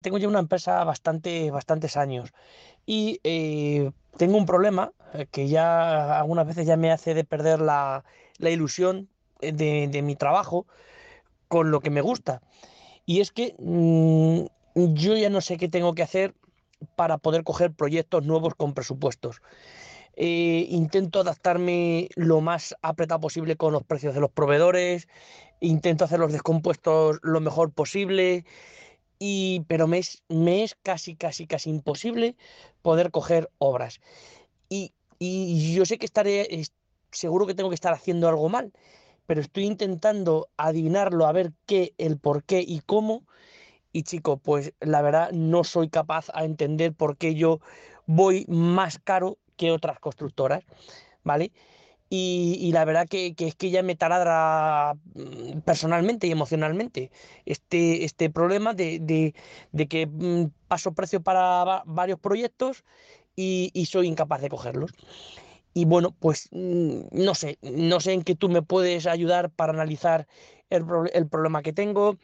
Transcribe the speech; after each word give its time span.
tengo 0.00 0.18
ya 0.18 0.28
una 0.28 0.38
empresa 0.38 0.82
bastante, 0.84 1.50
bastantes 1.50 1.96
años 1.96 2.32
y 2.86 3.20
eh, 3.22 3.90
tengo 4.16 4.36
un 4.36 4.46
problema 4.46 4.92
eh, 5.14 5.26
que 5.30 5.48
ya 5.48 6.18
algunas 6.18 6.46
veces 6.46 6.66
ya 6.66 6.76
me 6.76 6.90
hace 6.90 7.14
de 7.14 7.24
perder 7.24 7.60
la, 7.60 8.04
ilusión 8.38 9.08
eh, 9.40 9.52
de, 9.52 10.02
mi 10.02 10.16
trabajo 10.16 10.66
con 11.48 11.70
lo 11.70 11.80
que 11.80 11.90
me 11.90 12.00
gusta. 12.00 12.40
Y 13.06 13.20
es 13.20 13.32
que 13.32 13.54
mm, 13.58 14.44
yo 14.94 15.16
ya 15.16 15.30
no 15.30 15.40
sé 15.40 15.56
qué 15.58 15.68
tengo 15.68 15.94
que 15.94 16.02
hacer 16.02 16.34
para 16.96 17.18
poder 17.18 17.44
coger 17.44 17.72
proyectos 17.72 18.24
nuevos 18.24 18.54
con 18.54 18.72
presupuestos. 18.72 19.42
intento 20.16 21.20
adaptarme 21.20 22.08
lo 22.16 22.40
más 22.40 22.74
apretado 22.82 23.20
posible 23.20 23.56
con 23.56 23.72
los 23.72 23.82
precios 23.84 24.14
de 24.14 24.20
los 24.20 24.30
proveedores, 24.30 25.08
intento 25.60 26.04
hacer 26.04 26.20
los 26.20 26.32
descompuestos 26.32 27.18
lo 27.22 27.40
mejor 27.40 27.72
posible 27.72 28.44
y, 29.20 29.60
pero 29.68 29.86
me 29.86 29.98
es, 29.98 30.22
me 30.28 30.64
es 30.64 30.74
casi, 30.82 31.14
casi, 31.14 31.46
casi 31.46 31.70
imposible 31.70 32.36
poder 32.82 33.10
coger 33.10 33.50
obras. 33.58 34.00
Y, 34.68 34.92
y 35.18 35.74
yo 35.74 35.84
sé 35.84 35.98
que 35.98 36.06
estaré, 36.06 36.48
seguro 37.12 37.46
que 37.46 37.54
tengo 37.54 37.68
que 37.68 37.74
estar 37.74 37.92
haciendo 37.92 38.28
algo 38.28 38.48
mal, 38.48 38.72
pero 39.26 39.42
estoy 39.42 39.66
intentando 39.66 40.48
adivinarlo, 40.56 41.26
a 41.26 41.32
ver 41.32 41.52
qué, 41.66 41.94
el 41.98 42.18
por 42.18 42.44
qué 42.44 42.64
y 42.66 42.80
cómo. 42.80 43.26
Y 43.92 44.04
chico, 44.04 44.38
pues 44.38 44.72
la 44.80 45.02
verdad 45.02 45.30
no 45.32 45.64
soy 45.64 45.90
capaz 45.90 46.28
a 46.32 46.44
entender 46.44 46.94
por 46.94 47.18
qué 47.18 47.34
yo 47.34 47.60
voy 48.06 48.46
más 48.48 48.98
caro 48.98 49.38
que 49.56 49.70
otras 49.70 50.00
constructoras, 50.00 50.64
¿vale? 51.24 51.52
Y, 52.12 52.72
la 52.72 52.84
verdad 52.84 53.06
que, 53.08 53.36
es 53.38 53.54
que 53.54 53.70
ya 53.70 53.84
me 53.84 53.94
taladra 53.94 54.94
mm, 55.14 55.60
personalmente 55.60 56.26
y 56.26 56.32
emocionalmente 56.32 57.12
este, 57.46 58.04
este 58.04 58.30
problema 58.30 58.74
de, 58.74 59.32
que 59.88 60.06
mm, 60.08 60.46
paso 60.66 60.92
precio 60.92 61.22
para 61.22 61.84
varios 61.86 62.18
proyectos 62.18 62.84
y, 63.36 63.70
soy 63.86 64.08
incapaz 64.08 64.40
de 64.42 64.48
cogerlos. 64.48 64.90
Y 65.72 65.84
bueno, 65.84 66.10
pues 66.18 66.48
mm, 66.50 67.02
no 67.12 67.34
sé, 67.36 67.58
no 67.62 68.00
sé 68.00 68.14
en 68.14 68.22
qué 68.22 68.34
tú 68.34 68.48
me 68.48 68.62
puedes 68.62 69.06
ayudar 69.06 69.50
para 69.50 69.72
analizar 69.72 70.26
el, 70.68 70.84
problema 71.28 71.62
que 71.62 71.72
tengo, 71.72 72.18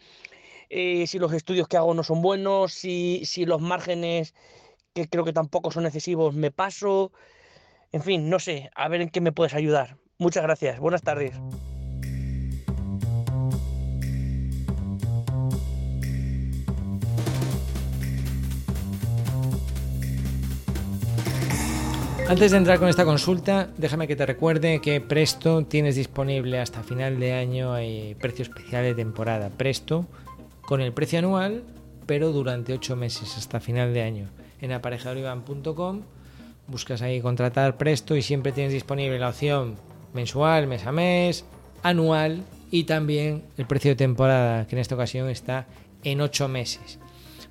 eh, 0.68 1.06
si 1.06 1.20
los 1.20 1.32
estudios 1.32 1.68
que 1.68 1.76
hago 1.76 1.94
no 1.94 2.02
son 2.02 2.22
buenos, 2.22 2.72
si, 2.72 3.22
si 3.24 3.46
los 3.46 3.60
márgenes 3.60 4.34
que 4.94 5.08
creo 5.08 5.24
que 5.24 5.32
tampoco 5.32 5.70
son 5.70 5.86
excesivos 5.86 6.34
me 6.34 6.50
paso. 6.50 7.12
En 7.96 8.02
fin, 8.02 8.28
no 8.28 8.38
sé, 8.38 8.70
a 8.74 8.88
ver 8.88 9.00
en 9.00 9.08
qué 9.08 9.22
me 9.22 9.32
puedes 9.32 9.54
ayudar. 9.54 9.96
Muchas 10.18 10.42
gracias, 10.42 10.78
buenas 10.78 11.00
tardes. 11.00 11.32
Antes 22.28 22.50
de 22.50 22.58
entrar 22.58 22.78
con 22.78 22.90
esta 22.90 23.06
consulta, 23.06 23.70
déjame 23.78 24.06
que 24.06 24.14
te 24.14 24.26
recuerde 24.26 24.82
que 24.82 25.00
Presto 25.00 25.64
tienes 25.64 25.96
disponible 25.96 26.60
hasta 26.60 26.82
final 26.82 27.18
de 27.18 27.32
año 27.32 27.72
hay 27.72 28.14
precio 28.16 28.42
especial 28.42 28.84
de 28.84 28.94
temporada. 28.94 29.48
Presto 29.48 30.06
con 30.60 30.82
el 30.82 30.92
precio 30.92 31.18
anual, 31.18 31.64
pero 32.04 32.30
durante 32.30 32.74
8 32.74 32.94
meses 32.94 33.38
hasta 33.38 33.58
final 33.58 33.94
de 33.94 34.02
año. 34.02 34.28
En 34.60 34.72
aparejadorivan.com 34.72 36.02
buscas 36.68 37.02
ahí 37.02 37.20
contratar 37.20 37.76
Presto 37.76 38.16
y 38.16 38.22
siempre 38.22 38.52
tienes 38.52 38.72
disponible 38.72 39.18
la 39.18 39.30
opción 39.30 39.76
mensual, 40.12 40.66
mes 40.66 40.86
a 40.86 40.92
mes, 40.92 41.44
anual 41.82 42.42
y 42.70 42.84
también 42.84 43.44
el 43.56 43.66
precio 43.66 43.92
de 43.92 43.96
temporada, 43.96 44.66
que 44.66 44.74
en 44.74 44.80
esta 44.80 44.94
ocasión 44.94 45.28
está 45.28 45.66
en 46.04 46.20
8 46.20 46.48
meses. 46.48 46.98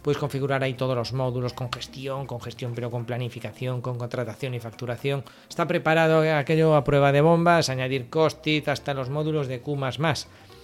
Puedes 0.02 0.20
configurar 0.20 0.62
ahí 0.64 0.76
todos 0.76 0.96
los 0.96 1.14
módulos 1.14 1.54
con 1.54 1.72
gestión, 1.72 2.28
con 2.28 2.40
gestión 2.40 2.74
pero 2.76 2.92
con 2.92 3.06
planificación, 3.06 3.82
con 3.82 3.98
contratación 3.98 4.54
y 4.54 4.60
facturación. 4.60 5.24
Está 5.50 5.68
preparado 5.68 6.22
aquello 6.38 6.76
a 6.76 6.84
prueba 6.84 7.12
de 7.12 7.22
bombas, 7.22 7.70
añadir 7.70 8.10
costit 8.10 8.68
hasta 8.68 8.94
los 8.94 9.10
módulos 9.10 9.48
de 9.48 9.62
Q++. 9.62 9.80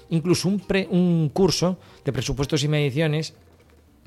Incluso 0.09 0.47
un, 0.47 0.61
un 0.91 1.29
curso 1.29 1.79
de 2.05 2.13
presupuestos 2.13 2.63
y 2.63 2.67
mediciones 2.67 3.33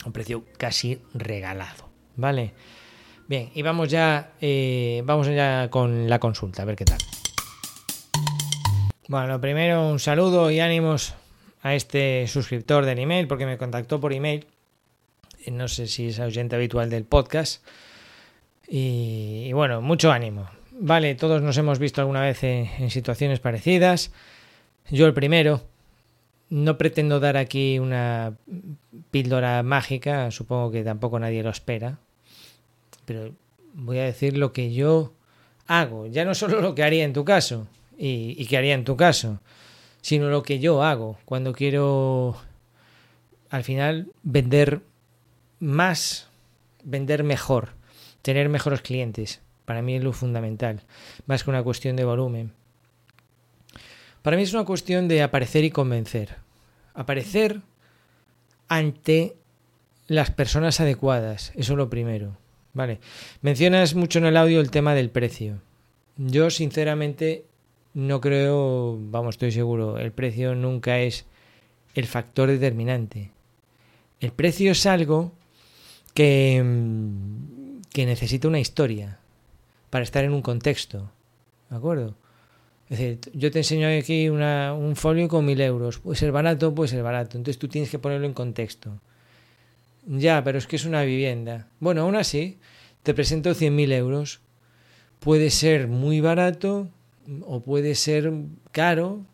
a 0.05 0.07
un 0.07 0.13
precio 0.13 0.45
casi 0.57 1.01
regalado. 1.15 1.89
¿Vale? 2.17 2.53
Bien, 3.27 3.51
y 3.55 3.63
vamos 3.63 3.89
ya, 3.89 4.33
eh, 4.43 5.03
vamos 5.07 5.27
ya 5.29 5.69
con 5.71 6.11
la 6.11 6.19
consulta, 6.19 6.63
a 6.63 6.67
ver 6.67 6.77
qué 6.77 6.85
tal. 6.85 6.99
Bueno, 9.09 9.41
primero 9.41 9.89
un 9.89 9.99
saludo 9.99 10.51
y 10.51 10.61
ánimos 10.61 11.15
a 11.63 11.75
este 11.75 12.27
suscriptor 12.27 12.85
del 12.85 12.99
email 12.99 13.27
porque 13.27 13.47
me 13.47 13.57
contactó 13.57 13.99
por 13.99 14.13
email. 14.13 14.47
No 15.47 15.69
sé 15.69 15.87
si 15.87 16.09
es 16.09 16.19
oyente 16.19 16.57
habitual 16.57 16.91
del 16.91 17.05
podcast. 17.05 17.65
Y, 18.69 19.53
bueno, 19.53 19.81
mucho 19.81 20.13
ánimo. 20.13 20.49
Vale, 20.73 21.15
todos 21.15 21.41
nos 21.41 21.57
hemos 21.57 21.79
visto 21.79 22.03
alguna 22.03 22.23
vez 22.23 22.45
en 22.45 22.91
situaciones 22.91 23.41
parecidas. 23.41 24.11
Yo 24.91 25.07
el 25.07 25.15
primero. 25.15 25.63
No 26.51 26.77
pretendo 26.77 27.21
dar 27.21 27.39
aquí 27.39 27.79
una 27.79 28.35
píldora 29.11 29.63
mágica, 29.63 30.31
supongo 30.31 30.71
que 30.71 30.85
tampoco 30.85 31.19
nadie 31.19 31.43
lo 31.43 31.51
espera 31.51 31.99
pero 33.05 33.35
voy 33.75 33.99
a 33.99 34.05
decir 34.05 34.37
lo 34.37 34.53
que 34.53 34.73
yo 34.73 35.13
hago, 35.67 36.07
ya 36.07 36.25
no 36.25 36.35
solo 36.35 36.61
lo 36.61 36.75
que 36.75 36.83
haría 36.83 37.05
en 37.05 37.13
tu 37.13 37.25
caso 37.25 37.67
y, 37.99 38.45
que 38.47 38.57
haría 38.57 38.75
en 38.75 38.85
tu 38.85 38.97
caso, 38.97 39.41
sino 40.01 40.29
lo 40.29 40.43
que 40.43 40.59
yo 40.59 40.83
hago 40.83 41.19
cuando 41.25 41.53
quiero 41.53 42.37
al 43.51 43.65
final 43.65 44.09
vender 44.23 44.81
más, 45.61 46.29
vender 46.83 47.25
mejor, 47.25 47.71
tener 48.23 48.49
mejores 48.49 48.83
clientes. 48.83 49.41
Para 49.65 49.81
mí 49.81 49.97
es 49.97 50.05
lo 50.05 50.13
fundamental, 50.13 50.83
más 51.27 51.45
que 51.45 51.51
una 51.51 51.63
cuestión 51.63 51.97
de 51.97 52.05
volumen. 52.05 52.53
Para 54.23 54.37
mí 54.37 54.43
es 54.43 54.53
una 54.53 54.65
cuestión 54.65 55.09
de 55.09 55.23
aparecer 55.23 55.65
y 55.65 55.71
convencer. 55.71 56.37
Aparecer 56.95 57.61
ante 58.69 59.37
las 60.07 60.31
personas 60.31 60.81
adecuadas, 60.81 61.53
eso 61.55 61.73
es 61.73 61.79
lo 61.79 61.89
primero. 61.89 62.37
Vale. 62.75 62.99
Mencionas 63.41 63.95
mucho 63.95 64.19
en 64.19 64.27
el 64.27 64.37
audio 64.37 64.61
el 64.61 64.71
tema 64.71 64.95
del 64.95 65.11
precio. 65.11 65.61
Yo, 66.17 66.51
sinceramente, 66.51 67.45
no 67.95 68.21
creo, 68.21 68.99
vamos, 69.01 69.37
estoy 69.37 69.53
seguro, 69.53 69.99
el 69.99 70.13
precio 70.13 70.55
nunca 70.55 70.99
es 70.99 71.25
el 71.95 72.07
factor 72.07 72.49
determinante. 72.51 73.31
El 74.21 74.33
precio 74.33 74.73
es 74.73 74.85
algo 74.87 75.33
que, 76.13 76.63
mm, 76.65 77.83
que 77.93 78.07
necesita 78.07 78.49
una 78.49 78.61
historia 78.61 79.19
para 79.91 80.03
estar 80.03 80.25
en 80.25 80.33
un 80.33 80.43
contexto. 80.43 81.11
¿De 81.71 81.77
acuerdo? 81.77 82.17
Es 82.91 82.99
decir, 82.99 83.21
yo 83.33 83.51
te 83.51 83.59
enseño 83.59 83.89
aquí 83.89 84.29
una, 84.29 84.75
un 84.75 84.97
folio 84.97 85.29
con 85.29 85.45
mil 85.45 85.61
euros. 85.61 85.99
Puede 86.01 86.19
ser 86.19 86.33
barato, 86.33 86.75
puede 86.75 86.89
ser 86.89 87.03
barato. 87.03 87.37
Entonces 87.39 87.59
tú 87.59 87.69
tienes 87.69 87.91
que 87.91 87.99
ponerlo 87.99 88.27
en 88.27 88.35
contexto. 88.35 89.01
Ya, 90.07 90.45
pero 90.45 90.59
es 90.59 90.67
que 90.67 90.77
es 90.77 90.85
una 90.85 91.03
vivienda. 91.03 91.69
Bueno, 91.81 92.03
aún 92.03 92.17
así, 92.17 92.59
te 93.03 93.15
presento 93.15 93.51
100.000 93.51 93.93
euros. 93.93 94.41
Puede 95.19 95.51
ser 95.51 95.89
muy 95.89 96.21
barato, 96.21 96.89
o 97.43 97.61
puede 97.61 97.95
ser 97.95 98.33
caro, 98.73 99.25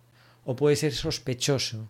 o 0.44 0.56
puede 0.56 0.76
ser 0.76 0.92
sospechoso. 0.92 1.88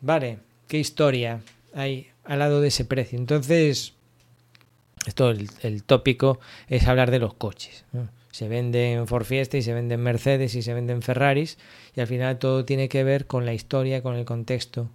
Vale, 0.00 0.38
qué 0.68 0.78
historia 0.78 1.42
hay 1.74 2.08
al 2.24 2.38
lado 2.38 2.60
de 2.60 2.68
ese 2.68 2.84
precio. 2.84 3.18
Entonces, 3.18 3.94
esto, 5.06 5.30
el, 5.30 5.82
tópico 5.82 6.38
es 6.68 6.86
hablar 6.86 7.10
de 7.10 7.18
los 7.18 7.34
coches. 7.34 7.84
Se 8.30 8.48
venden 8.48 9.06
Ford 9.06 9.24
Fiesta 9.24 9.56
y 9.58 9.62
se 9.62 9.74
venden 9.74 10.00
Mercedes 10.00 10.54
y 10.54 10.62
se 10.62 10.72
venden 10.72 11.02
Ferraris, 11.02 11.58
y 11.94 12.00
al 12.00 12.06
final 12.06 12.38
todo 12.38 12.64
tiene 12.64 12.88
que 12.88 13.04
ver 13.04 13.26
con 13.26 13.44
la 13.44 13.54
historia, 13.54 14.02
con 14.02 14.16
el 14.16 14.24
contexto, 14.24 14.90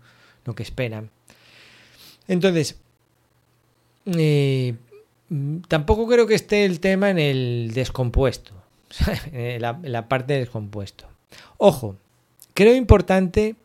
lo 0.46 0.56
que 0.56 0.64
esperan. 0.64 1.12
Entonces, 2.28 2.80
eh, 4.06 4.76
tampoco 5.68 6.08
creo 6.08 6.28
que 6.28 6.36
esté 6.36 6.66
el 6.66 6.80
tema 6.80 7.10
en 7.10 7.20
el 7.20 7.72
descompuesto, 7.74 8.54
la, 9.60 10.08
parte 10.08 10.34
descompuesto. 10.34 11.08
Ojo, 11.58 11.98
creo 12.54 12.76
importante 12.76 13.56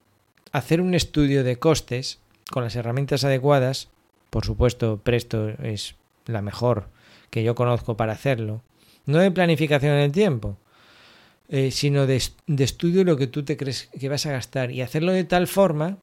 hacer 0.52 0.80
un 0.80 0.94
estudio 0.94 1.44
de 1.44 1.58
costes 1.58 2.18
con 2.50 2.64
las 2.64 2.76
herramientas 2.76 3.24
adecuadas. 3.24 3.88
Por 4.30 4.44
supuesto, 4.44 5.00
Presto 5.02 5.50
es 5.62 5.94
la 6.26 6.42
mejor 6.42 6.88
que 7.30 7.42
yo 7.42 7.54
conozco 7.54 7.96
para 7.96 8.12
hacerlo. 8.12 8.62
No 9.06 9.18
de 9.18 9.30
planificación 9.30 9.94
en 9.94 10.00
el 10.00 10.12
tiempo, 10.12 10.56
eh, 11.48 11.70
sino 11.70 12.06
de, 12.06 12.22
de, 12.46 12.64
estudio 12.64 13.04
lo 13.04 13.16
que 13.16 13.26
tú 13.26 13.42
te 13.42 13.56
crees 13.56 13.88
que 13.98 14.08
vas 14.08 14.26
a 14.26 14.32
gastar 14.32 14.70
y 14.70 14.80
hacerlo 14.80 15.12
de 15.12 15.24
tal 15.24 15.46
forma 15.48 15.98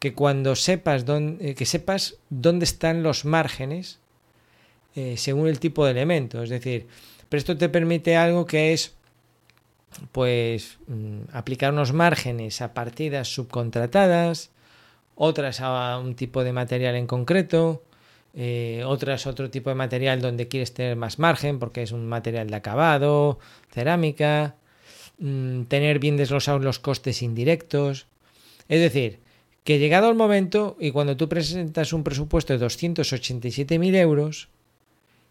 que 0.00 0.14
cuando 0.14 0.56
sepas 0.56 1.04
dónde, 1.04 1.50
eh, 1.50 1.54
que 1.54 1.66
sepas 1.66 2.16
dónde 2.30 2.64
están 2.64 3.04
los 3.04 3.24
márgenes 3.24 4.00
eh, 4.96 5.16
según 5.16 5.46
el 5.46 5.60
tipo 5.60 5.84
de 5.84 5.92
elemento. 5.92 6.42
Es 6.42 6.50
decir, 6.50 6.88
pero 7.28 7.38
esto 7.38 7.56
te 7.56 7.68
permite 7.68 8.16
algo 8.16 8.46
que 8.46 8.72
es 8.72 8.94
pues 10.10 10.78
mm, 10.88 11.32
aplicar 11.32 11.72
unos 11.72 11.92
márgenes 11.92 12.60
a 12.62 12.74
partidas 12.74 13.28
subcontratadas, 13.28 14.50
otras 15.14 15.60
a 15.60 15.98
un 15.98 16.16
tipo 16.16 16.42
de 16.44 16.52
material 16.52 16.96
en 16.96 17.06
concreto, 17.06 17.82
eh, 18.34 18.82
otras 18.86 19.26
otro 19.26 19.50
tipo 19.50 19.70
de 19.70 19.76
material 19.76 20.20
donde 20.20 20.48
quieres 20.48 20.72
tener 20.72 20.96
más 20.96 21.18
margen 21.18 21.58
porque 21.58 21.82
es 21.82 21.92
un 21.92 22.06
material 22.08 22.48
de 22.48 22.56
acabado, 22.56 23.38
cerámica, 23.70 24.56
mm, 25.18 25.64
tener 25.64 25.98
bien 25.98 26.16
desglosados 26.16 26.62
los 26.64 26.78
costes 26.78 27.22
indirectos. 27.22 28.06
Es 28.68 28.80
decir, 28.80 29.20
que 29.64 29.78
llegado 29.78 30.08
el 30.08 30.16
momento 30.16 30.76
y 30.80 30.90
cuando 30.90 31.16
tú 31.16 31.28
presentas 31.28 31.92
un 31.92 32.02
presupuesto 32.02 32.56
de 32.56 32.64
287.000 32.64 33.96
euros, 33.96 34.48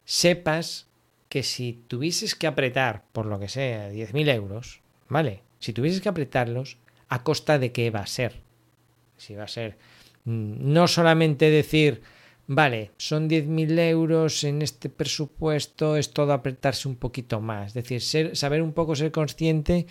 sepas 0.06 0.88
que 1.30 1.44
si 1.44 1.84
tuvieses 1.88 2.36
que 2.36 2.48
apretar, 2.48 3.04
por 3.12 3.26
lo 3.26 3.40
que 3.40 3.48
sea, 3.48 3.92
10.000 3.92 4.34
euros, 4.34 4.82
¿vale? 5.08 5.44
Si 5.60 5.74
tuvieses 5.74 6.02
que 6.02 6.10
apretarlos, 6.10 6.78
¿a 7.08 7.24
costa 7.24 7.60
de 7.60 7.72
qué 7.72 7.92
va 7.92 8.02
a 8.02 8.08
ser? 8.08 8.42
Si 9.18 9.36
va 9.36 9.44
a 9.44 9.48
ser 9.48 9.78
mm, 10.26 10.74
no 10.74 10.88
solamente 10.88 11.50
decir, 11.50 12.02
vale, 12.48 12.92
son 12.98 13.30
10.000 13.30 13.80
euros 13.90 14.44
en 14.44 14.62
este 14.62 14.90
presupuesto, 14.90 15.98
es 15.98 16.12
todo 16.14 16.34
apretarse 16.34 16.88
un 16.88 16.96
poquito 16.96 17.42
más. 17.42 17.68
Es 17.68 17.74
decir, 17.74 18.02
ser, 18.02 18.36
saber 18.36 18.62
un 18.62 18.74
poco, 18.74 18.96
ser 18.96 19.12
consciente 19.12 19.86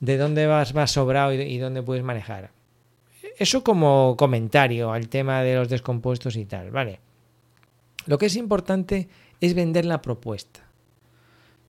de 0.00 0.16
dónde 0.16 0.46
vas 0.46 0.74
más 0.74 0.92
sobrado 0.92 1.32
y, 1.34 1.40
y 1.40 1.58
dónde 1.58 1.82
puedes 1.82 2.02
manejar. 2.02 2.50
Eso 3.38 3.64
como 3.64 4.16
comentario 4.16 4.92
al 4.92 5.08
tema 5.08 5.42
de 5.42 5.56
los 5.56 5.68
descompuestos 5.68 6.36
y 6.36 6.44
tal, 6.44 6.70
¿vale? 6.70 7.00
Lo 8.06 8.18
que 8.18 8.26
es 8.26 8.36
importante 8.36 9.08
es 9.40 9.54
vender 9.54 9.84
la 9.84 10.02
propuesta. 10.02 10.60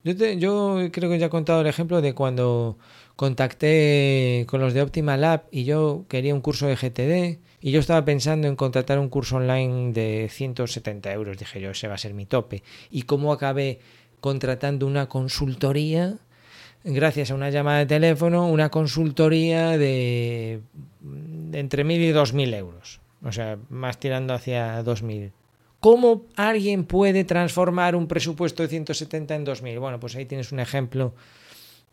Yo, 0.04 0.78
creo 0.92 1.10
que 1.10 1.18
ya 1.18 1.26
he 1.26 1.30
contado 1.30 1.62
el 1.62 1.66
ejemplo 1.66 2.00
de 2.00 2.14
cuando 2.14 2.78
contacté 3.16 4.46
con 4.48 4.60
los 4.60 4.72
de 4.72 4.82
Optima 4.82 5.16
Lab 5.16 5.46
y 5.50 5.64
yo 5.64 6.04
quería 6.08 6.32
un 6.32 6.40
curso 6.40 6.68
de 6.68 6.76
GTD 6.76 7.40
y 7.60 7.70
yo 7.72 7.80
estaba 7.80 8.04
pensando 8.04 8.46
en 8.46 8.54
contratar 8.54 9.00
un 9.00 9.08
curso 9.08 9.36
online 9.36 9.92
de 9.92 10.28
170 10.30 11.12
euros. 11.12 11.38
Dije 11.38 11.60
yo, 11.60 11.70
ese 11.70 11.88
va 11.88 11.94
a 11.94 11.98
ser 11.98 12.14
mi 12.14 12.24
tope. 12.24 12.62
¿Y 12.88 13.02
cómo 13.02 13.32
acabé 13.32 13.80
contratando 14.20 14.86
una 14.86 15.08
consultoría? 15.08 16.18
Gracias 16.88 17.32
a 17.32 17.34
una 17.34 17.50
llamada 17.50 17.80
de 17.80 17.86
teléfono, 17.86 18.48
una 18.48 18.70
consultoría 18.70 19.76
de, 19.76 20.60
entre 21.52 21.84
1.000 21.84 21.96
y 21.96 22.12
2.000 22.12 22.54
euros. 22.54 23.00
O 23.24 23.32
sea, 23.32 23.58
más 23.70 23.98
tirando 23.98 24.34
hacia 24.34 24.84
2.000. 24.84 25.32
¿Cómo 25.80 26.26
alguien 26.36 26.84
puede 26.84 27.24
transformar 27.24 27.96
un 27.96 28.06
presupuesto 28.06 28.62
de 28.62 28.68
170 28.68 29.34
en 29.34 29.44
2.000? 29.44 29.80
Bueno, 29.80 29.98
pues 29.98 30.14
ahí 30.14 30.26
tienes 30.26 30.52
un 30.52 30.60
ejemplo 30.60 31.12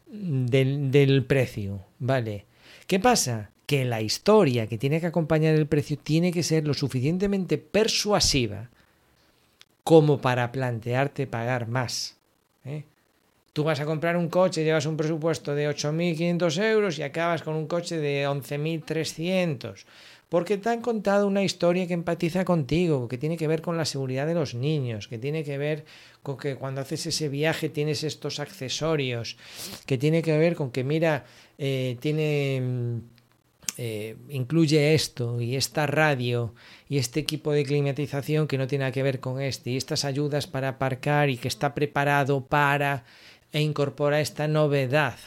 del, 0.06 0.92
del 0.92 1.26
precio, 1.26 1.84
¿vale? 1.98 2.46
¿Qué 2.86 3.00
pasa? 3.00 3.50
Que 3.66 3.86
la 3.86 4.00
historia 4.00 4.68
que 4.68 4.78
tiene 4.78 5.02
que 5.02 5.08
acompañar 5.08 5.56
el 5.56 5.66
precio 5.66 5.98
tiene 5.98 6.32
que 6.32 6.44
ser 6.44 6.68
lo 6.68 6.76
suficientemente 6.76 7.58
persuasiva 7.58 8.70
como 9.84 10.22
para 10.22 10.52
plantearte 10.52 11.26
pagar 11.26 11.68
más. 11.68 12.18
¿eh? 12.64 12.84
Tú 13.54 13.64
vas 13.64 13.80
a 13.80 13.86
comprar 13.86 14.18
un 14.18 14.30
coche, 14.30 14.64
llevas 14.64 14.88
un 14.88 14.98
presupuesto 14.98 15.54
de 15.54 15.70
8.500 15.70 16.58
euros 16.64 16.98
y 16.98 17.04
acabas 17.04 17.44
con 17.44 17.56
un 17.56 17.68
coche 17.68 17.98
de 17.98 18.28
11.300 18.28 19.86
porque 20.34 20.58
te 20.58 20.68
han 20.70 20.82
contado 20.82 21.28
una 21.28 21.44
historia 21.44 21.86
que 21.86 21.94
empatiza 21.94 22.44
contigo, 22.44 23.08
que 23.08 23.20
tiene 23.20 23.38
que 23.38 23.48
ver 23.48 23.62
con 23.62 23.78
la 23.78 23.86
seguridad 23.86 24.26
de 24.26 24.34
los 24.34 24.56
niños, 24.56 25.08
que 25.08 25.20
tiene 25.20 25.44
que 25.44 25.60
ver 25.60 25.86
con 26.24 26.38
que 26.38 26.56
cuando 26.56 26.82
haces 26.82 27.06
ese 27.06 27.30
viaje 27.30 27.70
tienes 27.70 28.04
estos 28.04 28.40
accesorios, 28.40 29.38
que 29.86 30.00
tiene 30.00 30.24
que 30.24 30.36
ver 30.36 30.56
con 30.56 30.72
que 30.72 30.84
mira, 30.84 31.26
eh, 31.60 31.98
tiene... 32.00 32.62
Mm, 32.62 32.98
eh, 33.78 34.16
incluye 34.30 34.94
esto 34.94 35.42
y 35.42 35.56
esta 35.56 35.88
radio 35.88 36.54
y 36.90 37.00
este 37.00 37.20
equipo 37.20 37.52
de 37.52 37.64
climatización 37.64 38.48
que 38.48 38.60
no 38.60 38.68
tiene 38.68 38.84
nada 38.84 38.92
que 38.92 39.02
ver 39.02 39.20
con 39.20 39.42
este 39.42 39.72
y 39.72 39.78
estas 39.78 40.06
ayudas 40.06 40.46
para 40.46 40.70
aparcar 40.70 41.32
y 41.32 41.38
que 41.38 41.48
está 41.48 41.74
preparado 41.74 42.46
para 42.46 43.04
e 43.54 43.62
incorpora 43.62 44.20
esta 44.20 44.48
novedad. 44.48 45.18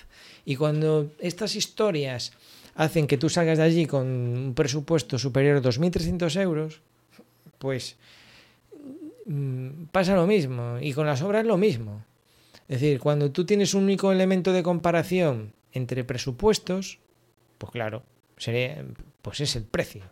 Y 0.44 0.56
cuando 0.56 1.10
estas 1.18 1.56
historias 1.56 2.32
hacen 2.74 3.06
que 3.06 3.16
tú 3.16 3.30
salgas 3.30 3.58
de 3.58 3.64
allí 3.64 3.86
con 3.86 4.06
un 4.06 4.54
presupuesto 4.54 5.18
superior 5.18 5.56
a 5.56 5.62
2.300 5.62 6.40
euros, 6.42 6.80
pues 7.58 7.96
mm, 9.24 9.86
pasa 9.92 10.14
lo 10.14 10.26
mismo. 10.26 10.78
Y 10.80 10.92
con 10.92 11.06
las 11.06 11.22
obras 11.22 11.46
lo 11.46 11.56
mismo. 11.56 12.04
Es 12.68 12.80
decir, 12.80 13.00
cuando 13.00 13.30
tú 13.30 13.46
tienes 13.46 13.74
un 13.74 13.84
único 13.84 14.12
elemento 14.12 14.52
de 14.52 14.62
comparación 14.62 15.52
entre 15.72 16.04
presupuestos, 16.04 16.98
pues 17.58 17.72
claro, 17.72 18.02
sería, 18.36 18.84
pues 19.22 19.40
es 19.40 19.56
el 19.56 19.64
precio. 19.64 20.04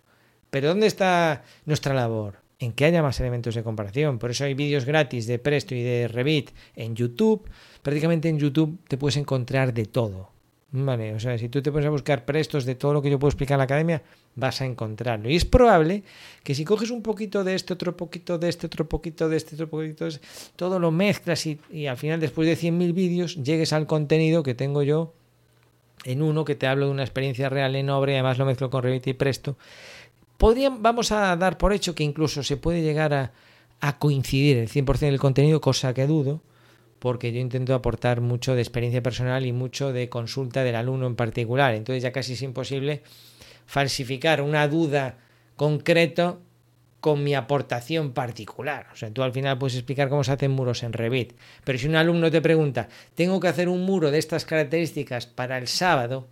Pero 0.50 0.68
¿dónde 0.68 0.86
está 0.86 1.42
nuestra 1.64 1.94
labor? 1.94 2.38
En 2.60 2.72
que 2.72 2.84
haya 2.84 3.02
más 3.02 3.18
elementos 3.18 3.56
de 3.56 3.64
comparación. 3.64 4.18
Por 4.18 4.30
eso 4.30 4.44
hay 4.44 4.54
vídeos 4.54 4.84
gratis 4.84 5.26
de 5.26 5.40
Presto 5.40 5.74
y 5.74 5.82
de 5.82 6.06
Revit 6.06 6.50
en 6.76 6.94
YouTube. 6.94 7.48
Prácticamente 7.84 8.30
en 8.30 8.38
YouTube 8.38 8.78
te 8.88 8.96
puedes 8.96 9.18
encontrar 9.18 9.74
de 9.74 9.84
todo. 9.84 10.30
Vale, 10.72 11.14
o 11.14 11.20
sea, 11.20 11.36
si 11.36 11.50
tú 11.50 11.60
te 11.60 11.70
pones 11.70 11.86
a 11.86 11.90
buscar 11.90 12.24
prestos 12.24 12.64
de 12.64 12.76
todo 12.76 12.94
lo 12.94 13.02
que 13.02 13.10
yo 13.10 13.18
puedo 13.18 13.28
explicar 13.28 13.56
en 13.56 13.58
la 13.58 13.64
academia, 13.64 14.02
vas 14.36 14.62
a 14.62 14.64
encontrarlo. 14.64 15.28
Y 15.28 15.36
es 15.36 15.44
probable 15.44 16.02
que 16.42 16.54
si 16.54 16.64
coges 16.64 16.90
un 16.90 17.02
poquito 17.02 17.44
de 17.44 17.54
este, 17.54 17.74
otro 17.74 17.94
poquito 17.94 18.38
de 18.38 18.48
este, 18.48 18.68
otro 18.68 18.88
poquito 18.88 19.28
de 19.28 19.36
este, 19.36 19.54
otro 19.54 19.68
poquito 19.68 20.04
de 20.04 20.10
este, 20.12 20.26
todo 20.56 20.78
lo 20.78 20.90
mezclas 20.90 21.44
y, 21.46 21.86
al 21.86 21.98
final, 21.98 22.20
después 22.20 22.48
de 22.48 22.56
100.000 22.56 22.94
vídeos, 22.94 23.36
llegues 23.36 23.74
al 23.74 23.86
contenido 23.86 24.42
que 24.42 24.54
tengo 24.54 24.82
yo 24.82 25.12
en 26.04 26.22
uno 26.22 26.46
que 26.46 26.54
te 26.54 26.66
hablo 26.66 26.86
de 26.86 26.92
una 26.92 27.02
experiencia 27.02 27.50
real 27.50 27.76
en 27.76 27.90
obra 27.90 28.12
y 28.12 28.14
además 28.14 28.38
lo 28.38 28.46
mezclo 28.46 28.70
con 28.70 28.82
Revit 28.82 29.08
y 29.08 29.12
Presto. 29.12 29.58
Podrían, 30.38 30.82
vamos 30.82 31.12
a 31.12 31.36
dar 31.36 31.58
por 31.58 31.74
hecho 31.74 31.94
que 31.94 32.02
incluso 32.02 32.42
se 32.42 32.56
puede 32.56 32.80
llegar 32.80 33.12
a, 33.12 33.32
a 33.80 33.98
coincidir 33.98 34.56
el 34.56 34.70
100% 34.70 35.00
del 35.00 35.20
contenido, 35.20 35.60
cosa 35.60 35.92
que 35.92 36.06
dudo 36.06 36.40
porque 37.04 37.34
yo 37.34 37.40
intento 37.40 37.74
aportar 37.74 38.22
mucho 38.22 38.54
de 38.54 38.62
experiencia 38.62 39.02
personal 39.02 39.44
y 39.44 39.52
mucho 39.52 39.92
de 39.92 40.08
consulta 40.08 40.64
del 40.64 40.74
alumno 40.74 41.06
en 41.06 41.16
particular. 41.16 41.74
Entonces 41.74 42.02
ya 42.02 42.12
casi 42.12 42.32
es 42.32 42.40
imposible 42.40 43.02
falsificar 43.66 44.40
una 44.40 44.66
duda 44.68 45.18
concreta 45.54 46.38
con 47.00 47.22
mi 47.22 47.34
aportación 47.34 48.12
particular. 48.12 48.86
O 48.90 48.96
sea, 48.96 49.10
tú 49.10 49.22
al 49.22 49.32
final 49.34 49.58
puedes 49.58 49.74
explicar 49.74 50.08
cómo 50.08 50.24
se 50.24 50.32
hacen 50.32 50.52
muros 50.52 50.82
en 50.82 50.94
Revit, 50.94 51.34
pero 51.62 51.78
si 51.78 51.86
un 51.88 51.96
alumno 51.96 52.30
te 52.30 52.40
pregunta, 52.40 52.88
tengo 53.14 53.38
que 53.38 53.48
hacer 53.48 53.68
un 53.68 53.82
muro 53.82 54.10
de 54.10 54.16
estas 54.16 54.46
características 54.46 55.26
para 55.26 55.58
el 55.58 55.68
sábado, 55.68 56.26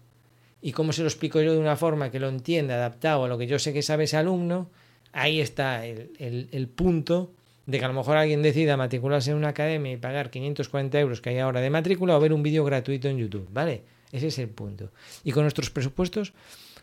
y 0.62 0.72
cómo 0.72 0.94
se 0.94 1.02
lo 1.02 1.08
explico 1.08 1.42
yo 1.42 1.52
de 1.52 1.58
una 1.58 1.76
forma 1.76 2.10
que 2.10 2.18
lo 2.18 2.30
entienda, 2.30 2.76
adaptado 2.76 3.26
a 3.26 3.28
lo 3.28 3.36
que 3.36 3.46
yo 3.46 3.58
sé 3.58 3.74
que 3.74 3.82
sabe 3.82 4.04
ese 4.04 4.16
alumno, 4.16 4.70
ahí 5.12 5.38
está 5.42 5.84
el, 5.84 6.48
el 6.50 6.68
punto 6.68 7.30
de 7.72 7.78
que 7.78 7.84
a 7.86 7.88
lo 7.88 7.94
mejor 7.94 8.18
alguien 8.18 8.42
decida 8.42 8.76
matricularse 8.76 9.30
en 9.30 9.38
una 9.38 9.48
academia 9.48 9.92
y 9.92 9.96
pagar 9.96 10.28
540 10.28 11.00
euros 11.00 11.22
que 11.22 11.30
hay 11.30 11.38
ahora 11.38 11.62
de 11.62 11.70
matrícula 11.70 12.14
o 12.14 12.20
ver 12.20 12.34
un 12.34 12.42
vídeo 12.42 12.66
gratuito 12.66 13.08
en 13.08 13.16
YouTube, 13.16 13.48
¿vale? 13.50 13.82
Ese 14.12 14.26
es 14.26 14.38
el 14.38 14.50
punto. 14.50 14.90
Y 15.24 15.32
con 15.32 15.44
nuestros 15.44 15.70
presupuestos 15.70 16.34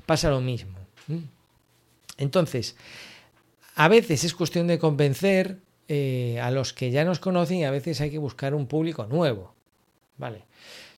pasa 0.08 0.32
lo 0.32 0.42
mismo. 0.42 0.80
Entonces, 2.18 2.76
a 3.76 3.88
veces 3.88 4.24
es 4.24 4.34
cuestión 4.34 4.66
de 4.66 4.80
convencer 4.80 5.60
eh, 5.88 6.40
a 6.42 6.50
los 6.50 6.74
que 6.74 6.90
ya 6.90 7.06
nos 7.06 7.20
conocen 7.20 7.58
y 7.58 7.66
a 7.66 7.72
veces 7.72 8.02
hay 8.02 8.10
que 8.10 8.18
buscar 8.18 8.56
un 8.56 8.66
público 8.66 9.06
nuevo, 9.06 9.54
¿vale? 10.18 10.46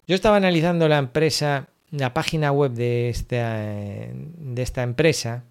Yo 0.07 0.15
estaba 0.15 0.37
analizando 0.37 0.87
la 0.87 0.99
empresa, 0.99 1.67
la 1.91 2.13
página 2.13 2.53
web 2.53 2.71
de 2.71 3.13
de 3.27 4.61
esta 4.61 4.83
empresa, 4.83 5.43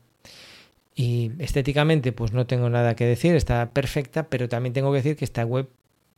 y 0.94 1.32
estéticamente, 1.38 2.12
pues 2.12 2.32
no 2.32 2.47
tengo 2.47 2.68
nada 2.68 2.94
que 2.97 3.06
decir, 3.06 3.35
está 3.35 3.70
perfecta, 3.70 4.28
pero 4.28 4.49
también 4.49 4.73
tengo 4.73 4.90
que 4.90 4.99
decir 4.99 5.16
que 5.16 5.25
esta 5.25 5.44
web 5.44 5.68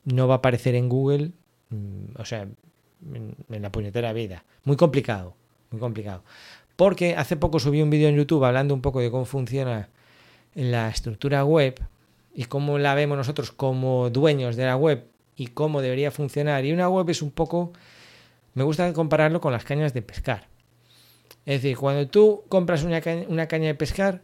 no 0.05 0.27
va 0.29 0.35
a 0.35 0.39
aparecer 0.39 0.75
en 0.75 0.89
Google, 0.89 1.33
mm, 1.71 2.19
o 2.19 2.25
sea, 2.25 2.43
en, 2.43 3.37
la 3.49 3.73
puñetera 3.73 4.13
vida. 4.13 4.45
Muy 4.65 4.77
complicado, 4.77 5.35
muy 5.71 5.81
complicado. 5.81 6.25
Porque 6.77 7.17
hace 7.17 7.37
poco 7.37 7.61
subí 7.61 7.83
un 7.83 7.91
vídeo 7.91 8.09
en 8.09 8.17
YouTube 8.17 8.45
hablando 8.45 8.75
un 8.75 8.81
poco 8.81 9.01
de 9.01 9.11
cómo 9.11 9.25
funciona 9.25 9.89
la 10.55 10.89
estructura 10.89 11.45
web 11.45 11.81
y 12.35 12.45
cómo 12.45 12.79
la 12.79 12.95
vemos 12.95 13.17
nosotros 13.17 13.53
como 13.53 14.11
dueños 14.11 14.57
de 14.57 14.67
la 14.67 14.77
web 14.77 15.07
y 15.37 15.49
cómo 15.49 15.83
debería 15.83 16.11
funcionar. 16.11 16.65
Y 16.65 16.73
una 16.73 16.89
web 16.89 17.09
es 17.11 17.23
un 17.23 17.31
poco, 17.31 17.73
me 18.55 18.65
gusta 18.65 18.93
compararlo 18.93 19.41
con 19.41 19.53
las 19.53 19.65
cañas 19.65 19.93
de 19.93 20.03
pescar. 20.03 20.49
Es 21.45 21.63
decir, 21.63 21.77
cuando 21.77 22.09
tú 22.09 22.45
compras 22.49 22.85
una 22.85 23.01
una 23.29 23.49
caña 23.49 23.67
de 23.67 23.75
pescar, 23.75 24.23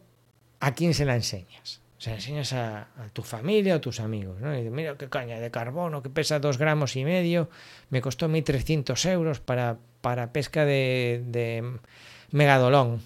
¿a 0.59 0.73
quién 0.73 0.93
se 0.93 1.05
la 1.05 1.15
enseñas? 1.15 1.81
Se 1.97 2.11
la 2.11 2.15
enseñas 2.15 2.53
a, 2.53 2.87
tu 3.13 3.23
familia 3.23 3.73
o 3.73 3.77
a 3.77 3.81
tus 3.81 3.99
amigos. 3.99 4.39
¿no? 4.39 4.53
Y 4.53 4.57
dices, 4.57 4.71
mira 4.71 4.97
qué 4.97 5.09
caña 5.09 5.39
de 5.39 5.51
carbono 5.51 6.01
que 6.01 6.09
pesa 6.09 6.39
dos 6.39 6.57
gramos 6.57 6.95
y 6.95 7.03
medio, 7.03 7.49
me 7.89 8.01
costó 8.01 8.29
1.300 8.29 9.09
euros 9.11 9.39
para, 9.39 9.77
para 10.01 10.31
pesca 10.31 10.65
de, 10.65 11.23
de 11.27 11.77
megadolón. 12.31 13.01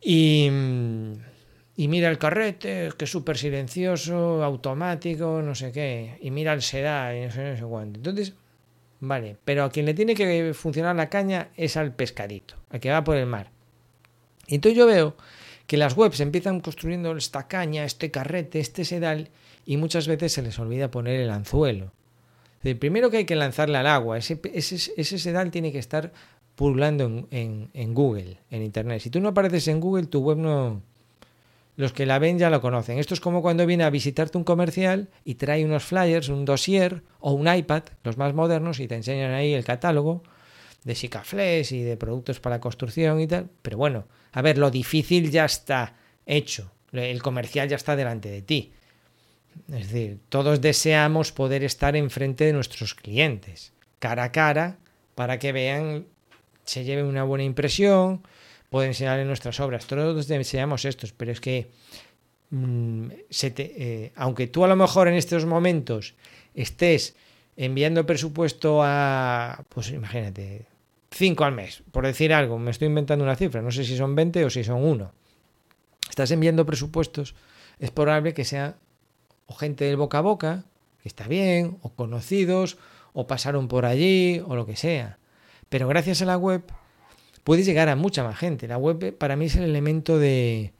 Y, 0.00 0.50
y 1.76 1.88
mira 1.88 2.08
el 2.08 2.18
carrete, 2.18 2.90
que 2.96 3.04
es 3.04 3.10
súper 3.10 3.36
silencioso, 3.36 4.42
automático, 4.42 5.42
no 5.42 5.54
sé 5.54 5.72
qué. 5.72 6.18
Y 6.22 6.30
mira 6.30 6.52
el 6.52 6.62
sedal 6.62 7.16
y 7.16 7.20
no 7.26 7.30
sé, 7.30 7.50
no 7.50 7.56
sé 7.56 7.64
cuánto. 7.64 7.98
Entonces, 7.98 8.34
vale, 9.00 9.36
pero 9.44 9.64
a 9.64 9.70
quien 9.70 9.86
le 9.86 9.94
tiene 9.94 10.14
que 10.14 10.54
funcionar 10.54 10.96
la 10.96 11.08
caña 11.08 11.50
es 11.56 11.76
al 11.76 11.92
pescadito, 11.94 12.54
al 12.70 12.80
que 12.80 12.90
va 12.90 13.04
por 13.04 13.16
el 13.16 13.26
mar. 13.26 13.50
Y 14.46 14.56
entonces 14.56 14.78
yo 14.78 14.86
veo 14.86 15.16
que 15.66 15.76
las 15.76 15.96
webs 15.96 16.20
empiezan 16.20 16.60
construyendo 16.60 17.16
esta 17.16 17.48
caña, 17.48 17.84
este 17.84 18.10
carrete, 18.10 18.60
este 18.60 18.84
sedal, 18.84 19.30
y 19.64 19.76
muchas 19.76 20.06
veces 20.06 20.32
se 20.32 20.42
les 20.42 20.58
olvida 20.58 20.90
poner 20.90 21.20
el 21.20 21.30
anzuelo. 21.30 21.92
El 22.62 22.78
primero 22.78 23.10
que 23.10 23.18
hay 23.18 23.24
que 23.24 23.36
lanzarle 23.36 23.78
al 23.78 23.86
agua, 23.86 24.18
ese, 24.18 24.40
ese, 24.52 25.18
sedal 25.18 25.50
tiene 25.50 25.72
que 25.72 25.78
estar 25.78 26.12
pululando 26.54 27.28
en, 27.30 27.70
en, 27.72 27.94
Google, 27.94 28.38
en 28.50 28.62
Internet. 28.62 29.00
Si 29.02 29.10
tú 29.10 29.20
no 29.20 29.28
apareces 29.28 29.68
en 29.68 29.80
Google, 29.80 30.06
tu 30.06 30.20
web 30.20 30.38
no... 30.38 30.82
Los 31.76 31.92
que 31.92 32.06
la 32.06 32.18
ven 32.18 32.38
ya 32.38 32.48
lo 32.48 32.62
conocen. 32.62 32.98
Esto 32.98 33.12
es 33.12 33.20
como 33.20 33.42
cuando 33.42 33.66
viene 33.66 33.84
a 33.84 33.90
visitarte 33.90 34.38
un 34.38 34.44
comercial 34.44 35.10
y 35.24 35.34
trae 35.34 35.62
unos 35.62 35.84
flyers, 35.84 36.30
un 36.30 36.46
dossier 36.46 37.02
o 37.20 37.32
un 37.32 37.54
iPad, 37.54 37.82
los 38.02 38.16
más 38.16 38.32
modernos, 38.32 38.80
y 38.80 38.88
te 38.88 38.94
enseñan 38.94 39.32
ahí 39.32 39.52
el 39.52 39.64
catálogo 39.64 40.22
de 40.86 40.94
Sicaflex 40.94 41.72
y 41.72 41.82
de 41.82 41.96
productos 41.96 42.38
para 42.38 42.60
construcción 42.60 43.20
y 43.20 43.26
tal. 43.26 43.50
Pero 43.60 43.76
bueno, 43.76 44.06
a 44.30 44.40
ver, 44.40 44.56
lo 44.56 44.70
difícil 44.70 45.32
ya 45.32 45.44
está 45.44 45.96
hecho. 46.24 46.70
El 46.92 47.20
comercial 47.22 47.68
ya 47.68 47.74
está 47.74 47.96
delante 47.96 48.28
de 48.28 48.40
ti. 48.40 48.72
Es 49.68 49.90
decir, 49.90 50.20
todos 50.28 50.60
deseamos 50.60 51.32
poder 51.32 51.64
estar 51.64 51.96
enfrente 51.96 52.44
de 52.44 52.52
nuestros 52.52 52.94
clientes, 52.94 53.72
cara 53.98 54.24
a 54.24 54.32
cara, 54.32 54.78
para 55.16 55.40
que 55.40 55.50
vean, 55.50 56.06
se 56.64 56.84
lleven 56.84 57.06
una 57.06 57.24
buena 57.24 57.42
impresión, 57.42 58.22
pueden 58.70 58.90
enseñarle 58.90 59.24
nuestras 59.24 59.58
obras. 59.58 59.86
Todos 59.86 60.28
deseamos 60.28 60.84
estos, 60.84 61.12
pero 61.12 61.32
es 61.32 61.40
que, 61.40 61.68
mm, 62.50 63.08
eh, 63.42 64.12
aunque 64.14 64.46
tú 64.46 64.64
a 64.64 64.68
lo 64.68 64.76
mejor 64.76 65.08
en 65.08 65.14
estos 65.14 65.46
momentos 65.46 66.14
estés 66.54 67.16
enviando 67.56 68.06
presupuesto 68.06 68.82
a, 68.84 69.64
pues 69.68 69.90
imagínate, 69.90 70.66
5 71.16 71.44
al 71.44 71.52
mes, 71.52 71.82
por 71.92 72.04
decir 72.04 72.34
algo, 72.34 72.58
me 72.58 72.70
estoy 72.70 72.88
inventando 72.88 73.24
una 73.24 73.36
cifra, 73.36 73.62
no 73.62 73.70
sé 73.70 73.84
si 73.84 73.96
son 73.96 74.14
20 74.14 74.44
o 74.44 74.50
si 74.50 74.62
son 74.62 74.84
1. 74.84 75.12
Estás 76.10 76.30
enviando 76.30 76.66
presupuestos, 76.66 77.34
es 77.78 77.90
probable 77.90 78.34
que 78.34 78.44
sea 78.44 78.76
o 79.46 79.54
gente 79.54 79.86
del 79.86 79.96
boca 79.96 80.18
a 80.18 80.20
boca, 80.20 80.64
que 81.02 81.08
está 81.08 81.26
bien, 81.26 81.78
o 81.80 81.94
conocidos, 81.94 82.76
o 83.14 83.26
pasaron 83.26 83.66
por 83.66 83.86
allí, 83.86 84.42
o 84.46 84.56
lo 84.56 84.66
que 84.66 84.76
sea. 84.76 85.18
Pero 85.70 85.88
gracias 85.88 86.20
a 86.20 86.26
la 86.26 86.36
web 86.36 86.62
puedes 87.44 87.64
llegar 87.64 87.88
a 87.88 87.96
mucha 87.96 88.22
más 88.22 88.36
gente. 88.36 88.68
La 88.68 88.76
web 88.76 89.16
para 89.16 89.36
mí 89.36 89.46
es 89.46 89.56
el 89.56 89.64
elemento 89.64 90.18
de, 90.18 90.74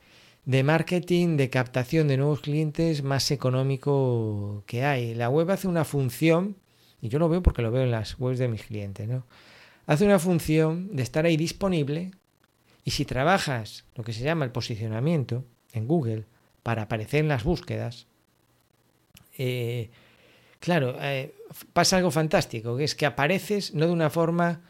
de 0.45 0.63
marketing, 0.65 1.39
de 1.39 1.49
captación 1.49 2.09
de 2.09 2.19
nuevos 2.19 2.41
clientes 2.41 3.03
más 3.03 3.31
económico 3.31 4.65
que 4.67 4.85
hay. 4.85 5.15
La 5.15 5.31
web 5.31 5.51
hace 5.51 5.67
una 5.67 5.85
función, 5.85 6.57
y 7.01 7.09
yo 7.09 7.19
lo 7.19 7.31
veo 7.31 7.43
porque 7.43 7.63
lo 7.63 7.71
veo 7.71 7.85
en 7.85 7.91
las 7.91 8.19
webs 8.19 8.39
de 8.39 8.49
mis 8.49 8.65
clientes, 8.65 9.09
¿no? 9.09 9.25
Hace 9.87 10.05
una 10.05 10.19
función 10.19 10.95
de 10.97 11.03
estar 11.03 11.25
ahí 11.27 11.37
disponible 11.37 12.11
y 12.85 12.91
si 12.91 13.05
trabajas 13.05 13.85
lo 13.95 14.03
que 14.03 14.13
se 14.13 14.25
llama 14.25 14.45
el 14.45 14.51
posicionamiento 14.51 15.45
en 15.73 15.87
Google 15.87 16.25
para 16.63 16.83
aparecer 16.83 17.21
en 17.21 17.29
las 17.29 17.45
búsquedas, 17.45 18.07
eh, 19.39 19.91
claro, 20.59 20.97
eh, 21.01 21.35
pasa 21.73 21.99
algo 21.99 22.11
fantástico, 22.11 22.77
que 22.77 22.85
es 22.85 22.97
que 22.97 23.07
apareces 23.07 23.75
no 23.75 23.87
de 23.87 23.93
una 23.93 24.11
forma 24.11 24.63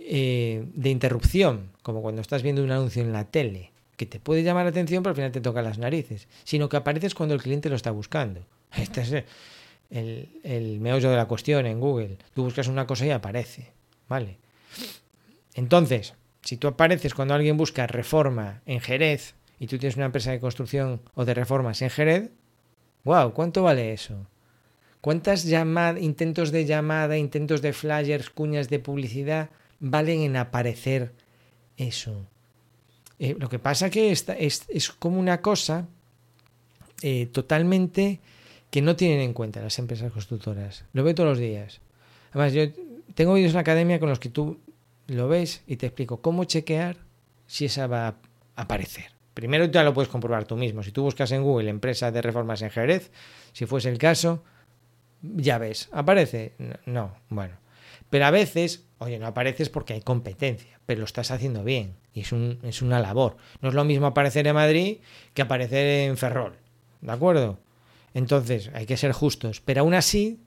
eh, 0.00 0.64
de 0.74 0.90
interrupción, 0.90 1.70
como 1.82 2.02
cuando 2.02 2.20
estás 2.20 2.42
viendo 2.42 2.64
un 2.64 2.72
anuncio 2.72 3.02
en 3.02 3.12
la 3.12 3.30
tele, 3.30 3.70
que 3.96 4.06
te 4.06 4.18
puede 4.18 4.42
llamar 4.42 4.64
la 4.64 4.70
atención, 4.70 5.04
pero 5.04 5.10
al 5.10 5.16
final 5.16 5.32
te 5.32 5.40
toca 5.40 5.62
las 5.62 5.78
narices, 5.78 6.26
sino 6.42 6.68
que 6.68 6.76
apareces 6.76 7.14
cuando 7.14 7.34
el 7.34 7.42
cliente 7.42 7.68
lo 7.68 7.76
está 7.76 7.92
buscando. 7.92 8.44
Este 8.76 9.02
es 9.02 9.24
el, 9.90 10.40
el 10.42 10.80
meollo 10.80 11.10
de 11.10 11.16
la 11.16 11.26
cuestión 11.26 11.64
en 11.66 11.78
Google. 11.78 12.18
Tú 12.34 12.42
buscas 12.42 12.66
una 12.66 12.86
cosa 12.86 13.06
y 13.06 13.10
aparece, 13.10 13.72
¿vale? 14.08 14.38
Entonces, 15.54 16.14
si 16.42 16.56
tú 16.56 16.68
apareces 16.68 17.14
cuando 17.14 17.34
alguien 17.34 17.56
busca 17.56 17.86
reforma 17.86 18.62
en 18.66 18.80
Jerez 18.80 19.34
y 19.58 19.66
tú 19.66 19.78
tienes 19.78 19.96
una 19.96 20.06
empresa 20.06 20.30
de 20.30 20.40
construcción 20.40 21.00
o 21.14 21.24
de 21.24 21.34
reformas 21.34 21.82
en 21.82 21.90
Jerez, 21.90 22.30
Wow, 23.04 23.32
¿cuánto 23.32 23.62
vale 23.62 23.92
eso? 23.92 24.26
¿Cuántas 25.00 25.46
intentos 25.46 26.50
de 26.50 26.66
llamada, 26.66 27.16
intentos 27.16 27.62
de 27.62 27.72
flyers, 27.72 28.30
cuñas 28.30 28.68
de 28.68 28.80
publicidad 28.80 29.50
valen 29.80 30.20
en 30.20 30.36
aparecer 30.36 31.12
eso? 31.76 32.26
Eh, 33.18 33.34
lo 33.38 33.48
que 33.48 33.58
pasa 33.58 33.90
que 33.90 34.12
es, 34.12 34.26
es, 34.68 34.90
como 34.90 35.18
una 35.18 35.40
cosa 35.40 35.88
eh, 37.02 37.26
totalmente 37.26 38.20
que 38.70 38.82
no 38.82 38.96
tienen 38.96 39.20
en 39.20 39.32
cuenta 39.32 39.62
las 39.62 39.78
empresas 39.78 40.12
constructoras. 40.12 40.84
Lo 40.92 41.02
veo 41.04 41.14
todos 41.14 41.30
los 41.30 41.38
días. 41.38 41.80
Además, 42.32 42.52
yo 42.52 42.64
tengo 43.14 43.34
vídeos 43.34 43.50
en 43.50 43.56
la 43.56 43.60
academia 43.60 44.00
con 44.00 44.08
los 44.08 44.18
que 44.18 44.28
tú 44.28 44.58
lo 45.06 45.28
ves 45.28 45.62
y 45.66 45.76
te 45.76 45.86
explico 45.86 46.20
cómo 46.20 46.44
chequear 46.44 46.96
si 47.46 47.64
esa 47.64 47.86
va 47.86 48.08
a 48.08 48.14
aparecer. 48.56 49.06
Primero 49.34 49.66
ya 49.66 49.84
lo 49.84 49.94
puedes 49.94 50.08
comprobar 50.08 50.44
tú 50.44 50.56
mismo. 50.56 50.82
Si 50.82 50.92
tú 50.92 51.02
buscas 51.02 51.30
en 51.32 51.42
Google 51.42 51.70
empresa 51.70 52.10
de 52.10 52.22
reformas 52.22 52.60
en 52.62 52.70
Jerez, 52.70 53.10
si 53.52 53.66
fuese 53.66 53.88
el 53.88 53.98
caso, 53.98 54.42
ya 55.22 55.58
ves, 55.58 55.88
¿aparece? 55.92 56.54
No, 56.86 57.14
bueno. 57.28 57.54
Pero 58.10 58.26
a 58.26 58.30
veces, 58.30 58.84
oye, 58.98 59.18
no 59.18 59.26
apareces 59.26 59.68
porque 59.68 59.94
hay 59.94 60.00
competencia, 60.00 60.80
pero 60.86 61.00
lo 61.00 61.04
estás 61.04 61.30
haciendo 61.30 61.62
bien 61.62 61.94
y 62.14 62.20
es, 62.20 62.32
un, 62.32 62.58
es 62.62 62.82
una 62.82 63.00
labor. 63.00 63.36
No 63.60 63.68
es 63.68 63.74
lo 63.74 63.84
mismo 63.84 64.06
aparecer 64.06 64.46
en 64.46 64.54
Madrid 64.54 64.98
que 65.34 65.42
aparecer 65.42 66.08
en 66.08 66.16
Ferrol, 66.16 66.54
¿de 67.00 67.12
acuerdo? 67.12 67.58
Entonces, 68.14 68.70
hay 68.74 68.86
que 68.86 68.96
ser 68.96 69.12
justos, 69.12 69.60
pero 69.60 69.82
aún 69.82 69.94
así, 69.94 70.40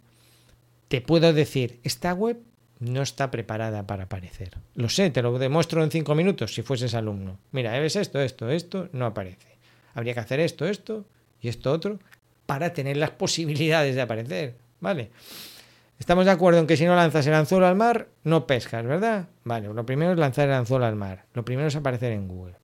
te 0.88 1.00
puedo 1.02 1.32
decir, 1.32 1.80
esta 1.84 2.14
web 2.14 2.40
no 2.82 3.04
está 3.04 3.30
preparada 3.30 3.86
para 3.86 4.06
aparecer. 4.06 4.58
Lo 4.74 4.90
sé, 4.90 5.12
te 5.12 5.22
lo 5.22 5.38
demuestro 5.38 5.84
en 5.84 5.92
cinco 5.92 6.16
minutos 6.16 6.54
si 6.54 6.64
fueses 6.64 6.96
alumno. 6.96 7.38
Mira, 7.52 7.80
ves 7.80 7.96
esto, 7.96 8.20
esto, 8.20 8.50
esto, 8.50 8.90
no 8.92 9.06
aparece. 9.06 9.58
Habría 9.94 10.16
que 10.16 10.20
hacer 10.20 10.40
esto, 10.40 10.66
esto 10.66 11.06
y 11.40 11.48
esto 11.48 11.72
otro 11.72 12.00
para 12.48 12.74
tener 12.74 12.98
las 12.98 13.12
posibilidades 13.12 13.96
de 13.96 14.02
aparecer. 14.02 14.56
¿Vale? 14.80 15.12
Estamos 16.00 16.26
de 16.26 16.32
acuerdo 16.32 16.60
en 16.60 16.66
que 16.66 16.76
si 16.76 16.86
no 16.86 16.96
lanzas 16.96 17.28
el 17.28 17.36
anzuelo 17.36 17.68
al 17.68 17.76
mar, 17.76 18.08
no 18.24 18.48
pescas, 18.48 18.84
¿verdad? 18.84 19.28
Vale, 19.44 19.68
lo 19.72 19.86
primero 19.86 20.14
es 20.14 20.18
lanzar 20.18 20.48
el 20.48 20.56
anzuelo 20.56 20.88
al 20.88 20.96
mar. 20.96 21.26
Lo 21.36 21.46
primero 21.46 21.68
es 21.68 21.76
aparecer 21.76 22.12
en 22.14 22.28
Google. 22.28 22.56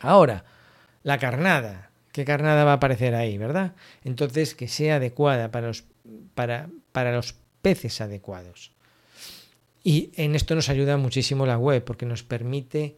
Ahora, 0.00 0.44
la 1.02 1.18
carnada. 1.18 1.90
¿Qué 2.12 2.24
carnada 2.24 2.64
va 2.64 2.72
a 2.72 2.74
aparecer 2.76 3.14
ahí, 3.14 3.36
verdad? 3.36 3.74
Entonces, 4.02 4.54
que 4.54 4.66
sea 4.68 4.96
adecuada 4.96 5.50
para 5.50 5.66
los, 5.66 5.84
para, 6.34 6.70
para 6.92 7.12
los 7.12 7.34
peces 7.60 8.00
adecuados. 8.00 8.72
Y 9.88 10.10
en 10.16 10.34
esto 10.34 10.54
nos 10.54 10.68
ayuda 10.68 10.98
muchísimo 10.98 11.46
la 11.46 11.56
web 11.56 11.82
porque 11.82 12.04
nos 12.04 12.22
permite, 12.22 12.96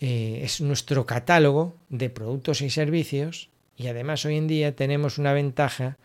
eh, 0.00 0.40
es 0.42 0.62
nuestro 0.62 1.04
catálogo 1.04 1.76
de 1.90 2.08
productos 2.08 2.62
y 2.62 2.70
servicios 2.70 3.50
y 3.76 3.88
además 3.88 4.24
hoy 4.24 4.38
en 4.38 4.46
día 4.48 4.74
tenemos 4.74 5.18
una 5.18 5.34
ventaja 5.34 5.98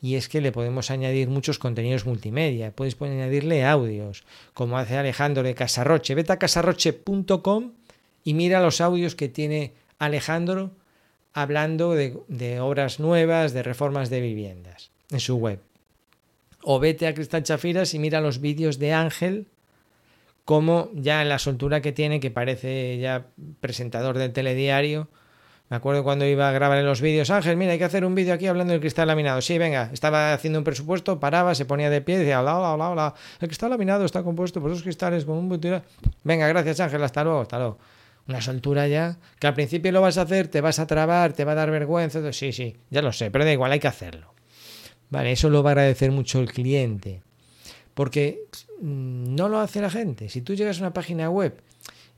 y 0.00 0.14
es 0.14 0.30
que 0.30 0.40
le 0.40 0.50
podemos 0.50 0.90
añadir 0.90 1.28
muchos 1.28 1.58
contenidos 1.58 2.06
multimedia, 2.06 2.74
puedes 2.74 2.96
añadirle 3.02 3.66
audios, 3.66 4.24
como 4.54 4.78
hace 4.78 4.96
Alejandro 4.96 5.42
de 5.42 5.54
Casarroche. 5.54 6.14
Vete 6.14 6.32
a 6.32 6.38
casarroche.com 6.38 7.72
y 8.24 8.32
mira 8.32 8.62
los 8.62 8.80
audios 8.80 9.14
que 9.14 9.28
tiene 9.28 9.74
Alejandro 9.98 10.70
hablando 11.34 11.92
de, 11.92 12.16
de 12.28 12.60
obras 12.60 12.98
nuevas, 12.98 13.52
de 13.52 13.62
reformas 13.62 14.08
de 14.08 14.22
viviendas 14.22 14.90
en 15.10 15.20
su 15.20 15.36
web. 15.36 15.60
O 16.62 16.78
vete 16.78 17.06
a 17.06 17.14
Cristal 17.14 17.42
Chafiras 17.42 17.94
y 17.94 17.98
mira 17.98 18.20
los 18.20 18.40
vídeos 18.40 18.78
de 18.78 18.92
Ángel, 18.92 19.46
como 20.44 20.90
ya 20.94 21.22
en 21.22 21.28
la 21.28 21.38
soltura 21.38 21.80
que 21.80 21.92
tiene, 21.92 22.20
que 22.20 22.30
parece 22.30 22.98
ya 22.98 23.26
presentador 23.60 24.18
del 24.18 24.32
telediario. 24.32 25.08
Me 25.70 25.76
acuerdo 25.76 26.02
cuando 26.02 26.26
iba 26.26 26.48
a 26.48 26.52
grabar 26.52 26.78
en 26.78 26.84
los 26.84 27.00
vídeos, 27.00 27.30
Ángel, 27.30 27.56
mira, 27.56 27.70
hay 27.70 27.78
que 27.78 27.84
hacer 27.84 28.04
un 28.04 28.16
vídeo 28.16 28.34
aquí 28.34 28.48
hablando 28.48 28.72
del 28.72 28.80
cristal 28.80 29.06
laminado. 29.06 29.40
Sí, 29.40 29.56
venga, 29.56 29.88
estaba 29.92 30.32
haciendo 30.32 30.58
un 30.58 30.64
presupuesto, 30.64 31.20
paraba, 31.20 31.54
se 31.54 31.64
ponía 31.64 31.88
de 31.88 32.00
pie 32.00 32.16
y 32.16 32.18
decía, 32.18 32.40
hola, 32.40 32.58
hola, 32.58 32.74
hola, 32.74 32.90
hola. 32.90 33.14
El 33.38 33.46
cristal 33.46 33.70
laminado 33.70 34.04
está 34.04 34.24
compuesto 34.24 34.60
por 34.60 34.70
dos 34.70 34.82
cristales 34.82 35.24
con 35.24 35.36
un 35.36 35.82
Venga, 36.24 36.48
gracias 36.48 36.80
Ángel, 36.80 37.04
hasta 37.04 37.22
luego, 37.22 37.42
hasta 37.42 37.58
luego. 37.58 37.78
Una 38.26 38.40
soltura 38.40 38.88
ya, 38.88 39.18
que 39.38 39.46
al 39.46 39.54
principio 39.54 39.92
lo 39.92 40.00
vas 40.00 40.18
a 40.18 40.22
hacer, 40.22 40.48
te 40.48 40.60
vas 40.60 40.80
a 40.80 40.88
trabar, 40.88 41.32
te 41.32 41.44
va 41.44 41.52
a 41.52 41.54
dar 41.54 41.70
vergüenza. 41.70 42.32
Sí, 42.32 42.52
sí, 42.52 42.76
ya 42.90 43.00
lo 43.00 43.12
sé, 43.12 43.30
pero 43.30 43.44
da 43.44 43.52
igual, 43.52 43.70
hay 43.70 43.78
que 43.78 43.88
hacerlo. 43.88 44.34
Vale, 45.10 45.32
eso 45.32 45.50
lo 45.50 45.62
va 45.62 45.70
a 45.70 45.72
agradecer 45.72 46.12
mucho 46.12 46.40
el 46.40 46.50
cliente. 46.50 47.20
Porque 47.94 48.44
mm, 48.80 49.34
no 49.34 49.48
lo 49.48 49.58
hace 49.58 49.80
la 49.80 49.90
gente. 49.90 50.28
Si 50.28 50.40
tú 50.40 50.54
llegas 50.54 50.78
a 50.78 50.82
una 50.82 50.92
página 50.92 51.28
web 51.28 51.60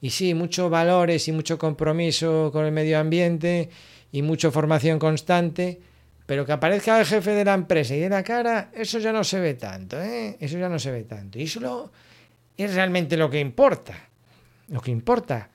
y 0.00 0.11
sí, 0.11 0.34
muchos 0.34 0.70
valores 0.70 1.26
y 1.28 1.32
mucho 1.32 1.58
compromiso 1.58 2.50
con 2.52 2.64
el 2.64 2.72
medio 2.72 2.99
ambiente 2.99 3.70
y 4.11 4.22
mucha 4.22 4.50
formación 4.50 4.99
constante, 4.99 5.80
pero 6.26 6.44
que 6.44 6.52
aparezca 6.52 6.99
el 6.99 7.06
jefe 7.06 7.32
de 7.32 7.44
la 7.44 7.54
empresa 7.54 7.94
y 7.94 8.00
de 8.00 8.08
la 8.08 8.22
cara, 8.22 8.70
eso 8.75 8.99
ya 8.99 9.12
no 9.12 9.25
se 9.25 9.40
ve 9.40 9.54
tanto, 9.54 10.00
¿eh? 10.00 10.37
Eso 10.38 10.58
ya 10.58 10.68
no 10.68 10.78
se 10.78 10.90
ve 10.90 11.04
tanto. 11.04 11.38
Y 11.38 11.44
eso 11.44 11.90
es 12.56 12.75
realmente 12.75 13.16
lo 13.16 13.30
que 13.30 13.40
importa. 13.40 13.94
Lo 14.68 14.80
que 14.80 14.90
importa. 14.90 15.49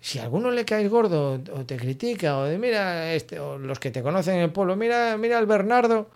Si 0.00 0.18
a 0.18 0.24
alguno 0.24 0.50
le 0.50 0.64
caes 0.64 0.88
gordo 0.88 1.40
o 1.52 1.66
te 1.66 1.76
critica, 1.76 2.38
o 2.38 2.44
de 2.44 2.58
mira, 2.58 3.12
este, 3.12 3.40
o 3.40 3.58
los 3.58 3.78
que 3.78 3.90
te 3.90 4.02
conocen 4.02 4.36
en 4.36 4.42
el 4.42 4.52
pueblo, 4.52 4.76
mira, 4.76 5.16
mira 5.18 5.38
al 5.38 5.46
Bernardo, 5.46 6.10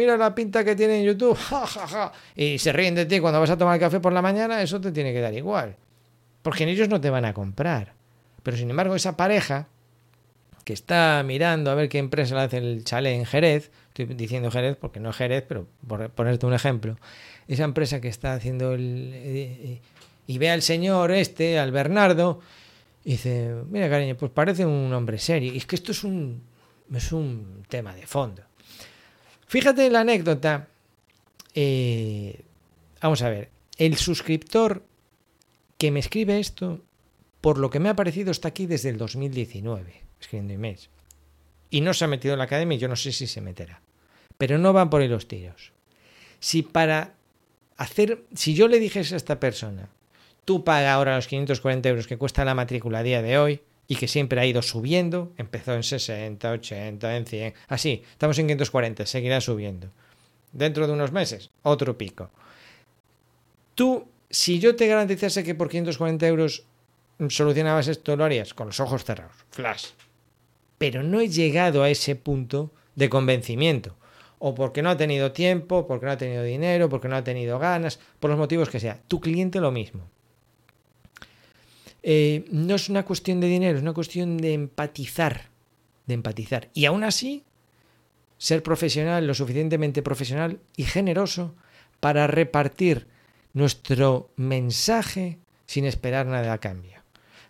mira 0.00 0.16
la 0.16 0.34
pinta 0.34 0.64
que 0.64 0.74
tiene 0.74 1.00
en 1.00 1.04
YouTube, 1.04 1.36
ja, 1.38 2.12
y 2.34 2.58
se 2.58 2.72
ríen 2.72 2.94
de 2.94 3.04
ti 3.04 3.20
cuando 3.20 3.38
vas 3.38 3.50
a 3.50 3.58
tomar 3.58 3.78
café 3.78 4.00
por 4.00 4.14
la 4.14 4.22
mañana, 4.22 4.62
eso 4.62 4.80
te 4.80 4.92
tiene 4.92 5.12
que 5.12 5.20
dar 5.20 5.34
igual. 5.34 5.76
Porque 6.40 6.64
ellos 6.64 6.88
no 6.88 7.02
te 7.02 7.10
van 7.10 7.26
a 7.26 7.34
comprar. 7.34 7.92
Pero 8.42 8.56
sin 8.56 8.70
embargo, 8.70 8.94
esa 8.94 9.14
pareja 9.14 9.68
que 10.64 10.72
está 10.72 11.22
mirando 11.22 11.70
a 11.70 11.74
ver 11.74 11.90
qué 11.90 11.98
empresa 11.98 12.34
le 12.34 12.40
hace 12.40 12.56
el 12.56 12.82
chalet 12.84 13.14
en 13.14 13.26
Jerez, 13.26 13.70
estoy 13.88 14.06
diciendo 14.06 14.50
Jerez 14.50 14.76
porque 14.80 15.00
no 15.00 15.10
es 15.10 15.16
Jerez, 15.16 15.44
pero 15.46 15.66
por 15.86 16.08
ponerte 16.10 16.46
un 16.46 16.54
ejemplo, 16.54 16.96
esa 17.46 17.64
empresa 17.64 18.00
que 18.00 18.08
está 18.08 18.32
haciendo 18.32 18.72
el... 18.72 19.10
Eh, 19.12 19.80
y 20.26 20.38
ve 20.38 20.50
al 20.50 20.62
señor 20.62 21.10
este, 21.10 21.58
al 21.58 21.72
Bernardo, 21.72 22.40
y 23.04 23.12
dice, 23.12 23.54
mira 23.68 23.90
cariño, 23.90 24.16
pues 24.16 24.30
parece 24.32 24.64
un 24.64 24.92
hombre 24.94 25.18
serio. 25.18 25.52
Y 25.52 25.58
es 25.58 25.66
que 25.66 25.76
esto 25.76 25.92
es 25.92 26.04
un, 26.04 26.42
es 26.94 27.12
un 27.12 27.64
tema 27.68 27.94
de 27.94 28.06
fondo. 28.06 28.42
Fíjate 29.50 29.90
la 29.90 30.02
anécdota. 30.02 30.68
Eh, 31.56 32.40
vamos 33.02 33.20
a 33.22 33.30
ver, 33.30 33.50
el 33.78 33.96
suscriptor 33.96 34.84
que 35.76 35.90
me 35.90 35.98
escribe 35.98 36.38
esto, 36.38 36.84
por 37.40 37.58
lo 37.58 37.68
que 37.68 37.80
me 37.80 37.88
ha 37.88 37.96
parecido, 37.96 38.30
está 38.30 38.46
aquí 38.46 38.66
desde 38.66 38.90
el 38.90 38.96
2019, 38.96 40.02
escribiendo 40.20 40.54
emails. 40.54 40.88
Y 41.68 41.80
no 41.80 41.94
se 41.94 42.04
ha 42.04 42.06
metido 42.06 42.34
en 42.34 42.38
la 42.38 42.44
academia, 42.44 42.78
yo 42.78 42.86
no 42.86 42.94
sé 42.94 43.10
si 43.10 43.26
se 43.26 43.40
meterá. 43.40 43.82
Pero 44.38 44.56
no 44.56 44.72
van 44.72 44.88
por 44.88 45.02
ahí 45.02 45.08
los 45.08 45.26
tiros. 45.26 45.72
Si 46.38 46.62
para 46.62 47.14
hacer, 47.76 48.22
si 48.32 48.54
yo 48.54 48.68
le 48.68 48.78
dijese 48.78 49.14
a 49.14 49.16
esta 49.16 49.40
persona, 49.40 49.88
tú 50.44 50.62
paga 50.62 50.94
ahora 50.94 51.16
los 51.16 51.26
540 51.26 51.88
euros 51.88 52.06
que 52.06 52.18
cuesta 52.18 52.44
la 52.44 52.54
matrícula 52.54 53.00
a 53.00 53.02
día 53.02 53.20
de 53.20 53.36
hoy 53.36 53.62
y 53.90 53.96
que 53.96 54.06
siempre 54.06 54.40
ha 54.40 54.46
ido 54.46 54.62
subiendo, 54.62 55.32
empezó 55.36 55.74
en 55.74 55.82
60, 55.82 56.48
80, 56.48 57.16
en 57.16 57.26
100, 57.26 57.54
así, 57.66 58.04
estamos 58.12 58.38
en 58.38 58.46
540, 58.46 59.04
seguirá 59.04 59.40
subiendo. 59.40 59.88
Dentro 60.52 60.86
de 60.86 60.92
unos 60.92 61.10
meses, 61.10 61.50
otro 61.64 61.98
pico. 61.98 62.30
Tú, 63.74 64.06
si 64.30 64.60
yo 64.60 64.76
te 64.76 64.86
garantizase 64.86 65.42
que 65.42 65.56
por 65.56 65.68
540 65.68 66.24
euros 66.28 66.62
solucionabas 67.30 67.88
esto, 67.88 68.14
lo 68.14 68.24
harías 68.24 68.54
con 68.54 68.68
los 68.68 68.78
ojos 68.78 69.04
cerrados, 69.04 69.34
flash. 69.50 69.86
Pero 70.78 71.02
no 71.02 71.18
he 71.18 71.28
llegado 71.28 71.82
a 71.82 71.90
ese 71.90 72.14
punto 72.14 72.70
de 72.94 73.08
convencimiento 73.08 73.96
o 74.38 74.54
porque 74.54 74.82
no 74.82 74.90
ha 74.90 74.96
tenido 74.96 75.32
tiempo, 75.32 75.88
porque 75.88 76.06
no 76.06 76.12
ha 76.12 76.16
tenido 76.16 76.44
dinero, 76.44 76.88
porque 76.88 77.08
no 77.08 77.16
ha 77.16 77.24
tenido 77.24 77.58
ganas, 77.58 77.98
por 78.20 78.30
los 78.30 78.38
motivos 78.38 78.70
que 78.70 78.78
sea. 78.78 79.00
Tu 79.08 79.20
cliente 79.20 79.58
lo 79.58 79.72
mismo. 79.72 80.08
Eh, 82.02 82.44
no 82.50 82.74
es 82.74 82.88
una 82.88 83.04
cuestión 83.04 83.40
de 83.40 83.48
dinero, 83.48 83.76
es 83.76 83.82
una 83.82 83.92
cuestión 83.92 84.38
de 84.38 84.54
empatizar, 84.54 85.50
de 86.06 86.14
empatizar. 86.14 86.68
Y 86.74 86.86
aún 86.86 87.04
así, 87.04 87.44
ser 88.38 88.62
profesional, 88.62 89.26
lo 89.26 89.34
suficientemente 89.34 90.02
profesional 90.02 90.60
y 90.76 90.84
generoso 90.84 91.54
para 92.00 92.26
repartir 92.26 93.06
nuestro 93.52 94.30
mensaje 94.36 95.38
sin 95.66 95.84
esperar 95.84 96.26
nada 96.26 96.52
a 96.52 96.58
cambio. 96.58 97.00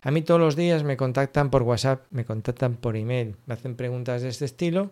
A 0.03 0.11
mí 0.11 0.21
todos 0.21 0.39
los 0.39 0.55
días 0.55 0.83
me 0.83 0.97
contactan 0.97 1.49
por 1.49 1.63
WhatsApp, 1.63 2.05
me 2.09 2.25
contactan 2.25 2.75
por 2.75 2.97
email, 2.97 3.35
me 3.45 3.53
hacen 3.53 3.75
preguntas 3.75 4.21
de 4.21 4.29
este 4.29 4.45
estilo 4.45 4.91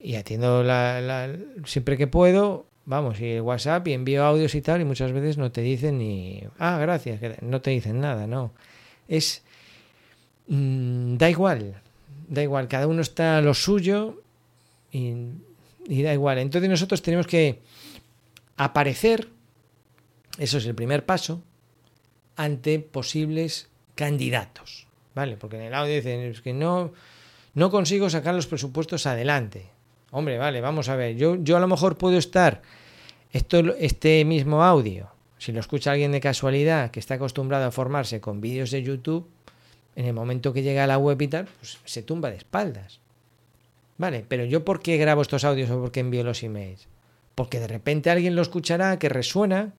y 0.00 0.16
atiendo 0.16 0.64
la, 0.64 1.30
siempre 1.64 1.96
que 1.96 2.06
puedo, 2.06 2.66
vamos, 2.86 3.20
y 3.20 3.38
WhatsApp 3.40 3.86
y 3.88 3.92
envío 3.92 4.24
audios 4.24 4.54
y 4.54 4.62
tal, 4.62 4.80
y 4.80 4.84
muchas 4.84 5.12
veces 5.12 5.38
no 5.38 5.52
te 5.52 5.60
dicen 5.60 5.98
ni, 5.98 6.42
ah, 6.58 6.78
gracias, 6.78 7.20
no 7.42 7.60
te 7.60 7.70
dicen 7.70 8.00
nada, 8.00 8.26
no. 8.26 8.52
Es, 9.08 9.42
mm, 10.48 11.16
da 11.16 11.30
igual, 11.30 11.80
da 12.28 12.42
igual, 12.42 12.68
cada 12.68 12.86
uno 12.86 13.02
está 13.02 13.40
lo 13.40 13.54
suyo 13.54 14.22
y, 14.90 15.14
y 15.86 16.02
da 16.02 16.12
igual. 16.12 16.38
Entonces 16.38 16.70
nosotros 16.70 17.02
tenemos 17.02 17.26
que 17.26 17.60
aparecer, 18.56 19.28
eso 20.38 20.58
es 20.58 20.66
el 20.66 20.74
primer 20.74 21.04
paso, 21.04 21.42
ante 22.36 22.78
posibles 22.78 23.68
candidatos, 23.94 24.86
¿vale? 25.14 25.36
Porque 25.36 25.56
en 25.56 25.62
el 25.62 25.74
audio 25.74 25.94
dicen, 25.94 26.20
es 26.20 26.40
que 26.40 26.52
no, 26.52 26.92
no 27.54 27.70
consigo 27.70 28.08
sacar 28.08 28.34
los 28.34 28.46
presupuestos 28.46 29.06
adelante. 29.06 29.66
Hombre, 30.10 30.38
vale, 30.38 30.60
vamos 30.60 30.88
a 30.88 30.96
ver. 30.96 31.16
Yo, 31.16 31.36
yo 31.36 31.56
a 31.56 31.60
lo 31.60 31.68
mejor 31.68 31.96
puedo 31.96 32.18
estar 32.18 32.62
esto, 33.32 33.74
este 33.76 34.24
mismo 34.24 34.62
audio, 34.62 35.08
si 35.42 35.50
lo 35.50 35.58
escucha 35.58 35.90
alguien 35.90 36.12
de 36.12 36.20
casualidad 36.20 36.92
que 36.92 37.00
está 37.00 37.14
acostumbrado 37.14 37.66
a 37.66 37.72
formarse 37.72 38.20
con 38.20 38.40
vídeos 38.40 38.70
de 38.70 38.80
YouTube, 38.80 39.28
en 39.96 40.04
el 40.04 40.12
momento 40.12 40.52
que 40.52 40.62
llega 40.62 40.84
a 40.84 40.86
la 40.86 40.98
web 40.98 41.20
y 41.20 41.26
tal, 41.26 41.48
pues 41.58 41.80
se 41.84 42.04
tumba 42.04 42.30
de 42.30 42.36
espaldas. 42.36 43.00
Vale, 43.98 44.24
pero 44.28 44.44
yo 44.44 44.64
por 44.64 44.80
qué 44.80 44.98
grabo 44.98 45.20
estos 45.20 45.42
audios 45.42 45.68
o 45.68 45.80
por 45.80 45.90
qué 45.90 45.98
envío 45.98 46.22
los 46.22 46.44
emails? 46.44 46.86
Porque 47.34 47.58
de 47.58 47.66
repente 47.66 48.08
alguien 48.08 48.36
lo 48.36 48.42
escuchará, 48.42 49.00
que 49.00 49.08
resuena, 49.08 49.74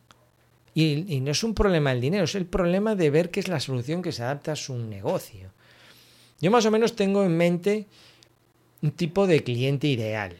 y, 0.73 1.05
y, 1.07 1.21
no 1.21 1.31
es 1.31 1.45
un 1.45 1.53
problema 1.53 1.93
el 1.93 2.01
dinero, 2.01 2.25
es 2.25 2.35
el 2.35 2.45
problema 2.45 2.95
de 2.95 3.09
ver 3.09 3.31
qué 3.31 3.39
es 3.39 3.47
la 3.47 3.61
solución 3.61 4.01
que 4.01 4.11
se 4.11 4.21
adapta 4.21 4.51
a 4.51 4.57
su 4.57 4.77
negocio. 4.77 5.49
Yo 6.41 6.51
más 6.51 6.65
o 6.65 6.71
menos 6.71 6.93
tengo 6.97 7.23
en 7.23 7.37
mente 7.37 7.87
un 8.81 8.91
tipo 8.91 9.27
de 9.27 9.41
cliente 9.45 9.87
ideal. 9.87 10.35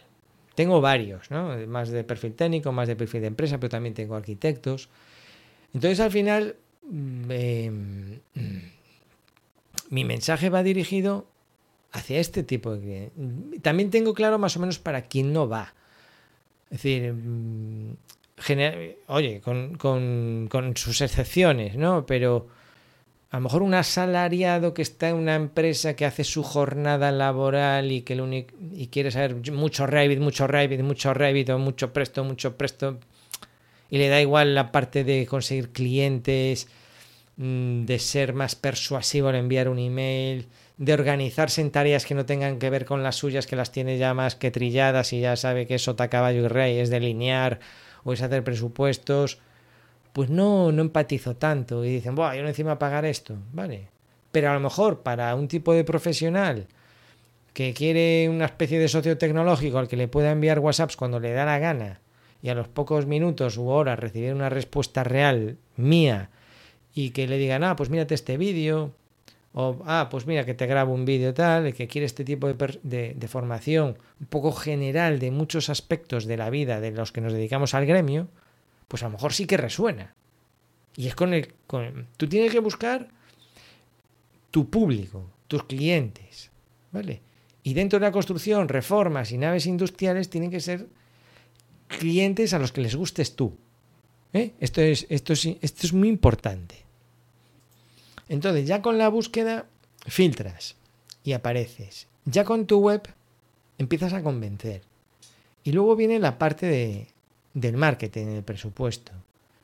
Tengo 0.56 0.82
varios, 0.82 1.32
¿no? 1.32 1.56
Más 1.68 1.88
de 1.88 2.04
perfil 2.04 2.34
técnico, 2.34 2.74
más 2.74 2.90
de 2.90 2.98
perfil 2.98 3.22
de 3.22 3.28
empresa, 3.28 3.58
pero 3.58 3.70
también 3.70 3.96
tengo 3.96 4.16
arquitectos. 4.16 4.90
Entonces 5.74 6.00
al 6.00 6.12
final 6.12 6.56
mm, 6.90 7.32
em, 7.32 8.20
mi 9.90 10.04
mensaje 10.06 10.50
va 10.50 10.64
dirigido 10.64 11.28
hacia 11.92 12.20
este 12.20 12.44
tipo 12.44 12.76
de 12.76 12.82
cliente. 12.82 13.60
También 13.62 13.90
tengo 13.90 14.14
claro 14.14 14.40
más 14.40 14.58
o 14.58 14.60
menos 14.60 14.80
para 14.80 15.04
quién 15.04 15.34
no 15.34 15.48
va. 15.48 15.74
Es 16.66 16.82
decir, 16.82 17.14
mm, 17.14 17.96
oye, 19.08 19.42
con, 19.42 19.76
con 19.78 20.74
sus 20.76 21.02
excepciones, 21.02 21.76
¿no? 21.76 22.06
Pero 22.06 22.48
a 23.34 23.38
lo 23.38 23.42
mejor 23.46 23.64
un 23.64 23.74
asalariado 23.74 24.76
que 24.76 24.84
está 24.84 25.10
en 25.10 25.16
una 25.16 25.34
empresa 25.34 25.96
que 25.96 26.06
hace 26.06 26.24
su 26.24 26.44
jornada 26.44 27.12
laboral 27.12 27.92
y 27.92 28.02
que 28.02 28.14
y 28.76 28.88
quiere 28.90 29.10
saber 29.10 29.52
mucho 29.52 29.88
Revit, 29.88 30.20
mucho 30.20 30.46
Revit, 30.46 30.82
mucho 30.82 31.16
Revit 31.16 31.50
o 31.50 31.58
mucho 31.58 31.92
presto, 31.92 32.24
mucho 32.24 32.56
presto 32.56 33.00
y 33.94 34.00
le 34.00 34.10
da 34.10 34.20
igual 34.20 34.56
la 34.56 34.72
parte 34.72 35.04
de 35.04 35.28
conseguir 35.28 35.70
clientes, 35.70 36.68
mm, 37.38 37.86
de 37.86 38.00
ser 38.00 38.34
más 38.34 38.56
persuasivo 38.56 39.28
al 39.28 39.36
enviar 39.36 39.70
un 39.70 39.78
email, 39.78 40.48
de 40.78 40.94
organizarse 40.96 41.62
en 41.62 41.70
tareas 41.70 42.04
que 42.04 42.16
no 42.16 42.26
tengan 42.26 42.58
que 42.58 42.72
ver 42.72 42.86
con 42.86 43.04
las 43.04 43.18
suyas, 43.18 43.46
que 43.46 43.56
las 43.56 43.72
tiene 43.72 44.00
ya 44.00 44.16
más 44.16 44.34
que 44.34 44.50
trilladas 44.50 45.14
y 45.14 45.20
ya 45.20 45.36
sabe 45.36 45.68
que 45.68 45.76
es 45.76 45.84
sota, 45.84 46.10
caballo 46.10 46.46
y 46.46 46.48
rey, 46.48 46.80
es 46.80 46.90
delinear 46.90 47.60
o 48.04 48.14
es 48.14 48.24
hacer 48.24 48.44
presupuestos 48.44 49.38
pues 50.12 50.28
no, 50.32 50.72
no 50.72 50.82
empatizo 50.82 51.36
tanto 51.36 51.86
y 51.86 51.90
dicen, 51.90 52.16
Buah, 52.16 52.36
yo 52.36 52.42
no 52.42 52.48
encima 52.48 52.80
pagar 52.80 53.06
esto, 53.06 53.38
vale. 53.52 53.90
Pero 54.32 54.50
a 54.50 54.56
lo 54.56 54.60
mejor 54.60 55.04
para 55.04 55.36
un 55.36 55.48
tipo 55.48 55.72
de 55.72 55.84
profesional 55.84 56.66
que 57.54 57.76
quiere 57.76 58.28
una 58.28 58.46
especie 58.46 58.80
de 58.80 58.88
socio 58.88 59.20
tecnológico 59.20 59.78
al 59.78 59.88
que 59.88 59.98
le 59.98 60.08
pueda 60.08 60.32
enviar 60.32 60.58
WhatsApps 60.58 60.98
cuando 60.98 61.20
le 61.20 61.34
da 61.34 61.46
la 61.46 61.60
gana 61.60 62.00
y 62.44 62.50
a 62.50 62.56
los 62.56 62.68
pocos 62.68 63.08
minutos 63.08 63.58
u 63.58 63.70
horas 63.70 63.98
recibir 63.98 64.34
una 64.34 64.50
respuesta 64.50 65.06
real 65.06 65.58
mía 65.78 66.30
y 66.94 67.12
que 67.12 67.26
le 67.26 67.38
digan, 67.38 67.64
ah, 67.64 67.78
pues 67.78 67.90
mírate 67.90 68.14
este 68.14 68.38
vídeo, 68.38 68.92
o 69.54 69.82
ah, 69.86 70.10
pues 70.12 70.28
mira 70.28 70.46
que 70.46 70.54
te 70.54 70.68
grabo 70.68 70.94
un 70.94 71.06
vídeo 71.06 71.34
tal, 71.34 71.74
que 71.74 71.88
quiere 71.88 72.06
este 72.06 72.26
tipo 72.26 72.52
de, 72.52 72.80
de, 72.84 73.14
de, 73.16 73.28
formación 73.30 73.98
un 74.20 74.28
poco 74.28 74.52
general 74.52 75.20
de 75.20 75.32
muchos 75.32 75.70
aspectos 75.70 76.26
de 76.26 76.36
la 76.36 76.50
vida 76.50 76.82
de 76.82 76.92
los 76.92 77.14
que 77.14 77.22
nos 77.22 77.32
dedicamos 77.32 77.74
al 77.74 77.86
gremio, 77.86 78.28
pues 78.90 79.04
a 79.04 79.06
lo 79.06 79.14
mejor 79.14 79.32
sí 79.32 79.48
que 79.48 79.58
resuena. 79.58 80.14
Y 80.98 81.08
es 81.08 81.16
con 81.16 81.34
el... 81.34 81.54
Con, 81.66 82.08
tú 82.18 82.28
tienes 82.28 82.52
que 82.52 82.60
buscar 82.60 83.08
tu 84.52 84.70
público, 84.70 85.32
tus 85.48 85.64
clientes, 85.64 86.52
¿vale? 86.92 87.22
Y 87.64 87.74
dentro 87.74 88.00
de 88.00 88.06
la 88.06 88.12
construcción, 88.12 88.68
reformas 88.68 89.32
y 89.32 89.38
naves 89.38 89.66
industriales 89.66 90.30
tienen 90.30 90.52
que 90.52 90.60
ser 90.60 90.88
clientes 92.00 92.54
a 92.54 92.60
los 92.60 92.72
que 92.72 92.82
les 92.82 92.96
gustes 92.96 93.36
tú. 93.36 93.58
¿eh? 94.34 94.54
Esto, 94.60 94.82
es, 94.82 95.06
esto, 95.10 95.34
es, 95.34 95.46
esto 95.46 95.88
es 95.88 95.94
muy 95.94 96.10
importante. 96.10 96.76
Entonces, 98.30 98.68
ya 98.68 98.82
con 98.82 98.98
la 98.98 99.10
búsqueda, 99.10 99.68
filtras 100.08 100.76
y 101.24 101.34
apareces. 101.34 102.08
Ya 102.26 102.44
con 102.44 102.66
tu 102.66 102.80
web, 102.80 103.02
empiezas 103.78 104.14
a 104.14 104.24
convencer. 104.24 104.82
Y 105.64 105.72
luego 105.72 105.96
viene 105.96 106.20
la 106.20 106.38
parte 106.38 106.66
de, 106.66 107.08
del 107.54 107.78
marketing, 107.78 108.28
el 108.28 108.44
presupuesto. 108.44 109.12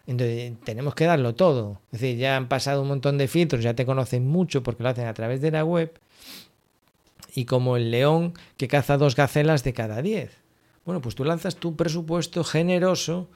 Entonces 0.08 0.54
tenemos 0.63 0.96
que 0.96 1.06
darlo 1.06 1.36
todo. 1.36 1.82
Es 1.92 2.02
decir, 2.02 2.18
ya 2.18 2.36
han 2.36 2.48
pasado 2.48 2.82
un 2.82 2.88
montón 2.88 3.18
de 3.18 3.28
filtros, 3.28 3.63
ya 3.63 3.76
te 3.76 3.86
conocen 3.86 4.28
mucho 4.28 4.63
porque 4.63 4.82
lo 4.82 4.89
hacen 4.89 5.06
a 5.06 5.13
través 5.13 5.42
de 5.42 5.52
la 5.52 5.63
web. 5.63 6.00
Y 7.36 7.46
como 7.46 7.78
el 7.78 7.92
león 7.92 8.34
que 8.58 8.68
caza 8.68 8.98
dos 8.98 9.15
gacelas 9.15 9.63
de 9.63 9.74
cada 9.74 10.02
diez. 10.02 10.32
Bueno, 10.89 11.04
pues 11.04 11.13
tú 11.13 11.23
lanzas 11.23 11.56
tu 11.56 11.75
presupuesto 11.75 12.43
generoso 12.43 13.28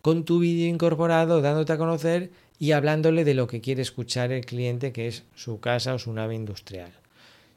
con 0.00 0.24
tu 0.24 0.38
vídeo 0.38 0.68
incorporado, 0.68 1.42
dándote 1.42 1.74
a 1.74 1.76
conocer 1.76 2.30
y 2.58 2.72
hablándole 2.72 3.24
de 3.24 3.34
lo 3.34 3.46
que 3.46 3.60
quiere 3.60 3.82
escuchar 3.82 4.32
el 4.32 4.46
cliente, 4.46 4.90
que 4.90 5.08
es 5.08 5.24
su 5.34 5.60
casa 5.60 5.92
o 5.92 5.98
su 5.98 6.14
nave 6.14 6.34
industrial. 6.34 6.90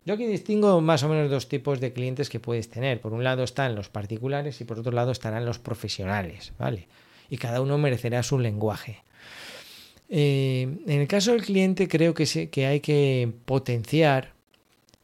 Yo 0.03 0.15
aquí 0.15 0.25
distingo 0.25 0.81
más 0.81 1.03
o 1.03 1.07
menos 1.07 1.31
dos 1.31 1.47
tipos 1.47 1.79
de 1.79 1.93
clientes 1.93 2.29
que 2.29 2.41
puedes 2.41 2.69
tener. 2.69 2.99
Por 2.99 3.13
un 3.13 3.23
lado 3.23 3.45
están 3.45 3.73
los 3.73 3.87
particulares 3.87 4.59
y 4.59 4.65
por 4.65 4.79
otro 4.79 4.91
lado 4.91 5.13
estarán 5.13 5.45
los 5.45 5.59
profesionales, 5.59 6.51
¿vale? 6.59 6.89
Y 7.29 7.37
cada 7.37 7.61
uno 7.61 7.77
merecerá 7.77 8.23
su 8.23 8.39
lenguaje. 8.39 9.01
Eh, 10.09 10.63
en 10.87 10.99
el 10.99 11.07
caso 11.07 11.31
del 11.31 11.41
cliente 11.41 11.87
creo 11.87 12.13
que, 12.13 12.65
hay 12.65 12.81
que 12.81 13.31
potenciar 13.45 14.33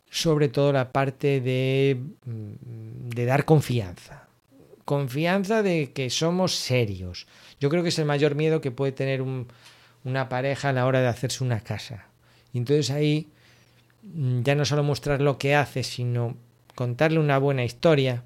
sobre 0.10 0.49
todo 0.49 0.73
la 0.73 0.91
parte 0.91 1.39
de, 1.39 1.97
mm, 2.25 3.08
de 3.08 3.23
dar 3.23 3.45
confianza. 3.45 4.23
Confianza 4.86 5.63
de 5.63 5.91
que 5.93 6.10
somos 6.10 6.56
serios. 6.56 7.28
Yo 7.60 7.69
creo 7.69 7.84
que 7.84 7.89
es 7.89 8.00
el 8.00 8.06
mayor 8.06 8.36
miedo 8.36 8.62
que 8.62 8.72
puede 8.72 8.91
tener 8.91 9.22
una 9.22 10.30
pareja 10.30 10.69
a 10.69 10.74
la 10.74 10.86
hora 10.86 11.02
de 11.02 11.08
hacerse 11.08 11.43
una 11.43 11.62
casa. 11.62 12.08
Y 12.52 12.58
entonces 12.58 12.91
ahí 12.91 13.28
mm, 14.04 14.41
ya 14.41 14.56
no 14.56 14.65
solo 14.65 14.84
mostrar 14.84 15.22
lo 15.22 15.38
que 15.38 15.56
hace, 15.56 15.84
sino 15.84 16.36
contarle 16.76 17.19
una 17.19 17.38
buena 17.38 17.63
historia. 17.63 18.24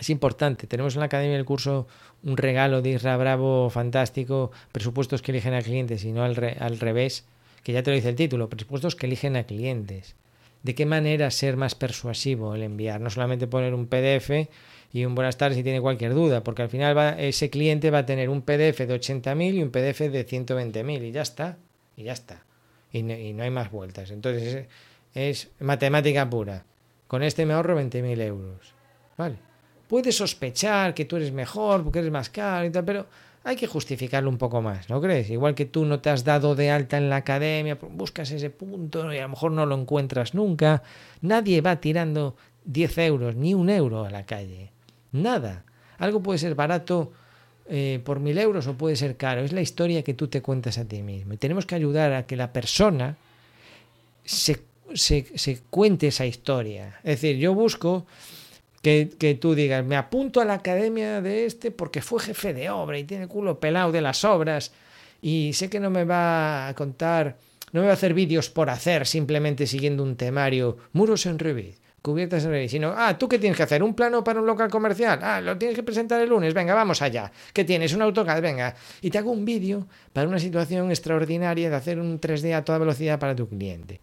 Es 0.00 0.10
importante. 0.10 0.66
Tenemos 0.66 0.94
en 0.94 1.00
la 1.00 1.06
academia 1.06 1.36
del 1.36 1.44
curso 1.44 1.86
un 2.24 2.36
regalo 2.36 2.82
de 2.82 2.90
Isra 2.90 3.16
Bravo 3.16 3.70
fantástico, 3.70 4.50
presupuestos 4.72 5.22
que 5.22 5.30
eligen 5.30 5.54
a 5.54 5.62
clientes 5.62 6.04
y 6.04 6.12
no 6.12 6.24
al, 6.24 6.56
al 6.58 6.80
revés, 6.80 7.24
que 7.62 7.72
ya 7.72 7.82
te 7.82 7.90
lo 7.90 7.96
dice 7.96 8.08
el 8.08 8.16
título, 8.16 8.48
presupuestos 8.48 8.96
que 8.96 9.06
eligen 9.06 9.36
a 9.36 9.44
clientes 9.44 10.16
de 10.62 10.74
qué 10.74 10.86
manera 10.86 11.30
ser 11.30 11.56
más 11.56 11.74
persuasivo 11.74 12.54
el 12.54 12.62
enviar, 12.62 13.00
no 13.00 13.10
solamente 13.10 13.46
poner 13.46 13.74
un 13.74 13.86
PDF 13.86 14.48
y 14.92 15.04
un 15.04 15.14
buenas 15.14 15.36
tardes 15.36 15.56
si 15.56 15.62
tiene 15.62 15.80
cualquier 15.80 16.14
duda, 16.14 16.42
porque 16.42 16.62
al 16.62 16.68
final 16.68 16.96
va, 16.96 17.10
ese 17.10 17.50
cliente 17.50 17.90
va 17.90 17.98
a 17.98 18.06
tener 18.06 18.28
un 18.28 18.42
PDF 18.42 18.78
de 18.78 19.00
80.000 19.00 19.54
y 19.54 19.62
un 19.62 19.70
PDF 19.70 20.00
de 20.10 20.26
120.000 20.26 21.08
y 21.08 21.12
ya 21.12 21.22
está, 21.22 21.58
y 21.96 22.04
ya 22.04 22.12
está, 22.12 22.44
y 22.92 23.02
no, 23.02 23.42
hay 23.42 23.50
más 23.50 23.70
vueltas. 23.70 24.10
Entonces 24.10 24.66
es, 25.14 25.46
es, 25.46 25.50
matemática 25.60 26.28
pura. 26.28 26.64
Con 27.06 27.22
este 27.22 27.46
me 27.46 27.54
ahorro 27.54 27.80
20.000 27.80 28.20
euros. 28.22 28.74
¿Vale? 29.16 29.36
Puedes 29.88 30.16
sospechar 30.16 30.94
que 30.94 31.06
tú 31.06 31.16
eres 31.16 31.32
mejor 31.32 31.82
porque 31.82 32.00
eres 32.00 32.10
más 32.10 32.28
caro 32.28 32.66
y 32.66 32.70
tal, 32.70 32.84
pero 32.84 33.06
hay 33.48 33.56
que 33.56 33.66
justificarlo 33.66 34.28
un 34.28 34.36
poco 34.36 34.60
más, 34.60 34.90
¿no 34.90 35.00
crees? 35.00 35.30
Igual 35.30 35.54
que 35.54 35.64
tú 35.64 35.86
no 35.86 36.00
te 36.00 36.10
has 36.10 36.22
dado 36.22 36.54
de 36.54 36.70
alta 36.70 36.98
en 36.98 37.08
la 37.08 37.16
academia, 37.16 37.78
buscas 37.80 38.30
ese 38.30 38.50
punto 38.50 39.10
y 39.10 39.16
a 39.16 39.22
lo 39.22 39.30
mejor 39.30 39.52
no 39.52 39.64
lo 39.64 39.74
encuentras 39.74 40.34
nunca. 40.34 40.82
Nadie 41.22 41.62
va 41.62 41.76
tirando 41.76 42.36
10 42.66 42.98
euros, 42.98 43.36
ni 43.36 43.54
un 43.54 43.70
euro 43.70 44.04
a 44.04 44.10
la 44.10 44.26
calle. 44.26 44.70
Nada. 45.12 45.64
Algo 45.96 46.22
puede 46.22 46.38
ser 46.38 46.54
barato 46.56 47.10
eh, 47.70 48.02
por 48.04 48.20
mil 48.20 48.36
euros 48.36 48.66
o 48.66 48.74
puede 48.74 48.96
ser 48.96 49.16
caro. 49.16 49.40
Es 49.40 49.54
la 49.54 49.62
historia 49.62 50.02
que 50.02 50.12
tú 50.12 50.28
te 50.28 50.42
cuentas 50.42 50.76
a 50.76 50.84
ti 50.84 51.02
mismo. 51.02 51.32
Y 51.32 51.38
tenemos 51.38 51.64
que 51.64 51.74
ayudar 51.74 52.12
a 52.12 52.26
que 52.26 52.36
la 52.36 52.52
persona 52.52 53.16
se, 54.26 54.60
se, 54.92 55.24
se 55.36 55.62
cuente 55.70 56.08
esa 56.08 56.26
historia. 56.26 56.98
Es 56.98 57.22
decir, 57.22 57.38
yo 57.38 57.54
busco 57.54 58.04
que, 58.82 59.38
tú 59.40 59.54
digas, 59.54 59.84
me 59.84 59.96
apunto 59.96 60.40
a 60.40 60.44
la 60.44 60.54
academia 60.54 61.20
de 61.20 61.46
este 61.46 61.70
porque 61.70 62.00
fue 62.00 62.20
jefe 62.20 62.54
de 62.54 62.70
obra 62.70 62.98
y 62.98 63.04
tiene 63.04 63.26
culo 63.26 63.58
pelado 63.60 63.92
de 63.92 64.00
las 64.00 64.24
obras 64.24 64.72
y 65.20 65.52
sé 65.54 65.68
que 65.68 65.80
no 65.80 65.90
me 65.90 66.04
va 66.04 66.68
a 66.68 66.74
contar, 66.74 67.36
no 67.72 67.80
me 67.80 67.86
va 67.86 67.92
a 67.92 67.94
hacer 67.94 68.14
vídeos 68.14 68.50
por 68.50 68.70
hacer 68.70 69.06
simplemente 69.06 69.66
siguiendo 69.66 70.02
un 70.02 70.16
temario, 70.16 70.76
muros 70.92 71.26
en 71.26 71.38
Revit, 71.40 71.76
cubiertas 72.02 72.44
en 72.44 72.50
Revit, 72.50 72.70
sino, 72.70 72.94
ah, 72.96 73.18
¿tú 73.18 73.28
qué 73.28 73.40
tienes 73.40 73.56
que 73.56 73.64
hacer? 73.64 73.82
¿Un 73.82 73.94
plano 73.94 74.22
para 74.22 74.40
un 74.40 74.46
local 74.46 74.70
comercial? 74.70 75.18
Ah, 75.22 75.40
lo 75.40 75.58
tienes 75.58 75.74
que 75.74 75.82
presentar 75.82 76.20
el 76.20 76.28
lunes, 76.28 76.54
venga, 76.54 76.72
vamos 76.74 77.02
allá. 77.02 77.32
¿Qué 77.52 77.64
tienes? 77.64 77.92
¿Un 77.94 78.02
AutoCAD? 78.02 78.40
Venga. 78.40 78.76
Y 79.00 79.10
te 79.10 79.18
hago 79.18 79.32
un 79.32 79.44
vídeo 79.44 79.88
para 80.12 80.28
una 80.28 80.38
situación 80.38 80.90
extraordinaria 80.90 81.68
de 81.68 81.76
hacer 81.76 81.98
un 81.98 82.20
3D 82.20 82.54
a 82.54 82.64
toda 82.64 82.78
velocidad 82.78 83.18
para 83.18 83.34
tu 83.34 83.48
cliente. 83.48 84.00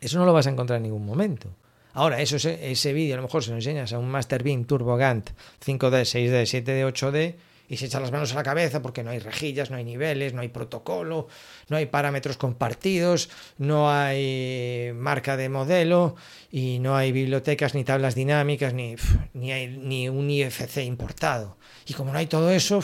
Eso 0.00 0.18
no 0.18 0.24
lo 0.24 0.32
vas 0.32 0.46
a 0.46 0.50
encontrar 0.50 0.78
en 0.78 0.84
ningún 0.84 1.04
momento. 1.04 1.54
Ahora, 1.92 2.20
eso, 2.20 2.36
ese 2.36 2.92
vídeo 2.92 3.14
a 3.14 3.16
lo 3.16 3.22
mejor 3.22 3.42
se 3.42 3.50
lo 3.50 3.56
enseñas 3.56 3.92
a 3.92 3.98
un 3.98 4.08
Masterbeam 4.08 4.64
Turbo 4.64 4.96
Gant 4.96 5.30
5D, 5.64 6.02
6D, 6.02 6.42
7D, 6.42 6.92
8D 6.92 7.34
y 7.70 7.76
se 7.76 7.86
echa 7.86 8.00
las 8.00 8.10
manos 8.10 8.32
a 8.32 8.34
la 8.34 8.42
cabeza 8.42 8.82
porque 8.82 9.04
no 9.04 9.10
hay 9.10 9.20
rejillas, 9.20 9.70
no 9.70 9.76
hay 9.76 9.84
niveles, 9.84 10.34
no 10.34 10.40
hay 10.40 10.48
protocolo, 10.48 11.28
no 11.68 11.76
hay 11.76 11.86
parámetros 11.86 12.36
compartidos, 12.36 13.30
no 13.58 13.88
hay 13.88 14.90
marca 14.92 15.36
de 15.36 15.48
modelo 15.48 16.16
y 16.50 16.80
no 16.80 16.96
hay 16.96 17.12
bibliotecas 17.12 17.76
ni 17.76 17.84
tablas 17.84 18.16
dinámicas 18.16 18.74
ni, 18.74 18.96
ni, 19.34 19.52
hay, 19.52 19.68
ni 19.68 20.08
un 20.08 20.28
IFC 20.28 20.78
importado. 20.78 21.58
Y 21.86 21.94
como 21.94 22.12
no 22.12 22.18
hay 22.18 22.26
todo 22.26 22.50
eso, 22.50 22.82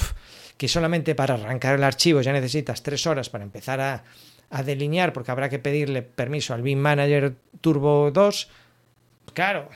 que 0.56 0.68
solamente 0.68 1.16
para 1.16 1.34
arrancar 1.34 1.74
el 1.74 1.82
archivo 1.82 2.20
ya 2.20 2.32
necesitas 2.32 2.84
tres 2.84 3.08
horas 3.08 3.28
para 3.28 3.42
empezar 3.42 3.80
a, 3.80 4.04
a 4.50 4.62
delinear 4.62 5.12
porque 5.12 5.32
habrá 5.32 5.48
que 5.48 5.58
pedirle 5.58 6.02
permiso 6.02 6.54
al 6.54 6.62
BIM 6.62 6.78
Manager 6.78 7.34
Turbo 7.60 8.12
2 8.12 8.48
Claro, 9.36 9.68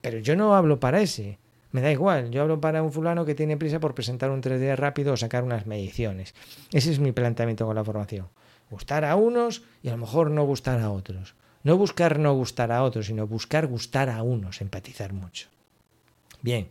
pero 0.00 0.18
yo 0.18 0.34
no 0.34 0.56
hablo 0.56 0.80
para 0.80 1.00
ese. 1.00 1.38
Me 1.70 1.80
da 1.80 1.92
igual, 1.92 2.32
yo 2.32 2.42
hablo 2.42 2.60
para 2.60 2.82
un 2.82 2.90
fulano 2.90 3.24
que 3.24 3.36
tiene 3.36 3.56
prisa 3.56 3.78
por 3.78 3.94
presentar 3.94 4.32
un 4.32 4.42
3D 4.42 4.74
rápido 4.74 5.12
o 5.12 5.16
sacar 5.16 5.44
unas 5.44 5.64
mediciones. 5.66 6.34
Ese 6.72 6.90
es 6.90 6.98
mi 6.98 7.12
planteamiento 7.12 7.66
con 7.66 7.76
la 7.76 7.84
formación. 7.84 8.26
Gustar 8.70 9.04
a 9.04 9.14
unos 9.14 9.62
y 9.80 9.90
a 9.90 9.92
lo 9.92 9.98
mejor 9.98 10.32
no 10.32 10.44
gustar 10.44 10.80
a 10.80 10.90
otros. 10.90 11.36
No 11.62 11.76
buscar 11.76 12.18
no 12.18 12.34
gustar 12.34 12.72
a 12.72 12.82
otros, 12.82 13.06
sino 13.06 13.28
buscar 13.28 13.68
gustar 13.68 14.10
a 14.10 14.24
unos, 14.24 14.60
empatizar 14.60 15.12
mucho. 15.12 15.46
Bien. 16.42 16.66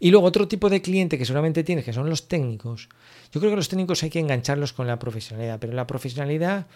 Y 0.00 0.10
luego 0.10 0.26
otro 0.26 0.48
tipo 0.48 0.68
de 0.68 0.82
cliente 0.82 1.16
que 1.16 1.24
solamente 1.24 1.62
tienes, 1.62 1.84
que 1.84 1.92
son 1.92 2.10
los 2.10 2.26
técnicos. 2.26 2.88
Yo 3.30 3.38
creo 3.38 3.52
que 3.52 3.56
los 3.56 3.68
técnicos 3.68 4.02
hay 4.02 4.10
que 4.10 4.18
engancharlos 4.18 4.72
con 4.72 4.88
la 4.88 4.98
profesionalidad, 4.98 5.60
pero 5.60 5.74
la 5.74 5.86
profesionalidad 5.86 6.66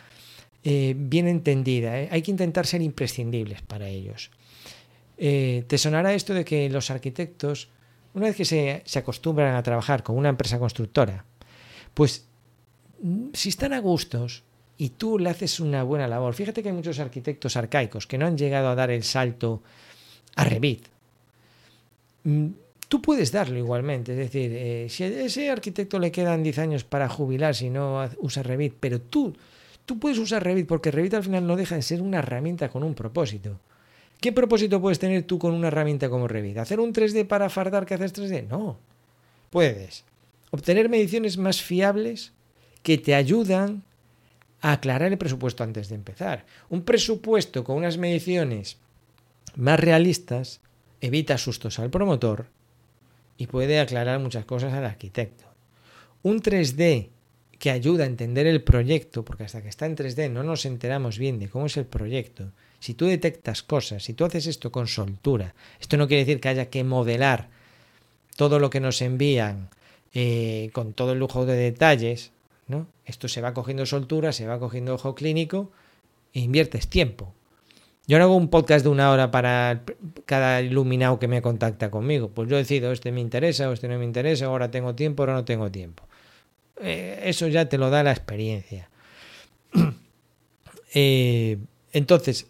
eh, 0.62 0.94
bien 0.96 1.26
entendida. 1.26 2.00
¿eh? 2.00 2.08
Hay 2.12 2.22
que 2.22 2.30
intentar 2.30 2.68
ser 2.68 2.82
imprescindibles 2.82 3.62
para 3.62 3.88
ellos. 3.88 4.30
Eh, 5.22 5.64
te 5.66 5.76
sonará 5.76 6.14
esto 6.14 6.32
de 6.32 6.46
que 6.46 6.70
los 6.70 6.90
arquitectos, 6.90 7.68
una 8.14 8.28
vez 8.28 8.36
que 8.36 8.46
se, 8.46 8.82
acostumbran 8.98 9.54
a 9.54 9.62
trabajar 9.62 10.02
con 10.02 10.16
una 10.16 10.30
empresa 10.30 10.58
constructora, 10.58 11.26
pues 11.92 12.24
mm, 13.02 13.26
si 13.34 13.50
están 13.50 13.74
a 13.74 13.80
gustos 13.80 14.44
y 14.78 14.88
tú 14.88 15.18
le 15.18 15.28
haces 15.28 15.60
una 15.60 15.82
buena 15.82 16.08
labor, 16.08 16.32
fíjate 16.32 16.62
que 16.62 16.70
hay 16.70 16.74
muchos 16.74 16.98
arquitectos 17.00 17.54
arcaicos 17.56 18.06
que 18.06 18.16
no 18.16 18.24
han 18.24 18.38
llegado 18.38 18.70
a 18.70 18.74
dar 18.74 18.90
el 18.90 19.04
salto 19.04 19.62
a 20.36 20.44
Revit. 20.44 20.86
Mm, 22.24 22.46
tú 22.88 23.02
puedes 23.02 23.30
darlo 23.30 23.58
igualmente, 23.58 24.12
es 24.12 24.18
decir, 24.18 24.50
eh, 24.54 24.86
si 24.88 25.04
a 25.04 25.08
ese 25.08 25.50
arquitecto 25.50 25.98
le 25.98 26.10
quedan 26.10 26.42
10 26.42 26.58
años 26.60 26.84
para 26.84 27.10
jubilar 27.10 27.54
si 27.54 27.68
no 27.68 28.08
usa 28.20 28.42
Revit, 28.42 28.74
pero 28.80 29.02
tú, 29.02 29.36
tú 29.84 29.98
puedes 29.98 30.16
usar 30.16 30.42
Revit 30.42 30.66
porque 30.66 30.90
Revit 30.90 31.12
al 31.12 31.24
final 31.24 31.46
no 31.46 31.56
deja 31.56 31.74
de 31.74 31.82
ser 31.82 32.00
una 32.00 32.20
herramienta 32.20 32.70
con 32.70 32.82
un 32.82 32.94
propósito. 32.94 33.60
¿Qué 34.20 34.32
propósito 34.32 34.80
puedes 34.80 34.98
tener 34.98 35.22
tú 35.22 35.38
con 35.38 35.54
una 35.54 35.68
herramienta 35.68 36.10
como 36.10 36.28
Revit? 36.28 36.58
¿Hacer 36.58 36.78
un 36.78 36.92
3D 36.92 37.26
para 37.26 37.48
fardar 37.48 37.86
que 37.86 37.94
haces 37.94 38.14
3D? 38.14 38.46
No. 38.48 38.78
Puedes 39.48 40.04
obtener 40.50 40.88
mediciones 40.88 41.38
más 41.38 41.62
fiables 41.62 42.32
que 42.82 42.98
te 42.98 43.14
ayudan 43.14 43.82
a 44.60 44.72
aclarar 44.72 45.10
el 45.10 45.18
presupuesto 45.18 45.64
antes 45.64 45.88
de 45.88 45.94
empezar. 45.94 46.44
Un 46.68 46.82
presupuesto 46.82 47.64
con 47.64 47.76
unas 47.76 47.96
mediciones 47.96 48.78
más 49.56 49.80
realistas 49.80 50.60
evita 51.00 51.38
sustos 51.38 51.78
al 51.78 51.90
promotor 51.90 52.46
y 53.38 53.46
puede 53.46 53.80
aclarar 53.80 54.20
muchas 54.20 54.44
cosas 54.44 54.74
al 54.74 54.84
arquitecto. 54.84 55.44
Un 56.22 56.42
3D 56.42 57.08
que 57.58 57.70
ayuda 57.70 58.04
a 58.04 58.06
entender 58.06 58.46
el 58.46 58.62
proyecto, 58.62 59.24
porque 59.24 59.44
hasta 59.44 59.62
que 59.62 59.68
está 59.68 59.86
en 59.86 59.96
3D 59.96 60.30
no 60.30 60.42
nos 60.42 60.66
enteramos 60.66 61.18
bien 61.18 61.38
de 61.38 61.48
cómo 61.48 61.66
es 61.66 61.76
el 61.78 61.86
proyecto, 61.86 62.52
si 62.80 62.94
tú 62.94 63.06
detectas 63.06 63.62
cosas, 63.62 64.02
si 64.02 64.14
tú 64.14 64.24
haces 64.24 64.46
esto 64.46 64.72
con 64.72 64.88
soltura, 64.88 65.54
esto 65.80 65.96
no 65.96 66.08
quiere 66.08 66.24
decir 66.24 66.40
que 66.40 66.48
haya 66.48 66.70
que 66.70 66.82
modelar 66.82 67.48
todo 68.36 68.58
lo 68.58 68.70
que 68.70 68.80
nos 68.80 69.02
envían 69.02 69.68
eh, 70.14 70.70
con 70.72 70.94
todo 70.94 71.12
el 71.12 71.18
lujo 71.18 71.46
de 71.46 71.56
detalles, 71.56 72.32
¿no? 72.66 72.86
Esto 73.04 73.28
se 73.28 73.40
va 73.40 73.54
cogiendo 73.54 73.86
soltura, 73.86 74.32
se 74.32 74.46
va 74.46 74.58
cogiendo 74.58 74.94
ojo 74.94 75.14
clínico 75.14 75.70
e 76.32 76.40
inviertes 76.40 76.88
tiempo. 76.88 77.34
Yo 78.06 78.18
no 78.18 78.24
hago 78.24 78.36
un 78.36 78.48
podcast 78.48 78.82
de 78.82 78.88
una 78.88 79.10
hora 79.10 79.30
para 79.30 79.82
cada 80.24 80.62
iluminado 80.62 81.18
que 81.18 81.28
me 81.28 81.42
contacta 81.42 81.90
conmigo. 81.90 82.30
Pues 82.30 82.48
yo 82.48 82.56
decido, 82.56 82.90
este 82.92 83.12
me 83.12 83.20
interesa 83.20 83.68
o 83.68 83.72
este 83.72 83.88
no 83.88 83.98
me 83.98 84.04
interesa, 84.04 84.46
ahora 84.46 84.70
tengo 84.70 84.94
tiempo, 84.94 85.22
ahora 85.22 85.34
no 85.34 85.44
tengo 85.44 85.70
tiempo. 85.70 86.02
Eh, 86.80 87.20
eso 87.24 87.46
ya 87.46 87.68
te 87.68 87.78
lo 87.78 87.90
da 87.90 88.02
la 88.02 88.12
experiencia. 88.12 88.88
Eh, 90.92 91.58
entonces, 91.92 92.48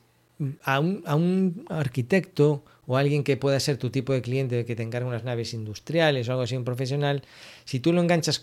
a 0.65 0.81
un, 0.81 1.65
arquitecto 1.69 2.65
o 2.87 2.97
alguien 2.97 3.25
que 3.25 3.37
pueda 3.37 3.61
ser 3.61 3.77
tu 3.77 3.91
tipo 3.91 4.13
de 4.13 4.23
cliente 4.23 4.65
que 4.65 4.77
te 4.77 4.83
encarga 4.83 5.09
unas 5.09 5.25
naves 5.25 5.55
industriales 5.55 6.29
o 6.29 6.33
algo 6.33 6.43
así, 6.43 6.57
un 6.57 6.65
profesional, 6.65 7.23
si 7.65 7.81
tú 7.81 7.93
lo 7.93 8.01
enganchas 8.01 8.43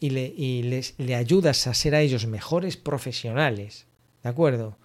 y 0.00 0.10
le, 0.10 0.34
les, 0.62 0.94
le 0.98 1.14
ayudas 1.14 1.66
a 1.66 1.74
ser 1.74 1.94
a 1.94 2.00
ellos 2.00 2.26
mejores 2.26 2.76
profesionales, 2.76 3.86
¿de 4.22 4.28
acuerdo? 4.28 4.76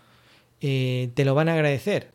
Eh, 0.62 1.10
te 1.14 1.26
lo 1.26 1.36
van 1.36 1.50
a 1.50 1.54
agradecer. 1.54 2.12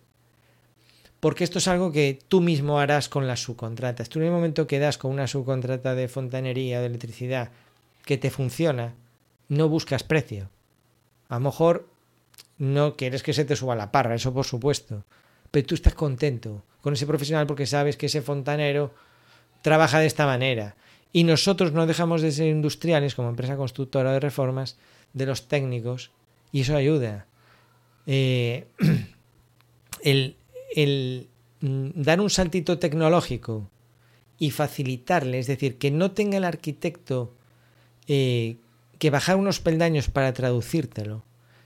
Porque 1.21 1.45
esto 1.45 1.59
es 1.59 1.69
algo 1.69 1.93
que 1.93 2.19
tú 2.29 2.41
mismo 2.41 2.81
harás 2.81 3.11
con 3.11 3.27
las 3.27 3.41
subcontratas. 3.41 4.09
Tú 4.09 4.21
en 4.21 4.27
el 4.27 4.33
momento 4.33 4.67
que 4.67 4.79
das 4.79 4.97
con 4.97 5.11
una 5.11 5.27
subcontrata 5.27 5.95
de 5.95 6.09
fontanería 6.09 6.79
o 6.79 6.81
de 6.81 6.87
electricidad 6.87 7.51
que 8.07 8.17
te 8.17 8.31
funciona, 8.31 8.95
no 9.49 9.69
buscas 9.69 10.03
precio. 10.03 10.49
A 11.29 11.35
lo 11.35 11.41
mejor 11.41 11.87
no 12.61 12.95
quieres 12.95 13.23
que 13.23 13.33
se 13.33 13.47
te 13.47 13.57
suba 13.57 13.75
la 13.75 13.91
parra, 13.91 14.15
eso 14.15 14.35
por 14.35 14.45
supuesto. 14.45 15.05
Pero 15.51 15.67
tú 15.67 15.75
estás 15.75 15.95
contento 15.95 16.63
con 16.83 16.93
ese 16.93 17.07
profesional 17.07 17.47
porque 17.47 17.67
sabes 17.67 17.97
que 17.97 18.07
ese 18.07 18.21
fontanero 18.21 18.93
trabaja 19.63 19.99
de 19.99 20.07
esta 20.07 20.27
manera. 20.27 20.77
Y 21.11 21.25
nosotros 21.25 21.73
no 21.73 21.87
dejamos 21.87 22.21
de 22.21 22.33
ser 22.33 22.49
industriales 22.49 23.15
como 23.15 23.31
empresa 23.31 23.57
constructora 23.57 24.13
de 24.13 24.21
reformas 24.21 24.77
de 25.15 25.25
los 25.25 25.49
técnicos 25.49 26.11
y 26.53 26.61
eso 26.61 26.77
ayuda. 26.77 27.27
Eh, 28.07 28.67
el, 30.05 30.37
dar 31.63 32.21
un 32.21 32.29
saltito 32.29 32.79
tecnológico 32.79 33.71
y 34.39 34.51
facilitarle, 34.51 35.39
es 35.39 35.47
decir, 35.47 35.79
que 35.79 35.91
no 35.91 36.11
tenga 36.11 36.37
el 36.37 36.45
arquitecto 36.45 37.33
eh, 38.07 38.59
que 38.99 39.09
bajar 39.09 39.37
unos 39.37 39.61
peldaños 39.61 40.11
para 40.11 40.35
traducírtelo. 40.35 41.25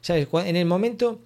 En 0.09 0.57
el 0.57 0.67
momento, 0.67 1.21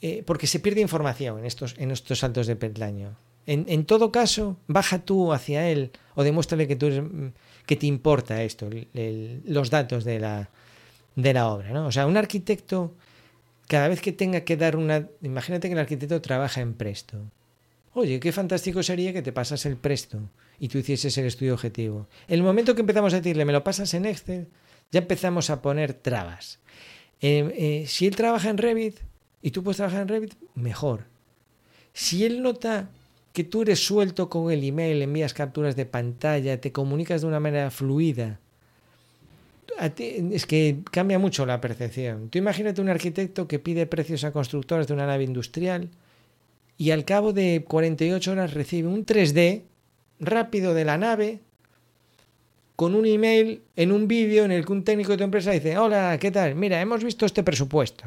eh, 0.00 0.22
porque 0.26 0.46
se 0.46 0.60
pierde 0.60 0.80
información 0.80 1.38
en 1.38 1.44
estos, 1.44 1.76
en 1.78 1.94
saltos 1.96 2.46
de 2.46 2.56
peldaño. 2.56 3.16
En, 3.44 3.86
todo 3.86 4.12
caso, 4.12 4.56
baja 4.68 5.00
tú 5.00 5.32
hacia 5.32 5.68
él 5.68 5.90
o 6.14 6.22
demuéstrale 6.22 6.68
que, 6.68 6.76
tú 6.76 6.88
mm, 6.90 7.32
te 7.66 7.86
importa 7.86 8.42
esto, 8.44 8.70
los 9.44 9.68
datos 9.68 10.04
de 10.04 10.20
la, 10.20 10.48
de 11.16 11.32
la 11.34 11.48
obra. 11.48 11.70
¿no? 11.70 11.86
O 11.86 11.92
sea, 11.92 12.06
un 12.06 12.16
arquitecto, 12.16 12.94
cada 13.66 13.88
vez 13.88 14.00
que 14.00 14.12
tenga 14.12 14.42
que 14.42 14.56
dar 14.56 14.76
una... 14.76 15.08
Imagínate 15.22 15.68
que 15.68 15.74
el 15.74 15.80
arquitecto 15.80 16.22
trabaja 16.22 16.60
en 16.60 16.74
Presto. 16.74 17.18
Oye, 17.94 18.20
qué 18.20 18.32
fantástico 18.32 18.82
sería 18.82 19.12
que 19.12 19.22
te 19.22 19.32
pasas 19.32 19.66
el 19.66 19.76
Presto 19.76 20.20
y 20.58 20.68
tú 20.68 20.78
hicieses 20.78 21.18
el 21.18 21.26
estudio 21.26 21.54
objetivo. 21.54 22.06
El 22.28 22.42
momento 22.42 22.74
que 22.74 22.80
empezamos 22.80 23.12
a 23.12 23.16
decirle, 23.16 23.44
me 23.44 23.52
lo 23.52 23.64
pasas 23.64 23.92
en 23.94 24.06
Excel, 24.06 24.48
ya 24.90 25.00
empezamos 25.00 25.50
a 25.50 25.60
poner 25.60 25.94
trabas. 25.94 26.60
Eh, 27.22 27.54
eh, 27.56 27.86
si 27.86 28.06
él 28.06 28.16
trabaja 28.16 28.50
en 28.50 28.58
Revit 28.58 28.98
y 29.40 29.52
tú 29.52 29.62
puedes 29.62 29.76
trabajar 29.76 30.02
en 30.02 30.08
Revit, 30.08 30.34
mejor. 30.54 31.04
Si 31.92 32.24
él 32.24 32.42
nota 32.42 32.90
que 33.32 33.44
tú 33.44 33.62
eres 33.62 33.84
suelto 33.84 34.28
con 34.28 34.50
el 34.50 34.62
email, 34.64 35.00
envías 35.00 35.32
capturas 35.32 35.76
de 35.76 35.86
pantalla, 35.86 36.60
te 36.60 36.72
comunicas 36.72 37.22
de 37.22 37.28
una 37.28 37.40
manera 37.40 37.70
fluida, 37.70 38.40
es 39.98 40.46
que 40.46 40.78
cambia 40.90 41.18
mucho 41.18 41.46
la 41.46 41.60
percepción. 41.60 42.28
Tú 42.28 42.38
imagínate 42.38 42.80
un 42.80 42.88
arquitecto 42.88 43.48
que 43.48 43.58
pide 43.58 43.86
precios 43.86 44.24
a 44.24 44.32
constructores 44.32 44.86
de 44.86 44.94
una 44.94 45.06
nave 45.06 45.24
industrial 45.24 45.88
y 46.76 46.90
al 46.90 47.04
cabo 47.04 47.32
de 47.32 47.64
48 47.66 48.32
horas 48.32 48.54
recibe 48.54 48.88
un 48.88 49.06
3D 49.06 49.62
rápido 50.20 50.74
de 50.74 50.84
la 50.84 50.98
nave 50.98 51.40
con 52.76 52.94
un 52.94 53.06
email 53.06 53.62
en 53.76 53.92
un 53.92 54.08
vídeo 54.08 54.44
en 54.44 54.52
el 54.52 54.64
que 54.64 54.72
un 54.72 54.84
técnico 54.84 55.12
de 55.12 55.18
tu 55.18 55.24
empresa 55.24 55.50
dice, 55.50 55.76
hola, 55.76 56.16
¿qué 56.20 56.30
tal? 56.30 56.54
Mira, 56.54 56.80
hemos 56.80 57.04
visto 57.04 57.26
este 57.26 57.42
presupuesto. 57.42 58.04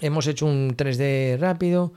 Hemos 0.00 0.26
hecho 0.26 0.46
un 0.46 0.76
3D 0.76 1.38
rápido. 1.38 1.92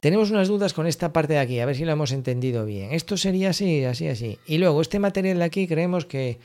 Tenemos 0.00 0.30
unas 0.30 0.48
dudas 0.48 0.74
con 0.74 0.86
esta 0.86 1.12
parte 1.12 1.32
de 1.32 1.38
aquí, 1.40 1.58
a 1.60 1.66
ver 1.66 1.74
si 1.74 1.84
lo 1.84 1.92
hemos 1.92 2.12
entendido 2.12 2.64
bien. 2.64 2.92
Esto 2.92 3.16
sería 3.16 3.50
así, 3.50 3.84
así, 3.84 4.06
así. 4.06 4.38
Y 4.46 4.58
luego, 4.58 4.80
este 4.80 4.98
material 4.98 5.38
de 5.38 5.44
aquí 5.44 5.66
creemos 5.66 6.04
que 6.04 6.38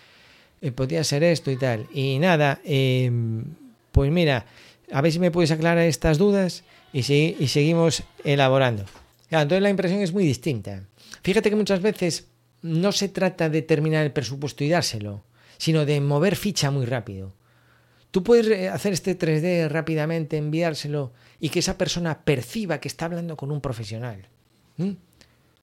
eh, 0.62 0.72
podría 0.72 1.04
ser 1.04 1.24
esto 1.24 1.52
y 1.52 1.58
tal. 1.58 1.86
Y 1.94 2.18
nada, 2.20 2.62
eh, 2.64 3.12
pues 3.92 4.12
mira, 4.12 4.46
a 4.92 5.02
ver 5.02 5.12
si 5.12 5.20
me 5.20 5.30
puedes 5.30 5.52
aclarar 5.52 5.84
estas 5.86 6.18
dudas 6.18 6.64
y, 6.94 7.00
y 7.00 7.48
seguimos 7.48 8.04
elaborando. 8.24 8.86
Entonces 9.30 9.62
la 9.62 9.70
impresión 9.70 10.02
es 10.02 10.14
muy 10.14 10.24
distinta. 10.26 10.84
Fíjate 11.22 11.50
que 11.50 11.56
muchas 11.56 11.82
veces 11.82 12.28
no 12.64 12.92
se 12.92 13.10
trata 13.10 13.50
de 13.50 13.62
terminar 13.62 14.04
el 14.04 14.12
presupuesto 14.12 14.64
y 14.64 14.70
dárselo, 14.70 15.24
sino 15.58 15.86
de 15.86 16.02
mover 16.02 16.36
ficha 16.36 16.72
muy 16.72 16.86
rápido. 16.86 17.34
Tú 18.10 18.24
puedes 18.24 18.72
hacer 18.72 18.94
este 18.94 19.18
3D 19.18 19.70
rápidamente, 19.70 20.38
enviárselo 20.38 21.14
y 21.40 21.50
que 21.50 21.60
esa 21.60 21.78
persona 21.78 22.26
perciba 22.26 22.80
que 22.80 22.88
está 22.88 23.06
hablando 23.06 23.38
con 23.38 23.52
un 23.52 23.62
profesional. 23.62 24.28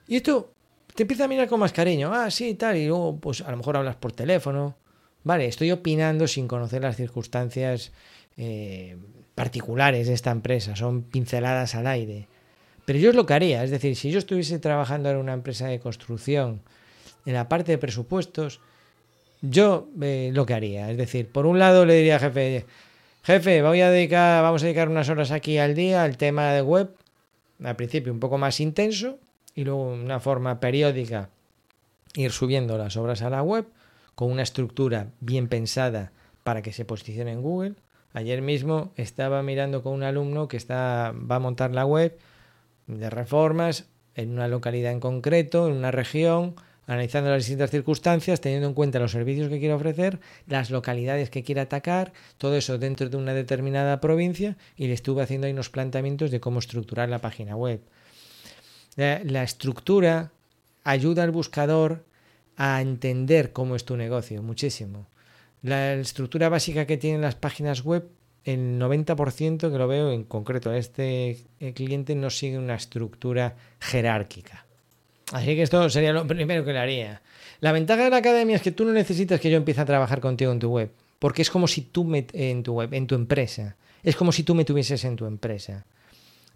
Y 0.07 0.15
esto 0.15 0.53
te 0.95 1.03
empieza 1.03 1.25
a 1.25 1.27
mirar 1.27 1.49
con 1.49 1.59
más 1.59 1.73
cariño. 1.73 2.13
Ah, 2.13 2.31
sí, 2.31 2.53
tal. 2.55 2.77
Y 2.77 2.87
luego, 2.87 3.19
pues 3.19 3.41
a 3.41 3.51
lo 3.51 3.57
mejor 3.57 3.77
hablas 3.77 3.97
por 3.97 4.11
teléfono, 4.11 4.75
Vale, 5.23 5.45
estoy 5.45 5.71
opinando 5.71 6.27
sin 6.27 6.47
conocer 6.47 6.81
las 6.81 6.95
circunstancias 6.95 7.91
eh, 8.37 8.97
particulares 9.35 10.07
de 10.07 10.13
esta 10.13 10.31
empresa, 10.31 10.75
son 10.75 11.03
pinceladas 11.03 11.75
al 11.75 11.87
aire. 11.87 12.27
Pero 12.85 12.97
yo 12.97 13.09
es 13.11 13.15
lo 13.15 13.25
que 13.25 13.33
haría, 13.33 13.63
es 13.63 13.69
decir, 13.69 13.95
si 13.95 14.09
yo 14.09 14.17
estuviese 14.17 14.57
trabajando 14.57 15.09
en 15.09 15.17
una 15.17 15.33
empresa 15.33 15.67
de 15.67 15.79
construcción, 15.79 16.61
en 17.25 17.33
la 17.33 17.49
parte 17.49 17.71
de 17.71 17.77
presupuestos, 17.77 18.59
yo 19.41 19.89
eh, 20.01 20.31
lo 20.33 20.45
que 20.45 20.53
haría, 20.53 20.91
es 20.91 20.97
decir, 20.97 21.31
por 21.31 21.45
un 21.45 21.59
lado 21.59 21.85
le 21.85 21.95
diría 21.95 22.15
al 22.15 22.21
jefe, 22.21 22.65
jefe, 23.23 23.61
voy 23.61 23.81
a 23.81 23.89
dedicar, 23.89 24.43
vamos 24.43 24.61
a 24.61 24.65
dedicar 24.65 24.89
unas 24.89 25.09
horas 25.09 25.31
aquí 25.31 25.57
al 25.57 25.75
día 25.75 26.03
al 26.03 26.17
tema 26.17 26.53
de 26.53 26.61
web, 26.61 26.95
al 27.63 27.75
principio 27.75 28.13
un 28.13 28.19
poco 28.19 28.37
más 28.37 28.59
intenso 28.59 29.17
y 29.55 29.63
luego 29.63 29.93
una 29.93 30.19
forma 30.19 30.59
periódica 30.59 31.29
ir 32.15 32.31
subiendo 32.31 32.77
las 32.77 32.97
obras 32.97 33.21
a 33.21 33.29
la 33.29 33.41
web 33.41 33.65
con 34.15 34.31
una 34.31 34.43
estructura 34.43 35.07
bien 35.19 35.47
pensada 35.47 36.11
para 36.43 36.61
que 36.61 36.73
se 36.73 36.85
posicione 36.85 37.31
en 37.31 37.41
Google. 37.41 37.75
Ayer 38.13 38.41
mismo 38.41 38.91
estaba 38.97 39.41
mirando 39.41 39.83
con 39.83 39.93
un 39.93 40.03
alumno 40.03 40.47
que 40.47 40.57
está, 40.57 41.13
va 41.13 41.37
a 41.37 41.39
montar 41.39 41.71
la 41.71 41.85
web 41.85 42.17
de 42.87 43.09
reformas 43.09 43.87
en 44.15 44.31
una 44.31 44.47
localidad 44.47 44.91
en 44.91 44.99
concreto, 44.99 45.67
en 45.67 45.73
una 45.73 45.91
región, 45.91 46.55
analizando 46.91 47.29
las 47.29 47.43
distintas 47.43 47.71
circunstancias, 47.71 48.41
teniendo 48.41 48.67
en 48.67 48.73
cuenta 48.73 48.99
los 48.99 49.13
servicios 49.13 49.47
que 49.47 49.59
quiere 49.59 49.73
ofrecer, 49.73 50.19
las 50.45 50.69
localidades 50.71 51.29
que 51.29 51.41
quiere 51.41 51.61
atacar, 51.61 52.11
todo 52.37 52.57
eso 52.57 52.77
dentro 52.77 53.07
de 53.07 53.15
una 53.15 53.33
determinada 53.33 54.01
provincia 54.01 54.57
y 54.75 54.87
le 54.87 54.93
estuve 54.93 55.23
haciendo 55.23 55.47
ahí 55.47 55.53
unos 55.53 55.69
planteamientos 55.69 56.31
de 56.31 56.41
cómo 56.41 56.59
estructurar 56.59 57.07
la 57.07 57.19
página 57.19 57.55
web. 57.55 57.79
La, 58.97 59.21
la 59.23 59.43
estructura 59.43 60.33
ayuda 60.83 61.23
al 61.23 61.31
buscador 61.31 62.03
a 62.57 62.81
entender 62.81 63.53
cómo 63.53 63.77
es 63.77 63.85
tu 63.85 63.95
negocio, 63.95 64.43
muchísimo. 64.43 65.07
La 65.61 65.93
estructura 65.93 66.49
básica 66.49 66.85
que 66.85 66.97
tienen 66.97 67.21
las 67.21 67.35
páginas 67.35 67.85
web, 67.85 68.09
el 68.43 68.77
90% 68.77 69.71
que 69.71 69.77
lo 69.77 69.87
veo 69.87 70.11
en 70.11 70.25
concreto, 70.25 70.73
este 70.73 71.37
cliente 71.73 72.15
no 72.15 72.29
sigue 72.29 72.57
una 72.57 72.75
estructura 72.75 73.55
jerárquica. 73.79 74.65
Así 75.31 75.55
que 75.55 75.61
esto 75.61 75.89
sería 75.89 76.13
lo 76.13 76.27
primero 76.27 76.65
que 76.65 76.73
le 76.73 76.79
haría. 76.79 77.21
La 77.59 77.71
ventaja 77.71 78.03
de 78.03 78.09
la 78.09 78.17
academia 78.17 78.55
es 78.55 78.61
que 78.61 78.71
tú 78.71 78.85
no 78.85 78.91
necesitas 78.91 79.39
que 79.39 79.49
yo 79.49 79.57
empiece 79.57 79.81
a 79.81 79.85
trabajar 79.85 80.19
contigo 80.19 80.51
en 80.51 80.59
tu 80.59 80.69
web, 80.69 80.91
porque 81.19 81.41
es 81.41 81.49
como 81.49 81.67
si 81.67 81.81
tú 81.81 82.03
me, 82.03 82.25
en 82.33 82.63
tu 82.63 82.73
web, 82.73 82.93
en 82.93 83.07
tu 83.07 83.15
empresa, 83.15 83.75
es 84.03 84.15
como 84.15 84.31
si 84.31 84.43
tú 84.43 84.55
me 84.55 84.65
tuvieses 84.65 85.03
en 85.05 85.15
tu 85.15 85.25
empresa. 85.25 85.85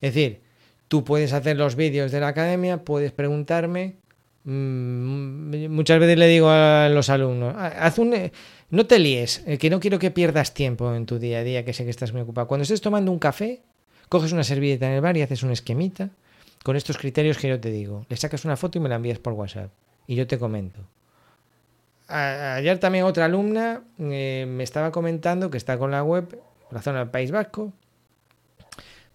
Es 0.02 0.14
decir, 0.14 0.42
tú 0.88 1.04
puedes 1.04 1.32
hacer 1.34 1.58
los 1.58 1.76
vídeos 1.76 2.12
de 2.12 2.20
la 2.20 2.30
academia, 2.30 2.84
puedes 2.84 3.12
preguntarme, 3.12 3.96
Mm, 4.46 5.70
muchas 5.70 6.00
veces 6.00 6.20
le 6.20 6.28
digo 6.28 6.50
a 6.50 6.88
los 6.90 7.10
alumnos, 7.10 7.56
ah, 7.58 7.74
haz 7.80 7.98
un, 7.98 8.32
no 8.70 8.86
te 8.86 9.00
líes, 9.00 9.44
eh, 9.48 9.58
que 9.58 9.72
no 9.72 9.80
quiero 9.80 9.98
que 9.98 10.12
pierdas 10.12 10.54
tiempo 10.54 10.94
en 10.94 11.08
tu 11.08 11.18
día 11.18 11.40
a 11.40 11.44
día, 11.44 11.66
que 11.66 11.74
sé 11.74 11.84
que 11.84 11.90
estás 11.90 12.14
muy 12.14 12.22
ocupado. 12.22 12.48
Cuando 12.48 12.62
estés 12.62 12.80
tomando 12.80 13.12
un 13.12 13.18
café, 13.18 13.64
coges 14.08 14.32
una 14.34 14.44
servilleta 14.44 14.86
en 14.86 14.94
el 14.94 15.02
bar 15.02 15.18
y 15.18 15.24
haces 15.24 15.42
un 15.42 15.50
esquemita 15.50 16.12
con 16.66 16.76
estos 16.76 16.98
criterios 16.98 17.38
que 17.38 17.48
yo 17.48 17.60
te 17.60 17.70
digo. 17.70 18.08
Le 18.10 18.18
sacas 18.18 18.44
una 18.44 18.58
foto 18.58 18.80
y 18.80 18.82
me 18.82 18.90
la 18.90 18.96
envías 18.96 19.20
por 19.20 19.34
WhatsApp 19.34 19.70
y 20.08 20.16
yo 20.16 20.26
te 20.26 20.40
comento. 20.40 20.80
ayer 22.08 22.80
también 22.80 23.06
otra 23.06 23.26
alumna 23.26 23.84
eh, 24.00 24.48
me 24.50 24.64
estaba 24.64 24.92
comentando 24.92 25.52
que 25.52 25.58
está 25.58 25.78
con 25.78 25.92
la 25.92 26.04
web, 26.04 26.42
la 26.72 26.82
zona 26.82 27.00
del 27.00 27.12
País 27.12 27.30
Vasco, 27.30 27.72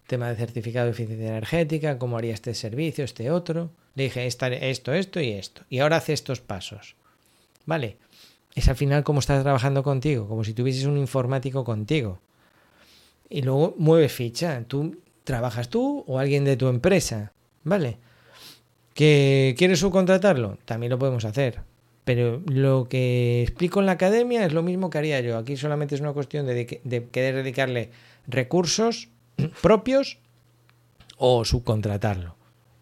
tema 0.07 0.29
de 0.29 0.37
certificado 0.37 0.85
de 0.85 0.91
eficiencia 0.91 1.27
energética, 1.27 1.97
cómo 1.97 2.17
haría 2.17 2.33
este 2.33 2.53
servicio, 2.53 3.03
este 3.03 3.29
otro. 3.31 3.69
Le 3.95 4.03
dije 4.03 4.27
esto, 4.27 4.45
esto 4.93 5.19
y 5.19 5.31
esto. 5.31 5.63
Y 5.69 5.79
ahora 5.79 5.97
hace 5.97 6.13
estos 6.13 6.39
pasos. 6.39 6.95
Vale. 7.65 7.97
Es 8.55 8.69
al 8.69 8.77
final 8.77 9.03
como 9.03 9.19
estás 9.19 9.43
trabajando 9.43 9.83
contigo, 9.83 10.25
como 10.29 10.45
si 10.45 10.53
tuvieses 10.53 10.85
un 10.85 10.97
informático 10.97 11.65
contigo. 11.65 12.21
Y 13.29 13.41
luego 13.41 13.75
mueve 13.77 14.07
ficha. 14.07 14.63
Tú 14.69 15.01
trabajas 15.25 15.67
tú 15.67 16.05
o 16.07 16.17
alguien 16.17 16.45
de 16.45 16.55
tu 16.55 16.69
empresa. 16.69 17.33
Vale. 17.63 17.97
¿Que 18.93 19.55
quieres 19.57 19.79
subcontratarlo? 19.79 20.57
También 20.65 20.91
lo 20.91 20.99
podemos 20.99 21.25
hacer. 21.25 21.61
Pero 22.03 22.41
lo 22.47 22.87
que 22.89 23.43
explico 23.43 23.79
en 23.79 23.85
la 23.85 23.93
academia 23.93 24.45
es 24.45 24.53
lo 24.53 24.63
mismo 24.63 24.89
que 24.89 24.97
haría 24.97 25.19
yo. 25.21 25.37
Aquí 25.37 25.55
solamente 25.55 25.95
es 25.95 26.01
una 26.01 26.13
cuestión 26.13 26.45
de, 26.45 26.81
de 26.83 27.07
querer 27.09 27.35
dedicarle 27.35 27.91
recursos 28.27 29.09
propios 29.61 30.17
o 31.17 31.45
subcontratarlo. 31.45 32.35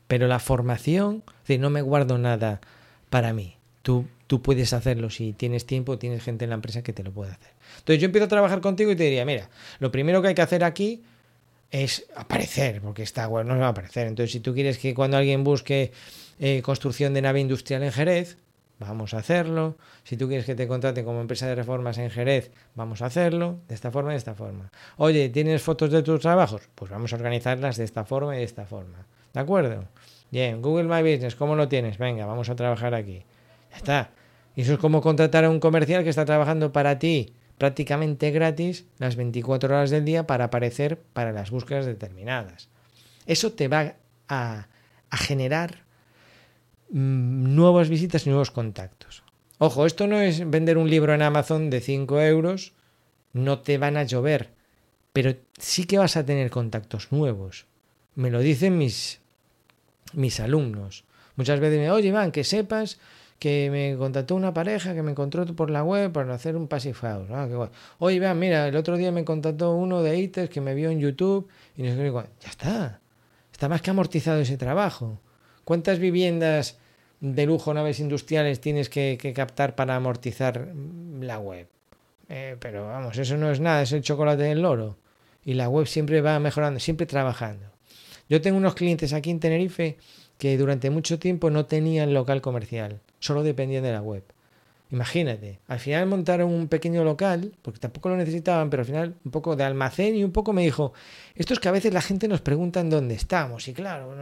Pero 0.07 0.27
la 0.27 0.39
formación, 0.39 1.23
no 1.59 1.69
me 1.69 1.81
guardo 1.81 2.17
nada 2.17 2.61
para 3.09 3.33
mí. 3.33 3.57
Tú, 3.81 4.07
tú 4.27 4.41
puedes 4.41 4.73
hacerlo 4.73 5.09
si 5.09 5.33
tienes 5.33 5.65
tiempo, 5.65 5.99
tienes 5.99 6.23
gente 6.23 6.45
en 6.45 6.49
la 6.49 6.55
empresa 6.55 6.81
que 6.81 6.93
te 6.93 7.03
lo 7.03 7.11
puede 7.11 7.31
hacer. 7.31 7.51
Entonces 7.79 8.01
yo 8.01 8.05
empiezo 8.05 8.25
a 8.25 8.29
trabajar 8.29 8.61
contigo 8.61 8.91
y 8.91 8.95
te 8.95 9.03
diría, 9.03 9.25
mira, 9.25 9.49
lo 9.79 9.91
primero 9.91 10.21
que 10.21 10.29
hay 10.29 10.35
que 10.35 10.41
hacer 10.41 10.63
aquí 10.63 11.03
es 11.71 12.07
aparecer, 12.15 12.81
porque 12.81 13.03
esta 13.03 13.27
web 13.27 13.45
no 13.45 13.57
va 13.57 13.67
a 13.67 13.69
aparecer. 13.69 14.07
Entonces 14.07 14.31
si 14.31 14.39
tú 14.39 14.53
quieres 14.53 14.77
que 14.77 14.93
cuando 14.93 15.17
alguien 15.17 15.43
busque 15.43 15.91
eh, 16.39 16.61
construcción 16.61 17.13
de 17.13 17.21
nave 17.21 17.39
industrial 17.39 17.83
en 17.83 17.91
Jerez, 17.91 18.37
vamos 18.79 19.13
a 19.13 19.17
hacerlo. 19.17 19.77
Si 20.03 20.17
tú 20.17 20.27
quieres 20.27 20.45
que 20.45 20.55
te 20.55 20.67
contraten 20.67 21.05
como 21.05 21.21
empresa 21.21 21.47
de 21.47 21.55
reformas 21.55 21.97
en 21.97 22.09
Jerez, 22.09 22.51
vamos 22.75 23.01
a 23.01 23.07
hacerlo 23.07 23.59
de 23.67 23.75
esta 23.75 23.91
forma 23.91 24.11
y 24.11 24.13
de 24.13 24.19
esta 24.19 24.35
forma. 24.35 24.71
Oye, 24.97 25.29
¿tienes 25.29 25.61
fotos 25.61 25.91
de 25.91 26.01
tus 26.01 26.21
trabajos? 26.21 26.69
Pues 26.75 26.89
vamos 26.89 27.13
a 27.13 27.17
organizarlas 27.17 27.77
de 27.77 27.83
esta 27.83 28.05
forma 28.05 28.35
y 28.35 28.39
de 28.39 28.45
esta 28.45 28.65
forma. 28.65 29.05
¿De 29.33 29.39
acuerdo? 29.39 29.85
Bien, 30.31 30.61
Google 30.61 30.85
My 30.85 31.01
Business, 31.01 31.35
¿cómo 31.35 31.55
lo 31.55 31.67
tienes? 31.67 31.97
Venga, 31.97 32.25
vamos 32.25 32.49
a 32.49 32.55
trabajar 32.55 32.93
aquí. 32.93 33.25
Ya 33.71 33.77
está. 33.77 34.11
Y 34.55 34.61
eso 34.61 34.73
es 34.73 34.79
como 34.79 35.01
contratar 35.01 35.45
a 35.45 35.49
un 35.49 35.59
comercial 35.59 36.03
que 36.03 36.09
está 36.09 36.25
trabajando 36.25 36.71
para 36.71 36.99
ti 36.99 37.33
prácticamente 37.59 38.31
gratis 38.31 38.85
las 38.97 39.17
24 39.17 39.75
horas 39.75 39.89
del 39.91 40.05
día 40.05 40.25
para 40.25 40.45
aparecer 40.45 40.97
para 41.13 41.33
las 41.33 41.51
búsquedas 41.51 41.85
determinadas. 41.85 42.69
Eso 43.27 43.51
te 43.51 43.67
va 43.67 43.95
a, 44.29 44.67
generar 45.11 45.83
mm, 46.89 47.53
nuevas 47.53 47.89
visitas 47.89 48.25
y 48.25 48.29
nuevos 48.29 48.49
contactos. 48.49 49.23
Ojo, 49.57 49.85
esto 49.85 50.07
no 50.07 50.21
es 50.21 50.49
vender 50.49 50.77
un 50.77 50.89
libro 50.89 51.13
en 51.13 51.21
Amazon 51.21 51.69
de 51.69 51.81
5 51.81 52.21
euros, 52.21 52.71
no 53.33 53.59
te 53.59 53.77
van 53.77 53.97
a 53.97 54.03
llover, 54.03 54.51
pero 55.11 55.35
sí 55.57 55.83
que 55.83 55.97
vas 55.97 56.15
a 56.15 56.25
tener 56.25 56.49
contactos 56.49 57.11
nuevos. 57.11 57.65
Me 58.15 58.31
lo 58.31 58.39
dicen 58.39 58.77
mis, 58.77 59.19
mis 60.13 60.39
alumnos. 60.39 61.03
Muchas 61.35 61.59
veces 61.59 61.79
me 61.79 61.91
oye 61.91 62.07
Iván, 62.07 62.31
que 62.31 62.45
sepas 62.45 62.99
que 63.39 63.69
me 63.71 63.97
contactó 63.97 64.35
una 64.35 64.53
pareja 64.53 64.93
que 64.93 65.01
me 65.01 65.11
encontró 65.11 65.45
por 65.55 65.69
la 65.69 65.83
web 65.83 66.11
para 66.11 66.33
hacer 66.33 66.57
un 66.57 66.67
passive 66.67 66.95
house. 66.95 67.29
Ah, 67.31 67.47
Oye, 67.99 68.19
vean, 68.19 68.37
mira, 68.37 68.67
el 68.67 68.75
otro 68.75 68.97
día 68.97 69.11
me 69.13 69.23
contactó 69.23 69.73
uno 69.73 70.03
de 70.03 70.17
ITES 70.17 70.49
que 70.49 70.59
me 70.59 70.75
vio 70.75 70.89
en 70.91 70.99
YouTube 70.99 71.47
y 71.77 71.83
no 71.83 71.91
sé 71.91 71.97
qué. 71.97 72.11
Ya 72.41 72.49
está. 72.49 72.99
Está 73.51 73.69
más 73.69 73.81
que 73.81 73.89
amortizado 73.89 74.41
ese 74.41 74.57
trabajo. 74.57 75.21
¿Cuántas 75.63 75.99
viviendas 75.99 76.77
de 77.21 77.45
lujo, 77.45 77.73
naves 77.73 77.99
industriales 77.99 78.59
tienes 78.59 78.89
que, 78.89 79.17
captar 79.35 79.75
para 79.75 79.95
amortizar 79.95 80.73
la 81.21 81.39
web? 81.39 81.67
Eh, 82.27 82.57
pero 82.59 82.87
vamos, 82.87 83.17
eso 83.17 83.37
no 83.37 83.49
es 83.51 83.59
nada, 83.59 83.81
es 83.81 83.93
el 83.93 84.01
chocolate 84.01 84.43
del 84.43 84.61
loro. 84.61 84.97
Y 85.45 85.53
la 85.53 85.69
web 85.69 85.87
siempre 85.87 86.21
va 86.21 86.39
mejorando, 86.39 86.79
siempre 86.79 87.05
trabajando. 87.05 87.65
Yo 88.27 88.41
tengo 88.41 88.57
unos 88.57 88.75
clientes 88.75 89.13
aquí 89.13 89.31
en 89.31 89.39
Tenerife 89.39 89.97
que 90.37 90.57
durante 90.57 90.89
mucho 90.89 91.19
tiempo 91.19 91.49
no 91.49 91.65
tenían 91.65 92.13
local 92.13 92.41
comercial 92.41 93.01
solo 93.19 93.43
dependían 93.43 93.83
de 93.83 93.91
la 93.91 94.01
web. 94.01 94.23
Imagínate, 94.91 95.59
al 95.67 95.79
final 95.79 96.07
montaron 96.07 96.51
un 96.51 96.67
pequeño 96.67 97.03
local, 97.03 97.53
porque 97.61 97.79
tampoco 97.79 98.09
lo 98.09 98.17
necesitaban, 98.17 98.71
pero 98.71 98.81
al 98.81 98.87
final 98.87 99.15
un 99.23 99.31
poco 99.31 99.55
de 99.55 99.63
almacén 99.63 100.15
y 100.15 100.23
un 100.23 100.31
poco 100.31 100.51
me 100.51 100.63
dijo, 100.63 100.93
esto 101.35 101.53
es 101.53 101.59
que 101.59 101.67
a 101.67 101.71
veces 101.71 101.93
la 101.93 102.01
gente 102.01 102.27
nos 102.27 102.41
pregunta 102.41 102.79
en 102.79 102.89
dónde 102.89 103.13
estamos 103.13 103.67
y 103.67 103.73
claro, 103.73 104.15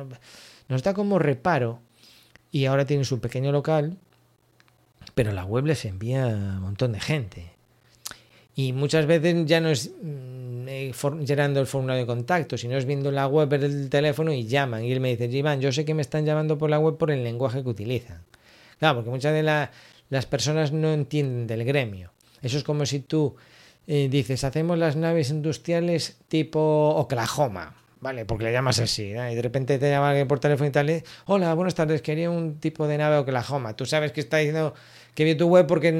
nos 0.67 0.83
da 0.83 0.93
como 0.93 1.19
reparo 1.19 1.79
y 2.51 2.65
ahora 2.65 2.85
tienen 2.85 3.05
su 3.05 3.21
pequeño 3.21 3.53
local, 3.53 3.97
pero 5.15 5.31
la 5.31 5.45
web 5.45 5.65
les 5.65 5.85
envía 5.85 6.27
un 6.27 6.59
montón 6.59 6.91
de 6.91 6.99
gente. 6.99 7.57
Y 8.55 8.73
muchas 8.73 9.05
veces 9.05 9.45
ya 9.45 9.61
no 9.61 9.69
es 9.69 9.91
mm, 10.01 10.67
eh, 10.67 10.91
llenando 11.25 11.59
el 11.59 11.67
formulario 11.67 12.03
de 12.03 12.07
contacto, 12.07 12.57
sino 12.57 12.75
es 12.75 12.85
viendo 12.85 13.11
la 13.11 13.27
web 13.27 13.49
del 13.49 13.89
teléfono 13.89 14.33
y 14.33 14.47
llaman. 14.47 14.83
Y 14.83 14.91
él 14.91 14.99
me 14.99 15.15
dice, 15.15 15.25
Iván, 15.25 15.61
yo 15.61 15.71
sé 15.71 15.85
que 15.85 15.93
me 15.93 16.01
están 16.01 16.25
llamando 16.25 16.57
por 16.57 16.69
la 16.69 16.79
web 16.79 16.97
por 16.97 17.11
el 17.11 17.23
lenguaje 17.23 17.63
que 17.63 17.69
utilizan. 17.69 18.23
Claro, 18.79 18.95
porque 18.95 19.09
muchas 19.09 19.33
de 19.33 19.43
las 19.43 20.25
personas 20.25 20.71
no 20.71 20.93
entienden 20.93 21.47
del 21.47 21.63
gremio. 21.65 22.11
Eso 22.41 22.57
es 22.57 22.63
como 22.63 22.85
si 22.85 22.99
tú 22.99 23.35
eh, 23.87 24.09
dices, 24.09 24.43
hacemos 24.43 24.77
las 24.77 24.95
naves 24.95 25.29
industriales 25.29 26.17
tipo 26.27 26.89
Oklahoma, 26.95 27.75
¿vale? 27.99 28.25
Porque 28.25 28.43
le 28.43 28.51
llamas 28.51 28.79
así, 28.79 29.05
y 29.05 29.13
de 29.13 29.41
repente 29.41 29.79
te 29.79 29.89
llama 29.89 30.09
alguien 30.09 30.27
por 30.27 30.39
teléfono 30.39 30.67
y 30.67 30.71
tal, 30.71 31.03
hola, 31.25 31.53
buenas 31.53 31.73
tardes, 31.73 32.01
quería 32.01 32.29
un 32.29 32.59
tipo 32.59 32.87
de 32.87 32.97
nave 32.97 33.17
Oklahoma. 33.17 33.75
Tú 33.75 33.85
sabes 33.85 34.11
que 34.11 34.19
está 34.19 34.37
diciendo 34.37 34.73
que 35.15 35.23
vi 35.23 35.35
tu 35.35 35.47
web 35.47 35.65
porque 35.65 35.91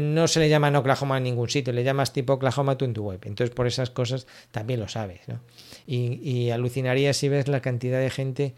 no 0.00 0.28
se 0.28 0.40
le 0.40 0.48
llama 0.48 0.76
Oklahoma 0.78 1.18
en 1.18 1.24
ningún 1.24 1.48
sitio, 1.48 1.72
le 1.72 1.84
llamas 1.84 2.12
tipo 2.12 2.34
Oklahoma 2.34 2.78
tú 2.78 2.84
en 2.84 2.94
tu 2.94 3.04
web. 3.04 3.20
Entonces, 3.24 3.54
por 3.54 3.66
esas 3.66 3.90
cosas 3.90 4.26
también 4.50 4.80
lo 4.80 4.88
sabes, 4.88 5.20
¿no? 5.26 5.40
Y, 5.86 6.20
y 6.22 6.50
alucinaría 6.50 7.12
si 7.12 7.28
ves 7.28 7.48
la 7.48 7.60
cantidad 7.60 7.98
de 7.98 8.10
gente 8.10 8.54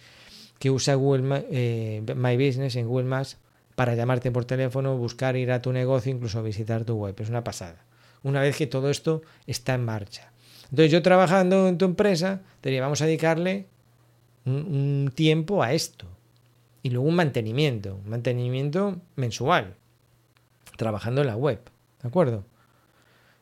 que 0.61 0.71
usa 0.71 0.95
Google 0.95 1.47
eh, 1.51 2.03
My 2.15 2.37
Business 2.37 2.77
en 2.77 2.87
Google 2.87 3.07
Maps 3.09 3.39
para 3.75 3.95
llamarte 3.95 4.31
por 4.31 4.45
teléfono, 4.45 4.97
buscar 4.99 5.35
ir 5.37 5.53
a 5.53 5.63
tu 5.63 5.73
negocio, 5.73 6.13
incluso 6.13 6.43
visitar 6.43 6.85
tu 6.85 6.97
web. 6.97 7.15
Es 7.19 7.31
una 7.31 7.43
pasada. 7.43 7.83
Una 8.23 8.43
vez 8.43 8.59
que 8.59 8.67
todo 8.67 8.91
esto 8.91 9.23
está 9.47 9.73
en 9.73 9.87
marcha. 9.87 10.31
Entonces 10.65 10.93
yo 10.93 11.01
trabajando 11.01 11.67
en 11.67 11.79
tu 11.79 11.87
empresa, 11.87 12.43
te 12.61 12.69
diría, 12.69 12.83
vamos 12.83 13.01
a 13.01 13.07
dedicarle 13.07 13.69
un, 14.45 15.11
tiempo 15.15 15.63
a 15.63 15.73
esto. 15.73 16.07
Y 16.83 16.91
luego 16.91 17.09
un 17.09 17.15
mantenimiento, 17.15 17.95
un 18.05 18.11
mantenimiento 18.11 19.01
mensual, 19.17 19.77
trabajando 20.77 21.23
en 21.23 21.29
la 21.29 21.37
web. 21.37 21.61
¿De 22.03 22.09
acuerdo? 22.09 22.45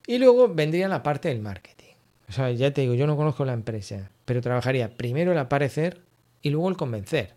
Y 0.06 0.18
luego 0.18 0.54
vendría 0.54 0.86
la 0.86 1.02
parte 1.02 1.30
del 1.30 1.40
marketing. 1.40 1.94
O 2.28 2.32
sea, 2.32 2.52
ya 2.52 2.72
te 2.72 2.82
digo, 2.82 2.94
yo 2.94 3.08
no 3.08 3.16
conozco 3.16 3.44
la 3.44 3.54
empresa, 3.54 4.12
pero 4.24 4.40
trabajaría 4.40 4.96
primero 4.96 5.32
el 5.32 5.38
aparecer 5.38 6.06
y 6.42 6.50
luego 6.50 6.68
el 6.68 6.76
convencer. 6.76 7.34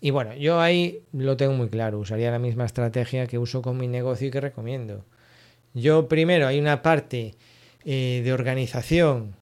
Y 0.00 0.10
bueno, 0.10 0.34
yo 0.34 0.60
ahí 0.60 1.02
lo 1.12 1.36
tengo 1.36 1.54
muy 1.54 1.68
claro, 1.68 1.98
usaría 1.98 2.30
la 2.30 2.38
misma 2.38 2.64
estrategia 2.64 3.26
que 3.26 3.38
uso 3.38 3.62
con 3.62 3.76
mi 3.76 3.88
negocio 3.88 4.28
y 4.28 4.30
que 4.30 4.40
recomiendo. 4.40 5.04
Yo 5.74 6.08
primero 6.08 6.46
hay 6.46 6.58
una 6.58 6.82
parte 6.82 7.34
eh, 7.84 8.22
de 8.24 8.32
organización 8.32 9.34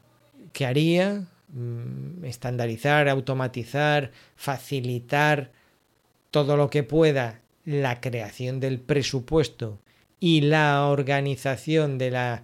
que 0.53 0.65
haría, 0.65 1.27
mm, 1.49 2.25
estandarizar, 2.25 3.09
automatizar, 3.09 4.13
facilitar 4.35 5.53
todo 6.31 6.57
lo 6.57 6.71
que 6.71 6.83
pueda 6.83 7.41
la 7.65 8.01
creación 8.01 8.61
del 8.61 8.81
presupuesto 8.81 9.79
y 10.21 10.43
la 10.43 10.87
organización 10.87 11.99
de 11.99 12.11
la 12.11 12.43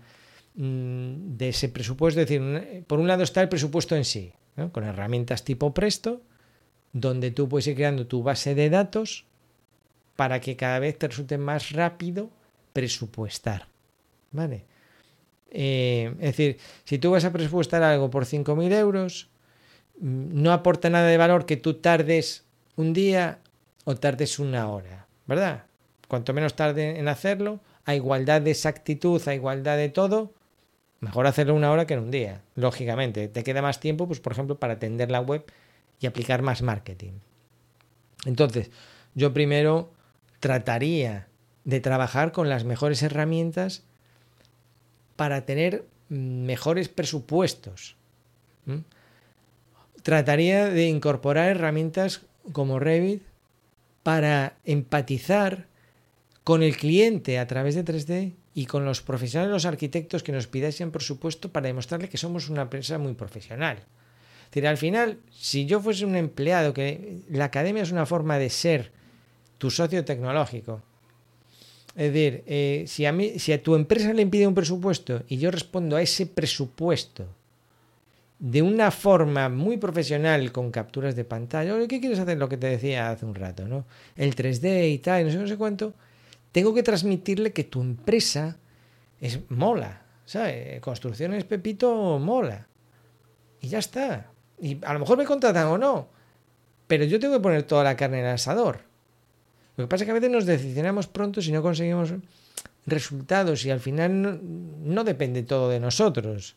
mm, 0.55 1.37
de 1.39 1.49
ese 1.49 1.69
presupuesto, 1.71 2.21
es 2.21 2.29
decir, 2.29 2.85
por 2.87 2.99
un 2.99 3.09
lado 3.09 3.23
está 3.23 3.41
el 3.41 3.49
presupuesto 3.49 3.97
en 3.97 4.05
sí, 4.05 4.33
con 4.73 4.85
herramientas 4.85 5.45
tipo 5.45 5.73
Presto, 5.73 6.21
donde 6.93 7.31
tú 7.31 7.49
puedes 7.49 7.67
ir 7.67 7.75
creando 7.75 8.07
tu 8.07 8.23
base 8.23 8.55
de 8.55 8.71
datos 8.71 9.25
para 10.17 10.41
que 10.41 10.57
cada 10.57 10.79
vez 10.79 10.99
te 10.99 11.09
resulte 11.09 11.39
más 11.39 11.73
rápido 11.73 12.31
presupuestar. 12.73 13.67
¿Vale? 14.31 14.65
Eh, 15.51 16.15
es 16.19 16.37
decir, 16.37 16.59
si 16.85 16.99
tú 16.99 17.11
vas 17.11 17.25
a 17.25 17.33
presupuestar 17.33 17.83
algo 17.83 18.11
por 18.11 18.25
5.000 18.25 18.73
euros, 18.73 19.29
mm, 20.01 20.43
no 20.43 20.53
aporta 20.53 20.89
nada 20.89 21.07
de 21.07 21.17
valor 21.19 21.45
que 21.45 21.57
tú 21.57 21.75
tardes 21.75 22.45
un 22.77 22.93
día 22.93 23.39
o 23.85 23.95
tardes 23.97 24.39
una 24.39 24.71
hora, 24.71 25.07
¿verdad? 25.27 25.65
Cuanto 26.09 26.33
menos 26.33 26.55
tarde 26.55 26.99
en 26.99 27.09
hacerlo, 27.09 27.61
a 27.85 27.95
igualdad 27.95 28.41
de 28.41 28.53
exactitud, 28.53 29.21
a 29.27 29.35
igualdad 29.35 29.77
de 29.77 29.91
todo, 29.91 30.33
Mejor 31.03 31.27
hacerlo 31.27 31.57
una 31.57 31.73
hora 31.73 31.85
que 31.85 31.95
en 31.95 32.01
un 32.01 32.13
día, 32.13 32.43
lógicamente. 32.55 33.27
Te 33.27 33.43
queda 33.43 33.61
más 33.61 33.81
tiempo, 33.81 34.07
pues 34.07 34.21
por 34.21 34.33
ejemplo, 34.33 34.61
para 34.61 34.75
atender 34.75 35.11
la 35.11 35.21
web 35.21 35.45
y 35.99 36.07
aplicar 36.07 36.43
más 36.43 36.63
marketing. 36.63 37.15
Entonces, 38.25 38.71
yo 39.17 39.35
primero 39.35 39.91
trataría 40.39 41.27
de 41.65 41.81
trabajar 41.81 42.31
con 42.31 42.49
las 42.49 42.63
mejores 42.63 43.03
herramientas 43.03 43.83
para 45.17 45.45
tener 45.45 45.85
mejores 46.09 46.89
presupuestos. 46.89 47.97
Trataría 50.05 50.67
de 50.67 50.87
incorporar 50.87 51.49
herramientas 51.49 52.21
como 52.53 52.79
Revit 52.79 53.25
para 54.05 54.55
empatizar 54.65 55.67
con 56.45 56.63
el 56.63 56.77
cliente 56.77 57.41
a 57.41 57.49
través 57.49 57.75
de 57.75 57.85
3D 57.85 58.35
y 58.55 58.67
con 58.67 58.85
los 58.85 59.01
profesionales, 59.01 59.53
los 59.53 59.65
arquitectos 59.65 60.23
que 60.23 60.33
nos 60.33 60.47
pidasen 60.47 60.91
por 60.91 61.03
supuesto 61.03 61.51
para 61.51 61.69
demostrarle 61.69 62.09
que 62.09 62.19
somos 62.19 62.49
una 62.49 62.63
empresa 62.63 62.99
muy 62.99 63.15
profesional. 63.15 63.79
Es 63.79 64.51
decir, 64.51 64.67
al 64.67 64.77
final, 64.77 65.19
si 65.31 65.65
yo 65.65 65.81
fuese 65.81 66.05
un 66.05 66.17
empleado, 66.17 66.75
que 66.75 67.21
la 67.31 67.47
academia 67.47 67.83
es 67.83 67.93
una 67.93 68.05
forma 68.05 68.39
de 68.39 68.51
ser 68.51 68.93
tu 69.57 69.71
socio 69.71 70.05
tecnológico. 70.05 70.83
Es 71.97 72.13
decir, 72.13 72.43
eh, 72.47 72.85
si, 72.87 73.07
a 73.07 73.13
mí, 73.13 73.39
si 73.39 73.53
a 73.53 73.63
tu 73.63 73.75
empresa 73.75 74.13
le 74.13 74.23
impide 74.23 74.47
un 74.47 74.55
presupuesto 74.55 75.23
y 75.29 75.39
yo 75.39 75.51
respondo 75.51 75.97
a 75.97 76.03
ese 76.03 76.27
presupuesto 76.27 77.27
de 78.39 78.61
una 78.61 78.91
forma 78.91 79.49
muy 79.49 79.77
profesional 79.79 80.53
con 80.53 80.71
capturas 80.71 81.17
de 81.17 81.25
pantalla, 81.25 81.75
¿qué 81.87 82.01
quieres 82.01 82.19
hacer? 82.19 82.37
Lo 82.37 82.49
que 82.49 82.57
te 82.57 82.67
decía 82.67 83.11
hace 83.11 83.25
un 83.25 83.35
rato, 83.35 83.67
¿no? 83.67 83.87
El 84.17 84.35
3D 84.35 84.93
y 84.93 84.99
tal, 84.99 85.25
no 85.25 85.31
sé, 85.31 85.39
no 85.39 85.47
sé 85.47 85.57
cuánto 85.57 85.95
tengo 86.53 86.75
que 86.75 86.83
transmitirle 86.83 87.53
que 87.53 87.65
tu 87.65 87.81
empresa 87.81 88.59
es 89.21 89.41
mola, 89.51 90.03
¿sabes? 90.27 90.81
Construcciones 90.81 91.45
Pepito 91.45 92.19
mola. 92.19 92.67
Y 93.61 93.69
ya 93.69 93.79
está. 93.79 94.31
Y 94.61 94.79
a 94.85 94.93
lo 94.93 95.01
mejor 95.01 95.19
me 95.19 95.25
contratan 95.25 95.67
o 95.69 95.79
no, 95.79 96.09
pero 96.87 97.05
yo 97.05 97.19
tengo 97.19 97.35
que 97.35 97.41
poner 97.41 97.63
toda 97.65 97.85
la 97.85 97.97
carne 97.97 98.21
en 98.21 98.27
el 98.27 98.35
asador. 98.35 98.81
Lo 99.77 99.85
que 99.85 99.89
pasa 99.89 100.05
es 100.05 100.07
que 100.07 100.11
a 100.11 100.15
veces 100.15 100.31
nos 100.31 100.45
decepcionamos 100.45 101.07
pronto 101.07 101.41
si 101.41 101.51
no 101.51 101.63
conseguimos 101.63 102.13
resultados 102.87 103.65
y 103.65 103.71
al 103.71 103.81
final 103.81 104.41
no, 104.43 105.05
depende 105.05 105.43
todo 105.43 105.71
de 105.71 105.81
nosotros. 105.81 106.57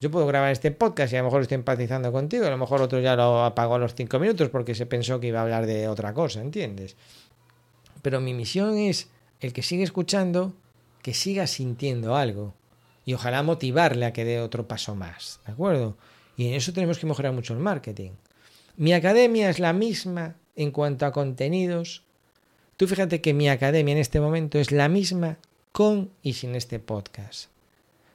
Yo 0.00 0.10
puedo 0.10 0.26
grabar 0.26 0.52
este 0.52 0.70
podcast 0.70 1.12
y 1.12 1.16
a 1.16 1.20
lo 1.20 1.26
mejor 1.26 1.42
estoy 1.42 1.56
empatizando 1.56 2.12
contigo, 2.12 2.46
a 2.46 2.50
lo 2.50 2.58
mejor 2.58 2.82
otro 2.82 3.00
ya 3.00 3.16
lo 3.16 3.44
apagó 3.44 3.76
a 3.76 3.78
los 3.78 3.94
cinco 3.94 4.18
minutos 4.18 4.50
porque 4.50 4.74
se 4.74 4.86
pensó 4.86 5.18
que 5.18 5.28
iba 5.28 5.40
a 5.40 5.42
hablar 5.42 5.66
de 5.66 5.88
otra 5.88 6.12
cosa, 6.12 6.40
¿entiendes? 6.40 6.96
Pero 8.02 8.20
mi 8.20 8.34
misión 8.34 8.76
es 8.76 9.08
el 9.40 9.52
que 9.52 9.62
sigue 9.62 9.82
escuchando, 9.82 10.54
que 11.02 11.14
siga 11.14 11.46
sintiendo 11.46 12.16
algo. 12.16 12.54
Y 13.04 13.14
ojalá 13.14 13.42
motivarle 13.42 14.06
a 14.06 14.12
que 14.12 14.24
dé 14.24 14.40
otro 14.40 14.66
paso 14.66 14.94
más. 14.94 15.40
¿De 15.46 15.52
acuerdo? 15.52 15.96
Y 16.36 16.48
en 16.48 16.54
eso 16.54 16.72
tenemos 16.72 16.98
que 16.98 17.06
mejorar 17.06 17.32
mucho 17.32 17.52
el 17.52 17.60
marketing. 17.60 18.12
Mi 18.76 18.92
academia 18.92 19.50
es 19.50 19.58
la 19.58 19.72
misma 19.72 20.36
en 20.56 20.70
cuanto 20.70 21.06
a 21.06 21.12
contenidos. 21.12 22.02
Tú 22.76 22.86
fíjate 22.86 23.20
que 23.20 23.34
mi 23.34 23.48
academia 23.48 23.92
en 23.92 23.98
este 23.98 24.20
momento 24.20 24.58
es 24.58 24.72
la 24.72 24.88
misma 24.88 25.38
con 25.72 26.10
y 26.22 26.32
sin 26.32 26.54
este 26.54 26.78
podcast. 26.78 27.50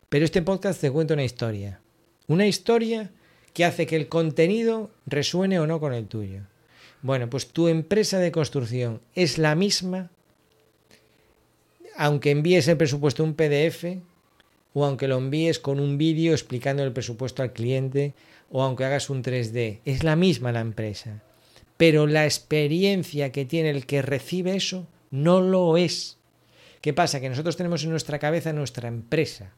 Pero 0.09 0.25
este 0.25 0.41
podcast 0.41 0.81
te 0.81 0.91
cuenta 0.91 1.13
una 1.13 1.23
historia. 1.23 1.81
Una 2.27 2.47
historia 2.47 3.11
que 3.53 3.65
hace 3.65 3.85
que 3.85 3.95
el 3.95 4.09
contenido 4.09 4.91
resuene 5.05 5.59
o 5.59 5.67
no 5.67 5.79
con 5.79 5.93
el 5.93 6.07
tuyo. 6.07 6.41
Bueno, 7.01 7.29
pues 7.29 7.47
tu 7.47 7.67
empresa 7.67 8.19
de 8.19 8.31
construcción 8.31 9.01
es 9.15 9.37
la 9.37 9.55
misma, 9.55 10.11
aunque 11.99 12.31
envíes 12.31 12.65
el 12.69 12.77
presupuesto 12.77 13.25
un 13.25 13.33
PDF 13.33 13.83
o 14.73 14.85
aunque 14.85 15.09
lo 15.09 15.17
envíes 15.17 15.59
con 15.59 15.81
un 15.81 15.97
vídeo 15.97 16.31
explicando 16.31 16.81
el 16.81 16.93
presupuesto 16.93 17.43
al 17.43 17.51
cliente 17.51 18.13
o 18.49 18.63
aunque 18.63 18.85
hagas 18.85 19.09
un 19.09 19.21
3D. 19.21 19.81
Es 19.83 20.05
la 20.05 20.15
misma 20.15 20.53
la 20.53 20.61
empresa. 20.61 21.21
Pero 21.75 22.07
la 22.07 22.23
experiencia 22.23 23.33
que 23.33 23.43
tiene 23.43 23.71
el 23.71 23.85
que 23.85 24.01
recibe 24.01 24.55
eso 24.55 24.87
no 25.11 25.41
lo 25.41 25.75
es. 25.75 26.17
¿Qué 26.79 26.93
pasa? 26.93 27.19
Que 27.19 27.27
nosotros 27.27 27.57
tenemos 27.57 27.83
en 27.83 27.89
nuestra 27.89 28.17
cabeza 28.17 28.53
nuestra 28.53 28.87
empresa 28.87 29.51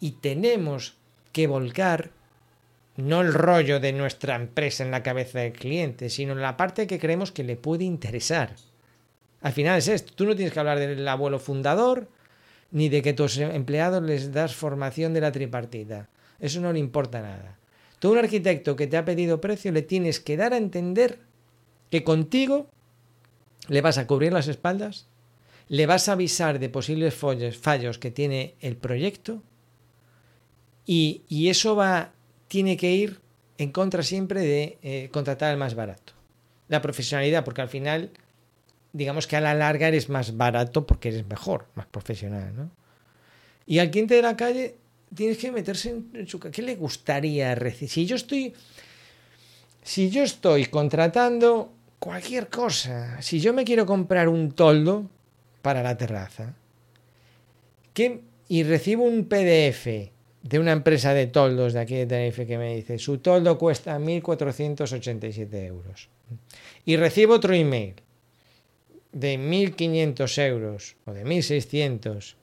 y 0.00 0.12
tenemos 0.12 0.96
que 1.30 1.46
volcar 1.46 2.10
no 2.96 3.20
el 3.20 3.32
rollo 3.32 3.78
de 3.78 3.92
nuestra 3.92 4.34
empresa 4.34 4.82
en 4.82 4.90
la 4.90 5.04
cabeza 5.04 5.38
del 5.38 5.52
cliente, 5.52 6.10
sino 6.10 6.34
la 6.34 6.56
parte 6.56 6.88
que 6.88 6.98
creemos 6.98 7.30
que 7.30 7.44
le 7.44 7.54
puede 7.54 7.84
interesar. 7.84 8.56
Al 9.40 9.52
final 9.52 9.78
es 9.78 9.88
esto, 9.88 10.12
tú 10.14 10.26
no 10.26 10.36
tienes 10.36 10.52
que 10.52 10.60
hablar 10.60 10.78
del 10.78 11.06
abuelo 11.08 11.38
fundador 11.38 12.08
ni 12.70 12.88
de 12.88 13.02
que 13.02 13.12
tus 13.12 13.38
empleados 13.38 14.02
les 14.02 14.32
das 14.32 14.54
formación 14.54 15.12
de 15.14 15.20
la 15.20 15.32
tripartita. 15.32 16.08
Eso 16.38 16.60
no 16.60 16.72
le 16.72 16.78
importa 16.78 17.20
nada. 17.20 17.58
Tú 17.98 18.12
un 18.12 18.18
arquitecto 18.18 18.76
que 18.76 18.86
te 18.86 18.96
ha 18.96 19.04
pedido 19.04 19.40
precio 19.40 19.72
le 19.72 19.82
tienes 19.82 20.20
que 20.20 20.36
dar 20.36 20.52
a 20.52 20.56
entender 20.56 21.18
que 21.90 22.04
contigo 22.04 22.68
le 23.68 23.80
vas 23.80 23.98
a 23.98 24.06
cubrir 24.06 24.32
las 24.32 24.48
espaldas, 24.48 25.06
le 25.68 25.86
vas 25.86 26.08
a 26.08 26.12
avisar 26.12 26.58
de 26.58 26.68
posibles 26.68 27.14
fallos 27.14 27.98
que 27.98 28.10
tiene 28.10 28.54
el 28.60 28.76
proyecto 28.76 29.42
y, 30.86 31.48
eso 31.48 31.76
va, 31.76 32.12
tiene 32.48 32.76
que 32.76 32.90
ir 32.90 33.20
en 33.58 33.70
contra 33.70 34.02
siempre 34.02 34.40
de 34.40 34.78
eh, 34.82 35.08
contratar 35.12 35.52
al 35.52 35.56
más 35.56 35.74
barato. 35.74 36.14
La 36.66 36.82
profesionalidad, 36.82 37.44
porque 37.44 37.62
al 37.62 37.68
final, 37.68 38.10
digamos 38.92 39.26
que 39.26 39.36
a 39.36 39.40
la 39.40 39.54
larga 39.54 39.88
eres 39.88 40.08
más 40.08 40.36
barato 40.36 40.86
porque 40.86 41.08
eres 41.08 41.26
mejor, 41.26 41.66
más 41.74 41.86
profesional, 41.86 42.54
¿no? 42.56 42.70
Y 43.66 43.78
al 43.78 43.90
cliente 43.90 44.14
de 44.14 44.22
la 44.22 44.36
calle 44.36 44.76
tienes 45.14 45.38
que 45.38 45.52
meterse 45.52 45.90
en, 45.90 46.26
su... 46.26 46.40
¿Qué 46.40 46.62
le 46.62 46.76
gustaría 46.76 47.54
recibir? 47.54 47.90
Si 47.90 48.06
yo 48.06 48.16
estoy... 48.16 48.52
Si 49.82 50.10
yo 50.10 50.22
estoy 50.22 50.66
contratando 50.66 51.72
cualquier 51.98 52.48
cosa, 52.48 53.20
si 53.22 53.40
yo 53.40 53.54
me 53.54 53.64
quiero 53.64 53.86
comprar 53.86 54.28
un 54.28 54.52
toldo 54.52 55.08
para 55.62 55.82
la 55.82 55.96
terraza, 55.96 56.54
¿qué, 57.94 58.20
y 58.48 58.62
recibo 58.62 59.04
un 59.04 59.24
PDF 59.24 60.10
de 60.42 60.58
una 60.58 60.72
empresa 60.72 61.14
de 61.14 61.28
toldos 61.28 61.72
de 61.72 61.80
aquí 61.80 61.94
de 61.94 62.06
Tenerife 62.06 62.46
que 62.46 62.58
me 62.58 62.74
dice, 62.74 62.98
su 62.98 63.18
toldo 63.18 63.56
cuesta 63.58 63.98
1.487 63.98 65.66
euros. 65.66 66.08
Y 66.84 66.96
recibo 66.96 67.34
otro 67.34 67.54
email 67.54 67.94
de 69.12 69.38
1.500 69.38 70.38
euros 70.46 70.96
o 71.04 71.12
de 71.12 71.24
1.600 71.24 72.34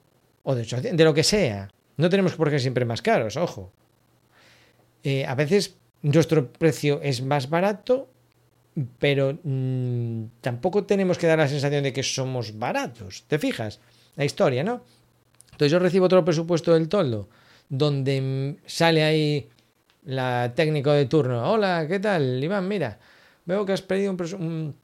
o 0.43 0.55
de 0.55 0.61
800, 0.61 0.97
de 0.97 1.03
lo 1.03 1.13
que 1.13 1.23
sea. 1.23 1.69
No 1.97 2.09
tenemos 2.09 2.35
por 2.35 2.49
qué 2.49 2.59
siempre 2.59 2.85
más 2.85 3.01
caros, 3.01 3.37
ojo. 3.37 3.71
Eh, 5.03 5.25
a 5.25 5.35
veces 5.35 5.77
nuestro 6.01 6.51
precio 6.51 6.99
es 7.01 7.21
más 7.21 7.49
barato, 7.49 8.09
pero 8.99 9.37
mm, 9.43 10.25
tampoco 10.41 10.83
tenemos 10.85 11.17
que 11.17 11.27
dar 11.27 11.39
la 11.39 11.47
sensación 11.47 11.83
de 11.83 11.93
que 11.93 12.03
somos 12.03 12.57
baratos. 12.57 13.23
¿Te 13.27 13.39
fijas? 13.39 13.79
La 14.15 14.25
historia, 14.25 14.63
¿no? 14.63 14.83
Entonces 15.51 15.71
yo 15.71 15.79
recibo 15.79 16.05
otro 16.05 16.23
presupuesto 16.23 16.73
del 16.73 16.87
toldo 16.87 17.29
donde 17.69 18.57
sale 18.65 19.03
ahí 19.03 19.49
la 20.05 20.53
técnico 20.55 20.91
de 20.91 21.05
turno. 21.05 21.51
Hola, 21.51 21.85
¿qué 21.87 21.99
tal, 21.99 22.43
Iván? 22.43 22.67
Mira, 22.67 22.99
veo 23.45 23.65
que 23.65 23.73
has 23.73 23.81
pedido 23.81 24.11
un, 24.11 24.17
un, 24.39 24.75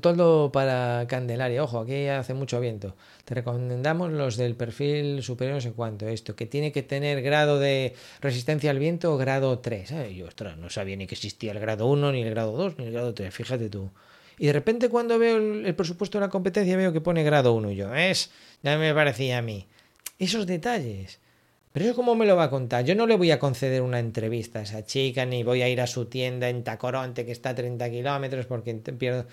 toldo 0.00 0.50
para 0.52 1.06
Candelaria. 1.08 1.62
Ojo, 1.62 1.80
aquí 1.80 2.06
hace 2.08 2.34
mucho 2.34 2.60
viento. 2.60 2.96
Te 3.24 3.34
recomendamos 3.34 4.12
los 4.12 4.36
del 4.36 4.54
perfil 4.54 5.22
superior, 5.22 5.56
no 5.56 5.60
sé 5.60 5.72
cuánto, 5.72 6.08
esto, 6.08 6.36
que 6.36 6.46
tiene 6.46 6.72
que 6.72 6.82
tener 6.82 7.22
grado 7.22 7.58
de 7.58 7.94
resistencia 8.20 8.70
al 8.70 8.78
viento 8.78 9.16
grado 9.16 9.58
3. 9.58 10.14
yo, 10.14 10.26
ostras, 10.26 10.56
no 10.56 10.70
sabía 10.70 10.96
ni 10.96 11.06
que 11.06 11.14
existía 11.14 11.52
el 11.52 11.60
grado 11.60 11.86
1, 11.86 12.12
ni 12.12 12.22
el 12.22 12.30
grado 12.30 12.52
2, 12.52 12.78
ni 12.78 12.86
el 12.86 12.92
grado 12.92 13.14
3, 13.14 13.34
fíjate 13.34 13.68
tú. 13.68 13.90
Y 14.38 14.46
de 14.46 14.52
repente 14.52 14.88
cuando 14.88 15.18
veo 15.18 15.36
el, 15.36 15.66
el 15.66 15.74
presupuesto 15.74 16.18
de 16.18 16.26
la 16.26 16.30
competencia 16.30 16.76
veo 16.76 16.92
que 16.92 17.00
pone 17.00 17.22
grado 17.22 17.52
1 17.54 17.70
y 17.72 17.76
yo, 17.76 17.94
es, 17.94 18.30
ya 18.62 18.78
me 18.78 18.94
parecía 18.94 19.38
a 19.38 19.42
mí. 19.42 19.66
Esos 20.18 20.46
detalles 20.46 21.20
pero 21.72 21.86
eso 21.86 21.96
cómo 21.96 22.14
me 22.14 22.26
lo 22.26 22.36
va 22.36 22.44
a 22.44 22.50
contar. 22.50 22.84
Yo 22.84 22.94
no 22.94 23.06
le 23.06 23.16
voy 23.16 23.30
a 23.30 23.38
conceder 23.38 23.80
una 23.80 23.98
entrevista 23.98 24.58
a 24.58 24.62
esa 24.62 24.84
chica, 24.84 25.24
ni 25.24 25.42
voy 25.42 25.62
a 25.62 25.68
ir 25.68 25.80
a 25.80 25.86
su 25.86 26.04
tienda 26.04 26.50
en 26.50 26.64
Tacoronte, 26.64 27.24
que 27.24 27.32
está 27.32 27.50
a 27.50 27.54
30 27.54 27.90
kilómetros, 27.90 28.46
porque 28.46 28.74
pierdo... 28.74 29.26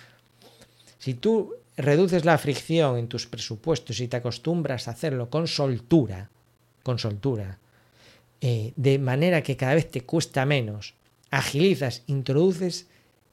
Si 1.00 1.14
tú 1.16 1.56
reduces 1.78 2.26
la 2.26 2.38
fricción 2.38 2.98
en 2.98 3.08
tus 3.08 3.26
presupuestos 3.26 4.00
y 4.02 4.08
te 4.08 4.18
acostumbras 4.18 4.88
a 4.88 4.92
hacerlo 4.92 5.30
con 5.30 5.48
soltura, 5.48 6.30
con 6.84 7.00
soltura, 7.00 7.58
eh, 8.42 8.74
de 8.76 9.00
manera 9.00 9.42
que 9.42 9.58
cada 9.58 9.76
vez 9.76 9.90
te 9.90 10.02
cuesta 10.02 10.46
menos, 10.46 10.94
agilizas, 11.32 12.04
introduces 12.08 12.88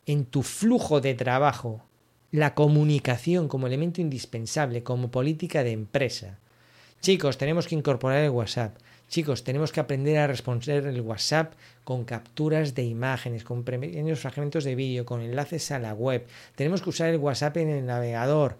en 0.07 0.25
tu 0.25 0.43
flujo 0.43 1.01
de 1.01 1.15
trabajo 1.15 1.83
la 2.31 2.55
comunicación 2.55 3.49
como 3.49 3.67
elemento 3.67 4.01
indispensable, 4.01 4.83
como 4.83 5.11
política 5.11 5.65
de 5.65 5.73
empresa. 5.73 6.39
Chicos, 7.01 7.39
tenemos 7.39 7.67
que 7.67 7.75
incorporar 7.75 8.25
el 8.25 8.31
WhatsApp. 8.31 8.77
Chicos, 9.09 9.45
tenemos 9.45 9.71
que 9.71 9.81
aprender 9.81 10.19
a 10.19 10.27
responder 10.27 10.87
el 10.87 11.01
WhatsApp 11.01 11.55
con 11.85 12.05
capturas 12.05 12.75
de 12.75 12.83
imágenes, 12.83 13.45
con 13.45 13.63
pequeños 13.63 14.21
fragmentos 14.21 14.65
de 14.65 14.75
vídeo, 14.75 15.07
con 15.07 15.21
enlaces 15.21 15.71
a 15.71 15.79
la 15.79 15.95
web. 15.95 16.27
Tenemos 16.57 16.83
que 16.83 16.91
usar 16.91 17.11
el 17.11 17.19
WhatsApp 17.19 17.57
en 17.59 17.69
el 17.69 17.87
navegador. 17.87 18.57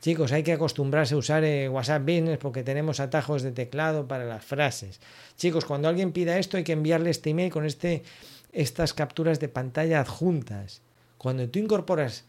Chicos, 0.00 0.32
hay 0.32 0.42
que 0.42 0.52
acostumbrarse 0.52 1.14
a 1.14 1.18
usar 1.18 1.44
el 1.44 1.70
WhatsApp 1.70 2.02
Business 2.02 2.38
porque 2.38 2.62
tenemos 2.62 3.00
atajos 3.00 3.42
de 3.42 3.52
teclado 3.52 4.06
para 4.06 4.24
las 4.24 4.44
frases. 4.44 5.00
Chicos, 5.36 5.64
cuando 5.64 5.88
alguien 5.88 6.12
pida 6.12 6.38
esto 6.38 6.56
hay 6.56 6.64
que 6.64 6.72
enviarle 6.72 7.10
este 7.10 7.30
email 7.30 7.50
con 7.50 7.66
este, 7.66 8.04
estas 8.52 8.94
capturas 8.94 9.40
de 9.40 9.48
pantalla 9.48 10.00
adjuntas. 10.00 10.80
Cuando 11.18 11.48
tú 11.48 11.58
incorporas 11.58 12.24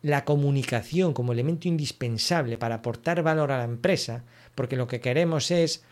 la 0.00 0.24
comunicación 0.24 1.12
como 1.12 1.32
elemento 1.32 1.68
indispensable 1.68 2.56
para 2.56 2.76
aportar 2.76 3.22
valor 3.22 3.52
a 3.52 3.58
la 3.58 3.64
empresa, 3.64 4.24
porque 4.54 4.76
lo 4.76 4.86
que 4.86 5.00
queremos 5.00 5.50
es 5.50 5.82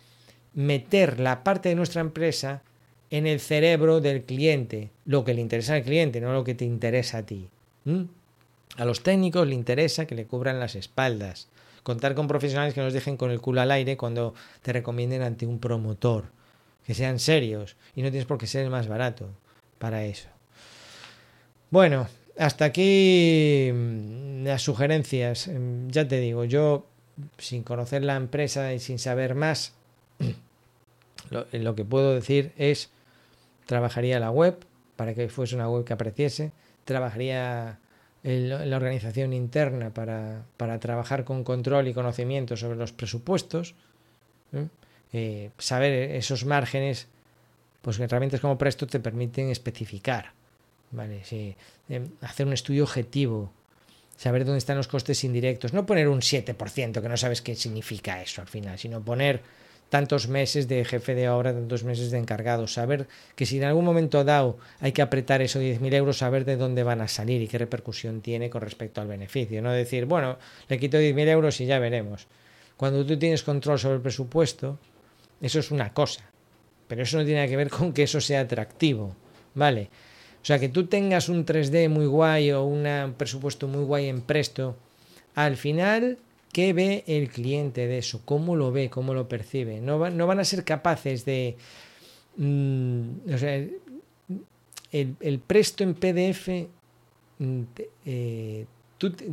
meter 0.55 1.21
la 1.21 1.45
parte 1.45 1.69
de 1.69 1.75
nuestra 1.75 2.01
empresa 2.01 2.63
en 3.11 3.27
el 3.27 3.41
cerebro 3.41 4.01
del 4.01 4.25
cliente, 4.25 4.91
lo 5.05 5.25
que 5.25 5.35
le 5.35 5.41
interesa 5.41 5.75
al 5.75 5.83
cliente, 5.83 6.21
no 6.21 6.33
lo 6.33 6.45
que 6.45 6.55
te 6.55 6.65
interesa 6.65 7.19
a 7.19 7.27
ti. 7.27 7.49
A 8.77 8.85
los 8.85 9.03
técnicos 9.03 9.47
le 9.47 9.55
interesa 9.55 10.07
que 10.07 10.15
le 10.15 10.27
cubran 10.27 10.61
las 10.61 10.77
espaldas, 10.77 11.49
contar 11.83 12.15
con 12.15 12.29
profesionales 12.29 12.75
que 12.75 12.81
nos 12.81 12.93
dejen 12.93 13.17
con 13.17 13.31
el 13.31 13.41
culo 13.41 13.61
al 13.61 13.71
aire 13.73 13.97
cuando 13.97 14.35
te 14.63 14.73
recomienden 14.73 15.23
ante 15.23 15.47
un 15.47 15.59
promotor, 15.59 16.27
que 16.87 16.95
sean 16.95 17.19
serios 17.19 17.77
y 17.97 18.03
no 18.03 18.11
tienes 18.11 18.27
por 18.27 18.39
qué 18.39 18.47
ser 18.47 18.65
el 18.65 18.71
más 18.71 18.87
barato 18.87 19.29
para 19.79 20.05
eso. 20.05 20.29
Bueno, 21.71 22.09
hasta 22.39 22.65
aquí 22.65 23.71
mm, 23.73 24.45
las 24.45 24.63
sugerencias. 24.63 25.49
Mm, 25.49 25.89
ya 25.89 26.07
te 26.07 26.21
digo, 26.21 26.45
yo 26.45 26.87
sin 27.39 27.63
conocer 27.63 28.03
la 28.03 28.17
empresa 28.17 28.73
y 28.73 28.79
sin 28.79 28.99
saber 28.99 29.35
más, 29.35 29.75
lo, 31.31 31.75
que 31.75 31.85
puedo 31.85 32.15
decir 32.15 32.53
es, 32.57 32.91
trabajaría 33.67 34.21
la 34.21 34.31
web 34.31 34.65
para 34.97 35.15
que 35.15 35.29
fuese 35.29 35.55
una 35.55 35.69
web 35.69 35.85
que 35.85 35.93
apreciese, 35.93 36.53
trabajaría 36.85 37.79
la 38.23 38.77
organización 38.77 39.33
interna 39.33 39.95
para, 39.95 40.45
trabajar 40.79 41.25
con 41.25 41.43
control 41.45 41.89
y 41.89 41.95
conocimiento 41.95 42.57
sobre 42.57 42.77
los 42.77 42.93
presupuestos, 42.93 43.75
eh, 45.13 45.51
saber 45.59 46.17
esos 46.17 46.45
márgenes, 46.45 47.09
pues 47.81 47.99
herramientas 47.99 48.41
como 48.41 48.59
Presto 48.59 48.87
te 48.87 49.01
permiten 49.01 49.49
especificar, 49.49 50.33
¿vale? 50.91 51.23
Em, 51.89 52.09
hacer 52.21 52.47
un 52.47 52.53
estudio 52.53 52.85
objetivo, 52.85 53.53
saber 54.17 54.45
dónde 54.45 54.59
están 54.59 54.77
los 54.77 54.89
costes 54.89 55.25
indirectos, 55.25 55.73
no 55.73 55.87
poner 55.87 56.09
un 56.09 56.21
7%, 56.21 57.01
que 57.01 57.09
no 57.09 57.17
sabes 57.17 57.41
qué 57.41 57.57
significa 57.57 58.21
eso 58.21 58.43
al 58.43 58.49
final, 58.49 58.79
sino 58.79 59.01
poner 59.03 59.41
tantos 59.91 60.29
meses 60.29 60.69
de 60.69 60.85
jefe 60.85 61.15
de 61.15 61.29
obra, 61.29 61.53
tantos 61.53 61.85
meses 61.85 62.11
de 62.11 62.19
encargado, 62.19 62.67
saber 62.67 63.09
que 63.35 63.45
si 63.45 63.59
en 63.59 63.65
algún 63.65 63.85
momento 63.85 64.25
dado 64.25 64.57
hay 64.81 64.93
que 64.93 65.03
apretar 65.03 65.43
esos 65.43 65.63
10.000 65.63 65.93
euros, 65.95 66.19
saber 66.19 66.45
de 66.45 66.57
dónde 66.57 66.85
van 66.85 67.01
a 67.01 67.09
salir 67.09 67.43
y 67.43 67.49
qué 67.49 67.59
repercusión 67.59 68.23
tiene 68.23 68.49
con 68.49 68.63
respecto 68.63 69.01
al 69.01 69.09
beneficio. 69.09 69.61
No 69.61 69.73
decir, 69.73 70.07
bueno, 70.07 70.39
le 70.69 70.79
quito 70.79 70.97
10.000 70.97 71.29
euros 71.29 71.61
y 71.61 71.67
ya 71.67 71.79
veremos. 71.81 72.29
Cuando 72.77 73.05
tú 73.05 73.19
tienes 73.19 73.43
control 73.43 73.79
sobre 73.79 73.97
el 73.97 74.01
presupuesto, 74.01 74.79
eso 75.43 75.59
es 75.59 75.71
una 75.71 75.93
cosa, 75.93 76.25
pero 76.87 77.03
eso 77.03 77.19
no 77.19 77.25
tiene 77.25 77.49
que 77.49 77.57
ver 77.57 77.69
con 77.69 77.93
que 77.93 78.05
eso 78.05 78.21
sea 78.21 78.41
atractivo, 78.41 79.15
¿vale? 79.55 79.91
O 80.41 80.47
sea, 80.47 80.59
que 80.59 80.71
tú 80.71 80.87
tengas 80.87 81.29
un 81.29 81.45
3D 81.45 81.89
muy 81.91 82.07
guay 82.07 82.53
o 82.53 82.65
un 82.65 83.15
presupuesto 83.19 83.69
muy 83.69 83.85
guay 83.85 84.09
en 84.09 84.23
presto, 84.23 84.77
al 85.35 85.57
final 85.57 86.17
¿Qué 86.53 86.73
ve 86.73 87.05
el 87.07 87.29
cliente 87.29 87.87
de 87.87 87.99
eso? 87.99 88.23
¿Cómo 88.25 88.57
lo 88.57 88.73
ve? 88.73 88.91
¿Cómo 88.91 89.15
lo 89.15 89.29
percibe? 89.29 89.81
No, 89.81 89.99
van 89.99 90.41
a 90.41 90.45
ser 90.45 90.65
capaces 90.65 91.25
de... 91.25 91.57
Mm, 92.37 93.11
el, 94.93 95.39
presto 95.47 95.85
en 95.85 95.95
PDF, 95.95 96.49
mm, 97.39 97.63
eh, 98.05 98.67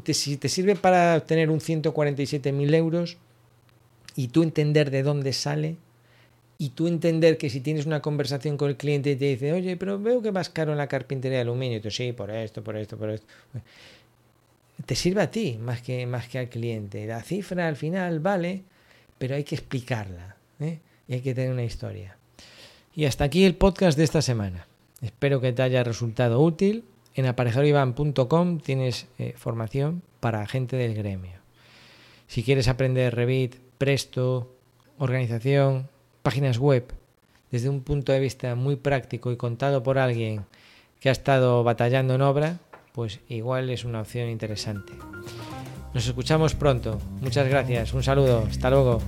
te, 0.04 0.14
si 0.14 0.38
te 0.38 0.50
sirve 0.50 0.76
para 0.76 1.18
obtener 1.18 1.50
un 1.50 1.60
147.000 1.60 2.76
euros 2.76 3.18
y 4.16 4.28
tú 4.28 4.44
entender 4.44 4.92
de 4.92 5.04
dónde 5.04 5.34
sale, 5.34 5.78
y 6.60 6.70
tú 6.70 6.88
entender 6.88 7.38
que 7.38 7.50
si 7.50 7.62
tienes 7.62 7.86
una 7.86 8.02
conversación 8.02 8.58
con 8.58 8.70
el 8.70 8.78
cliente 8.78 9.12
y 9.12 9.16
te 9.16 9.26
dice, 9.26 9.54
oye, 9.54 9.78
pero 9.78 10.00
veo 10.00 10.22
que 10.22 10.32
vas 10.32 10.50
caro 10.50 10.72
en 10.72 10.78
la 10.80 10.88
carpintería 10.88 11.38
de 11.38 11.42
aluminio, 11.44 11.78
y 11.78 11.82
tú 11.82 11.92
sí, 11.92 12.14
por 12.14 12.32
esto, 12.32 12.64
por 12.64 12.78
esto, 12.78 12.98
por 12.98 13.12
esto. 13.12 13.28
Te 14.86 14.96
sirve 14.96 15.22
a 15.22 15.32
ti 15.32 15.58
más 15.60 15.82
que, 15.82 16.06
más 16.06 16.28
que 16.28 16.40
al 16.40 16.50
cliente. 16.50 17.06
La 17.06 17.22
cifra 17.22 17.68
al 17.68 17.76
final 17.76 18.20
vale, 18.20 18.64
pero 19.18 19.36
hay 19.36 19.44
que 19.44 19.56
explicarla 19.56 20.36
¿eh? 20.60 20.80
y 21.08 21.14
hay 21.14 21.22
que 21.22 21.34
tener 21.34 21.52
una 21.52 21.64
historia. 21.64 22.18
Y 22.96 23.06
hasta 23.06 23.24
aquí 23.24 23.46
el 23.46 23.56
podcast 23.56 23.98
de 23.98 24.04
esta 24.04 24.22
semana. 24.22 24.68
Espero 25.02 25.42
que 25.42 25.54
te 25.54 25.62
haya 25.62 25.84
resultado 25.84 26.42
útil. 26.42 26.84
En 27.16 27.26
aparejadorivan.com 27.26 28.60
tienes 28.60 29.08
eh, 29.18 29.34
formación 29.36 30.04
para 30.20 30.46
gente 30.48 30.76
del 30.76 30.94
gremio. 30.94 31.40
Si 32.28 32.44
quieres 32.44 32.68
aprender 32.68 33.16
Revit, 33.16 33.56
Presto, 33.78 34.54
organización, 34.98 35.90
páginas 36.22 36.58
web 36.58 36.92
desde 37.52 37.70
un 37.70 37.82
punto 37.82 38.12
de 38.12 38.20
vista 38.20 38.56
muy 38.56 38.76
práctico 38.76 39.32
y 39.32 39.38
contado 39.38 39.84
por 39.84 39.98
alguien 39.98 40.46
que 41.00 41.10
ha 41.10 41.12
estado 41.12 41.64
batallando 41.64 42.16
en 42.16 42.22
obra, 42.22 42.60
pues 42.98 43.20
igual 43.30 43.70
es 43.70 43.86
una 43.86 44.02
opción 44.02 44.28
interesante. 44.28 44.92
Nos 45.94 46.08
escuchamos 46.08 46.56
pronto. 46.56 47.00
Muchas 47.22 47.48
gracias. 47.48 47.94
Un 47.94 48.02
saludo. 48.02 48.48
Hasta 48.50 48.72
luego. 48.72 49.04